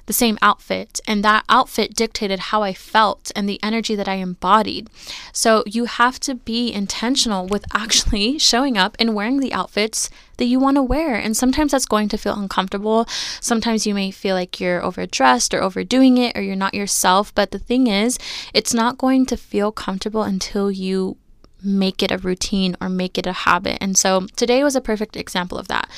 the 0.06 0.12
same 0.12 0.38
outfit. 0.42 1.00
And 1.06 1.24
that 1.24 1.44
outfit 1.48 1.94
dictated 1.94 2.40
how 2.50 2.62
I 2.62 2.72
felt 2.72 3.30
and 3.36 3.48
the 3.48 3.60
energy 3.62 3.94
that 3.94 4.08
I 4.08 4.14
embodied. 4.14 4.90
So 5.32 5.62
you 5.66 5.84
have 5.84 6.18
to 6.20 6.34
be 6.34 6.72
intentional 6.72 7.46
with 7.46 7.64
actually 7.72 8.38
showing 8.38 8.76
up 8.76 8.96
and 8.98 9.14
wearing 9.14 9.38
the 9.38 9.52
outfits 9.52 10.10
that 10.38 10.46
you 10.46 10.58
want 10.58 10.76
to 10.76 10.82
wear. 10.82 11.14
And 11.14 11.36
sometimes 11.36 11.70
that's 11.70 11.86
going 11.86 12.08
to 12.08 12.18
feel 12.18 12.34
uncomfortable. 12.34 13.06
Sometimes 13.40 13.86
you 13.86 13.94
may 13.94 14.10
feel 14.10 14.34
like 14.34 14.58
you're 14.58 14.82
overdressed 14.82 15.54
or 15.54 15.62
overdoing 15.62 16.18
it 16.18 16.36
or 16.36 16.42
you're 16.42 16.56
not 16.56 16.74
yourself. 16.74 17.32
But 17.34 17.52
the 17.52 17.58
thing 17.60 17.86
is, 17.86 18.18
it's 18.52 18.74
not 18.74 18.98
going 18.98 19.26
to 19.26 19.36
feel 19.36 19.70
comfortable 19.70 20.22
until 20.24 20.72
you 20.72 21.16
make 21.62 22.02
it 22.02 22.10
a 22.10 22.18
routine 22.18 22.76
or 22.80 22.88
make 22.88 23.18
it 23.18 23.26
a 23.26 23.32
habit. 23.32 23.78
And 23.80 23.96
so 23.96 24.26
today 24.36 24.62
was 24.62 24.76
a 24.76 24.80
perfect 24.80 25.16
example 25.16 25.58
of 25.58 25.68
that. 25.68 25.88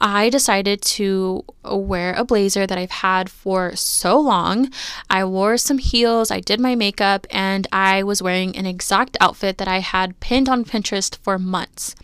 I 0.00 0.30
decided 0.30 0.82
to 0.82 1.44
wear 1.64 2.12
a 2.14 2.24
blazer 2.24 2.66
that 2.66 2.76
I've 2.76 2.90
had 2.90 3.30
for 3.30 3.76
so 3.76 4.18
long. 4.18 4.68
I 5.08 5.24
wore 5.24 5.56
some 5.56 5.78
heels, 5.78 6.32
I 6.32 6.40
did 6.40 6.58
my 6.58 6.74
makeup, 6.74 7.24
and 7.30 7.68
I 7.70 8.02
was 8.02 8.20
wearing 8.20 8.56
an 8.56 8.66
exact 8.66 9.16
outfit 9.20 9.58
that 9.58 9.68
I 9.68 9.78
had 9.78 10.18
pinned 10.18 10.48
on 10.48 10.64
Pinterest 10.64 11.16
for 11.18 11.38
months. 11.38 11.94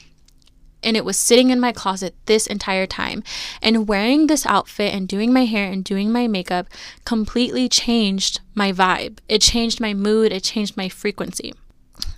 And 0.81 0.97
it 0.97 1.05
was 1.05 1.17
sitting 1.19 1.51
in 1.51 1.59
my 1.59 1.73
closet 1.73 2.15
this 2.27 2.47
entire 2.47 2.87
time. 2.87 3.25
And 3.61 3.89
wearing 3.89 4.29
this 4.29 4.47
outfit 4.47 4.95
and 4.95 5.09
doing 5.09 5.33
my 5.33 5.45
hair 5.45 5.69
and 5.69 5.83
doing 5.83 6.13
my 6.13 6.29
makeup 6.29 6.69
completely 7.05 7.69
changed 7.69 8.39
my 8.55 8.73
vibe. 8.73 9.19
It 9.29 9.43
changed 9.43 9.81
my 9.81 9.93
mood, 9.93 10.31
it 10.31 10.45
changed 10.45 10.77
my 10.77 10.89
frequency. 10.89 11.53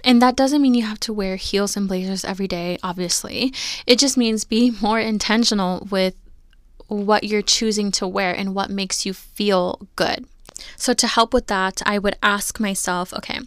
And 0.04 0.20
that 0.22 0.36
doesn't 0.36 0.62
mean 0.62 0.74
you 0.74 0.86
have 0.86 1.00
to 1.00 1.12
wear 1.12 1.36
heels 1.36 1.76
and 1.76 1.86
blazers 1.86 2.24
every 2.24 2.48
day, 2.48 2.78
obviously. 2.82 3.52
It 3.86 3.98
just 3.98 4.16
means 4.16 4.44
be 4.44 4.72
more 4.80 4.98
intentional 4.98 5.86
with 5.90 6.14
what 6.88 7.24
you're 7.24 7.42
choosing 7.42 7.90
to 7.92 8.08
wear 8.08 8.34
and 8.34 8.54
what 8.54 8.70
makes 8.70 9.06
you 9.06 9.12
feel 9.12 9.86
good. 9.96 10.26
So, 10.76 10.92
to 10.92 11.06
help 11.06 11.32
with 11.32 11.46
that, 11.46 11.80
I 11.86 11.98
would 11.98 12.16
ask 12.22 12.60
myself, 12.60 13.14
okay, 13.14 13.38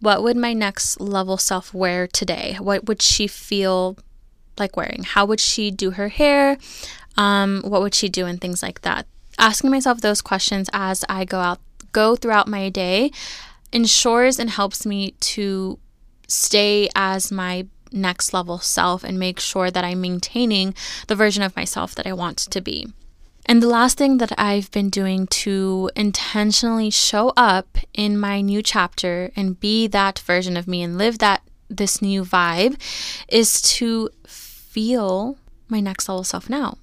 what 0.00 0.22
would 0.22 0.36
my 0.36 0.52
next 0.52 1.00
level 1.00 1.38
self 1.38 1.72
wear 1.72 2.06
today? 2.06 2.56
What 2.58 2.86
would 2.86 3.00
she 3.00 3.26
feel 3.26 3.96
like 4.58 4.76
wearing? 4.76 5.04
How 5.04 5.24
would 5.24 5.40
she 5.40 5.70
do 5.70 5.92
her 5.92 6.08
hair? 6.08 6.58
Um, 7.16 7.62
what 7.64 7.80
would 7.80 7.94
she 7.94 8.08
do? 8.08 8.26
And 8.26 8.40
things 8.40 8.62
like 8.62 8.82
that. 8.82 9.06
Asking 9.38 9.70
myself 9.70 10.00
those 10.00 10.20
questions 10.20 10.68
as 10.72 11.04
I 11.08 11.24
go 11.24 11.38
out, 11.38 11.60
go 11.92 12.16
throughout 12.16 12.48
my 12.48 12.68
day 12.68 13.12
ensures 13.72 14.38
and 14.38 14.50
helps 14.50 14.86
me 14.86 15.12
to 15.20 15.78
stay 16.26 16.88
as 16.94 17.32
my 17.32 17.66
next 17.92 18.34
level 18.34 18.58
self 18.58 19.02
and 19.02 19.18
make 19.18 19.40
sure 19.40 19.70
that 19.70 19.84
I'm 19.84 20.00
maintaining 20.00 20.74
the 21.06 21.14
version 21.14 21.42
of 21.42 21.56
myself 21.56 21.94
that 21.94 22.06
I 22.06 22.12
want 22.12 22.38
to 22.38 22.60
be. 22.60 22.86
And 23.46 23.62
the 23.62 23.68
last 23.68 23.96
thing 23.96 24.18
that 24.18 24.32
I've 24.36 24.70
been 24.70 24.90
doing 24.90 25.26
to 25.28 25.90
intentionally 25.96 26.90
show 26.90 27.32
up 27.34 27.78
in 27.94 28.18
my 28.18 28.42
new 28.42 28.62
chapter 28.62 29.30
and 29.34 29.58
be 29.58 29.86
that 29.86 30.18
version 30.18 30.56
of 30.56 30.68
me 30.68 30.82
and 30.82 30.98
live 30.98 31.18
that 31.20 31.42
this 31.70 32.02
new 32.02 32.24
vibe 32.24 32.78
is 33.28 33.62
to 33.62 34.10
feel 34.26 35.38
my 35.68 35.80
next 35.80 36.08
level 36.08 36.24
self 36.24 36.50
now 36.50 36.76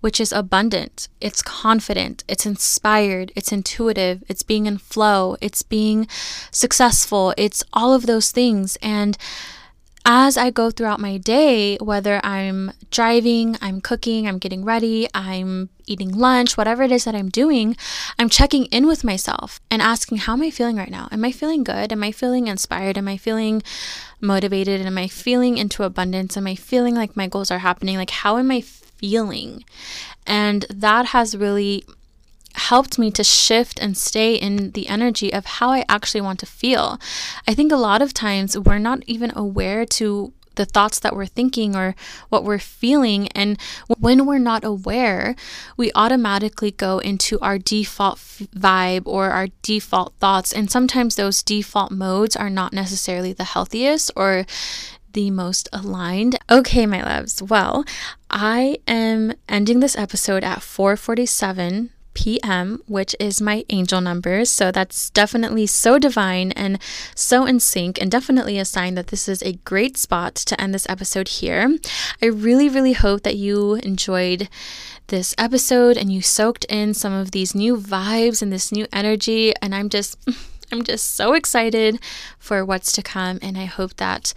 which 0.00 0.20
is 0.20 0.32
abundant, 0.32 1.08
it's 1.20 1.42
confident, 1.42 2.24
it's 2.28 2.46
inspired, 2.46 3.32
it's 3.34 3.52
intuitive, 3.52 4.22
it's 4.28 4.42
being 4.42 4.66
in 4.66 4.78
flow, 4.78 5.36
it's 5.40 5.62
being 5.62 6.06
successful, 6.50 7.34
it's 7.36 7.64
all 7.72 7.92
of 7.92 8.06
those 8.06 8.30
things. 8.30 8.76
And 8.80 9.18
as 10.10 10.38
I 10.38 10.50
go 10.50 10.70
throughout 10.70 11.00
my 11.00 11.18
day, 11.18 11.76
whether 11.78 12.18
I'm 12.24 12.72
driving, 12.90 13.58
I'm 13.60 13.82
cooking, 13.82 14.26
I'm 14.26 14.38
getting 14.38 14.64
ready, 14.64 15.06
I'm 15.12 15.68
eating 15.86 16.16
lunch, 16.16 16.56
whatever 16.56 16.82
it 16.82 16.92
is 16.92 17.04
that 17.04 17.14
I'm 17.14 17.28
doing, 17.28 17.76
I'm 18.18 18.30
checking 18.30 18.64
in 18.66 18.86
with 18.86 19.04
myself 19.04 19.60
and 19.70 19.82
asking, 19.82 20.18
how 20.18 20.32
am 20.32 20.42
I 20.42 20.50
feeling 20.50 20.76
right 20.76 20.90
now? 20.90 21.08
Am 21.12 21.24
I 21.24 21.32
feeling 21.32 21.62
good? 21.62 21.92
Am 21.92 22.02
I 22.02 22.12
feeling 22.12 22.46
inspired? 22.46 22.96
Am 22.96 23.06
I 23.06 23.18
feeling 23.18 23.62
motivated? 24.18 24.80
Am 24.80 24.96
I 24.96 25.08
feeling 25.08 25.58
into 25.58 25.82
abundance? 25.82 26.38
Am 26.38 26.46
I 26.46 26.54
feeling 26.54 26.94
like 26.94 27.14
my 27.14 27.26
goals 27.26 27.50
are 27.50 27.58
happening? 27.58 27.98
Like, 27.98 28.10
how 28.10 28.38
am 28.38 28.50
I 28.50 28.64
feeling? 28.98 29.64
And 30.26 30.66
that 30.68 31.06
has 31.06 31.36
really 31.36 31.84
helped 32.54 32.98
me 32.98 33.10
to 33.12 33.24
shift 33.24 33.78
and 33.78 33.96
stay 33.96 34.34
in 34.34 34.72
the 34.72 34.88
energy 34.88 35.32
of 35.32 35.46
how 35.46 35.70
I 35.70 35.84
actually 35.88 36.20
want 36.20 36.40
to 36.40 36.46
feel. 36.46 37.00
I 37.46 37.54
think 37.54 37.72
a 37.72 37.76
lot 37.76 38.02
of 38.02 38.12
times 38.12 38.58
we're 38.58 38.78
not 38.78 39.02
even 39.06 39.32
aware 39.36 39.86
to 39.86 40.32
the 40.58 40.66
thoughts 40.66 40.98
that 40.98 41.16
we're 41.16 41.24
thinking 41.24 41.74
or 41.74 41.94
what 42.28 42.44
we're 42.44 42.58
feeling. 42.58 43.28
And 43.28 43.58
when 43.98 44.26
we're 44.26 44.38
not 44.38 44.64
aware, 44.64 45.34
we 45.76 45.90
automatically 45.94 46.72
go 46.72 46.98
into 46.98 47.38
our 47.40 47.58
default 47.58 48.16
f- 48.16 48.48
vibe 48.54 49.04
or 49.06 49.30
our 49.30 49.46
default 49.62 50.12
thoughts. 50.18 50.52
And 50.52 50.70
sometimes 50.70 51.14
those 51.14 51.42
default 51.42 51.92
modes 51.92 52.36
are 52.36 52.50
not 52.50 52.72
necessarily 52.72 53.32
the 53.32 53.44
healthiest 53.44 54.10
or 54.16 54.44
the 55.12 55.30
most 55.30 55.68
aligned. 55.72 56.38
Okay, 56.50 56.86
my 56.86 57.02
loves. 57.02 57.42
Well, 57.42 57.84
I 58.30 58.78
am 58.86 59.34
ending 59.48 59.80
this 59.80 59.96
episode 59.96 60.44
at 60.44 60.62
447 60.62 61.90
p.m., 62.18 62.82
which 62.86 63.14
is 63.20 63.40
my 63.40 63.64
angel 63.70 64.00
numbers. 64.00 64.50
So 64.50 64.72
that's 64.72 65.10
definitely 65.10 65.66
so 65.66 65.98
divine 65.98 66.50
and 66.52 66.80
so 67.14 67.46
in 67.46 67.60
sync, 67.60 68.00
and 68.00 68.10
definitely 68.10 68.58
a 68.58 68.64
sign 68.64 68.94
that 68.96 69.08
this 69.08 69.28
is 69.28 69.40
a 69.42 69.52
great 69.64 69.96
spot 69.96 70.34
to 70.34 70.60
end 70.60 70.74
this 70.74 70.88
episode 70.88 71.28
here. 71.28 71.78
I 72.20 72.26
really, 72.26 72.68
really 72.68 72.94
hope 72.94 73.22
that 73.22 73.36
you 73.36 73.74
enjoyed 73.76 74.48
this 75.06 75.34
episode 75.38 75.96
and 75.96 76.12
you 76.12 76.20
soaked 76.20 76.64
in 76.64 76.92
some 76.92 77.12
of 77.12 77.30
these 77.30 77.54
new 77.54 77.76
vibes 77.76 78.42
and 78.42 78.52
this 78.52 78.72
new 78.72 78.86
energy. 78.92 79.54
And 79.62 79.74
I'm 79.74 79.88
just. 79.88 80.18
I'm 80.70 80.82
just 80.82 81.14
so 81.14 81.32
excited 81.32 81.98
for 82.38 82.64
what's 82.64 82.92
to 82.92 83.02
come. 83.02 83.38
And 83.42 83.56
I 83.56 83.64
hope 83.64 83.96
that, 83.96 84.34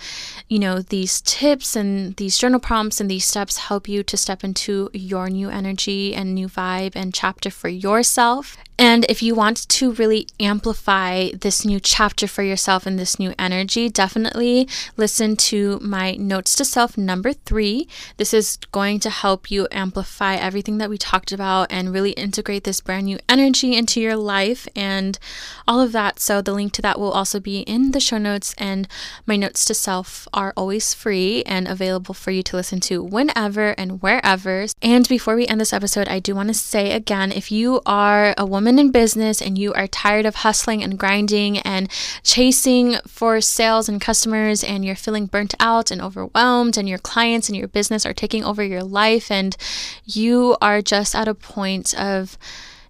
you 0.47 0.59
know, 0.59 0.79
these 0.79 1.21
tips 1.21 1.75
and 1.75 2.15
these 2.15 2.37
journal 2.37 2.59
prompts 2.59 3.01
and 3.01 3.09
these 3.09 3.25
steps 3.25 3.57
help 3.57 3.87
you 3.87 4.03
to 4.03 4.17
step 4.17 4.43
into 4.43 4.89
your 4.93 5.29
new 5.29 5.49
energy 5.49 6.15
and 6.15 6.33
new 6.33 6.47
vibe 6.47 6.95
and 6.95 7.13
chapter 7.13 7.49
for 7.49 7.69
yourself. 7.69 8.57
And 8.81 9.05
if 9.09 9.21
you 9.21 9.35
want 9.35 9.69
to 9.69 9.91
really 9.91 10.25
amplify 10.39 11.29
this 11.39 11.63
new 11.63 11.79
chapter 11.79 12.27
for 12.27 12.41
yourself 12.41 12.87
and 12.87 12.97
this 12.97 13.19
new 13.19 13.31
energy, 13.37 13.89
definitely 13.89 14.67
listen 14.97 15.35
to 15.51 15.77
my 15.83 16.13
Notes 16.13 16.55
to 16.55 16.65
Self 16.65 16.97
number 16.97 17.31
three. 17.31 17.87
This 18.17 18.33
is 18.33 18.57
going 18.71 18.99
to 19.01 19.11
help 19.11 19.51
you 19.51 19.67
amplify 19.69 20.33
everything 20.33 20.79
that 20.79 20.89
we 20.89 20.97
talked 20.97 21.31
about 21.31 21.67
and 21.69 21.93
really 21.93 22.13
integrate 22.13 22.63
this 22.63 22.81
brand 22.81 23.05
new 23.05 23.19
energy 23.29 23.75
into 23.75 24.01
your 24.01 24.15
life 24.15 24.67
and 24.75 25.19
all 25.67 25.79
of 25.79 25.91
that. 25.91 26.19
So, 26.21 26.39
the 26.39 26.53
link 26.53 26.71
to 26.73 26.83
that 26.83 26.99
will 26.99 27.09
also 27.09 27.39
be 27.39 27.61
in 27.61 27.93
the 27.93 27.99
show 27.99 28.19
notes, 28.19 28.53
and 28.59 28.87
my 29.25 29.37
Notes 29.37 29.65
to 29.65 29.73
Self 29.73 30.27
are 30.31 30.53
always 30.55 30.93
free 30.93 31.41
and 31.47 31.67
available 31.67 32.13
for 32.13 32.29
you 32.29 32.43
to 32.43 32.55
listen 32.55 32.79
to 32.81 33.01
whenever 33.01 33.69
and 33.71 34.03
wherever. 34.03 34.67
And 34.83 35.07
before 35.07 35.35
we 35.35 35.47
end 35.47 35.59
this 35.59 35.73
episode, 35.73 36.07
I 36.07 36.19
do 36.19 36.35
want 36.35 36.49
to 36.49 36.53
say 36.53 36.91
again 36.91 37.31
if 37.31 37.51
you 37.51 37.81
are 37.87 38.35
a 38.37 38.45
woman, 38.45 38.77
in 38.77 38.91
business 38.91 39.41
and 39.41 39.57
you 39.57 39.73
are 39.73 39.87
tired 39.87 40.27
of 40.27 40.35
hustling 40.35 40.83
and 40.83 40.99
grinding 40.99 41.57
and 41.57 41.89
chasing 42.21 42.97
for 43.07 43.41
sales 43.41 43.89
and 43.89 43.99
customers 43.99 44.63
and 44.63 44.85
you're 44.85 44.95
feeling 44.95 45.25
burnt 45.25 45.55
out 45.59 45.89
and 45.89 46.03
overwhelmed 46.03 46.77
and 46.77 46.87
your 46.87 46.99
clients 46.99 47.49
and 47.49 47.57
your 47.57 47.67
business 47.67 48.05
are 48.05 48.13
taking 48.13 48.43
over 48.45 48.63
your 48.63 48.83
life 48.83 49.31
and 49.31 49.57
you 50.05 50.55
are 50.61 50.83
just 50.83 51.15
at 51.15 51.27
a 51.27 51.33
point 51.33 51.95
of 51.99 52.37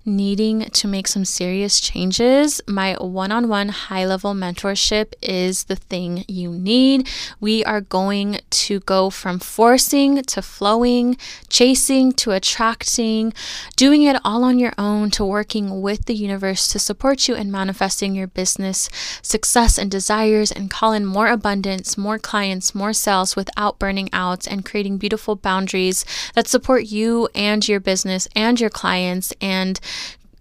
needing 0.06 0.62
to 0.62 0.88
make 0.88 1.08
some 1.08 1.26
serious 1.26 1.80
changes, 1.80 2.62
my 2.68 2.94
one 2.96 3.32
on 3.32 3.48
one 3.48 3.70
high 3.70 4.06
level 4.06 4.34
mentorship 4.34 5.14
is 5.22 5.66
the 5.66 5.76
thing 5.76 6.26
you 6.28 6.52
need. 6.52 7.08
We 7.40 7.64
are 7.66 7.82
going 7.82 8.40
to 8.50 8.80
go 8.82 9.10
from 9.10 9.40
forcing 9.40 10.24
to 10.24 10.42
flowing, 10.42 11.18
chasing 11.50 12.12
to 12.14 12.32
attracting, 12.32 13.34
doing 13.76 14.04
it 14.04 14.18
all 14.24 14.44
on 14.44 14.60
your 14.60 14.74
own 14.78 15.12
to 15.12 15.26
working 15.26 15.82
with 15.82 16.06
the 16.06 16.16
universe 16.16 16.72
to 16.72 16.80
support 16.80 17.28
you 17.28 17.36
in 17.36 17.52
manifesting 17.52 18.16
your 18.16 18.28
business 18.28 18.90
success 19.22 19.78
and 19.78 19.92
desires 19.92 20.52
and 20.52 20.72
call 20.72 20.94
in 20.94 21.06
more 21.06 21.28
abundance, 21.28 21.98
more 21.98 22.18
clients, 22.18 22.74
more 22.74 22.94
sales 22.94 23.36
without 23.36 23.80
burning 23.80 24.10
out 24.14 24.48
and 24.48 24.66
creating 24.66 24.98
beautiful 24.98 25.36
boundaries 25.36 26.06
that 26.34 26.48
support 26.48 26.86
you 26.86 27.30
and 27.36 27.68
your 27.68 27.80
business 27.80 28.28
and 28.36 28.60
your 28.60 28.70
clients 28.70 29.34
and 29.42 29.80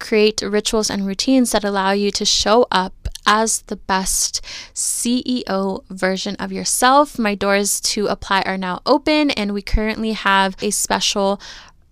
create 0.01 0.43
rituals 0.43 0.91
and 0.91 1.07
routines 1.07 1.53
that 1.53 1.65
allow 1.65 1.93
you 1.93 2.11
to 2.11 2.25
show 2.25 2.67
up 2.71 2.95
as 3.27 3.63
the 3.63 3.77
best 3.77 4.41
CEO 4.75 5.85
version 5.89 6.35
of 6.37 6.51
yourself. 6.51 7.19
My 7.19 7.35
doors 7.35 7.81
to 7.83 8.07
apply 8.07 8.43
are 8.43 8.59
now 8.59 8.81
open, 8.87 9.31
and 9.31 9.55
we 9.55 9.63
currently 9.63 10.13
have 10.13 10.57
a 10.63 10.71
special 10.71 11.41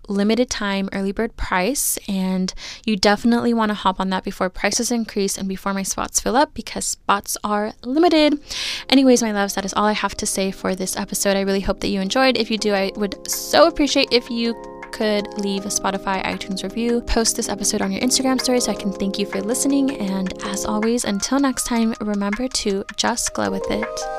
limited 0.09 0.49
time 0.49 0.89
early 0.91 1.11
bird 1.11 1.37
price 1.37 1.99
and 2.07 2.53
you 2.83 2.95
definitely 2.95 3.53
want 3.53 3.69
to 3.69 3.75
hop 3.75 3.99
on 3.99 4.09
that 4.09 4.23
before 4.23 4.49
prices 4.49 4.89
increase 4.91 5.37
and 5.37 5.47
before 5.47 5.71
my 5.71 5.83
spots 5.83 6.19
fill 6.19 6.35
up 6.35 6.51
because 6.55 6.83
spots 6.83 7.37
are 7.43 7.73
limited. 7.83 8.41
Anyways 8.89 9.21
my 9.21 9.31
loves 9.31 9.53
that 9.53 9.65
is 9.65 9.73
all 9.75 9.85
i 9.85 9.93
have 9.93 10.15
to 10.15 10.25
say 10.25 10.49
for 10.49 10.73
this 10.73 10.97
episode. 10.97 11.37
I 11.37 11.41
really 11.41 11.59
hope 11.59 11.79
that 11.81 11.89
you 11.89 12.01
enjoyed. 12.01 12.37
If 12.37 12.49
you 12.49 12.57
do 12.57 12.73
i 12.73 12.91
would 12.95 13.29
so 13.29 13.67
appreciate 13.67 14.07
if 14.11 14.31
you 14.31 14.78
could 14.99 15.39
leave 15.39 15.65
a 15.65 15.69
Spotify 15.69 16.21
iTunes 16.25 16.61
review, 16.61 16.99
post 16.99 17.37
this 17.37 17.47
episode 17.47 17.81
on 17.81 17.89
your 17.89 18.01
Instagram 18.01 18.37
story 18.37 18.59
so 18.59 18.73
I 18.73 18.75
can 18.75 18.91
thank 18.91 19.17
you 19.17 19.25
for 19.25 19.39
listening. 19.39 19.97
And 19.97 20.33
as 20.43 20.65
always, 20.65 21.05
until 21.05 21.39
next 21.39 21.63
time, 21.63 21.95
remember 22.01 22.49
to 22.49 22.83
just 22.97 23.33
glow 23.33 23.49
with 23.49 23.63
it. 23.71 24.18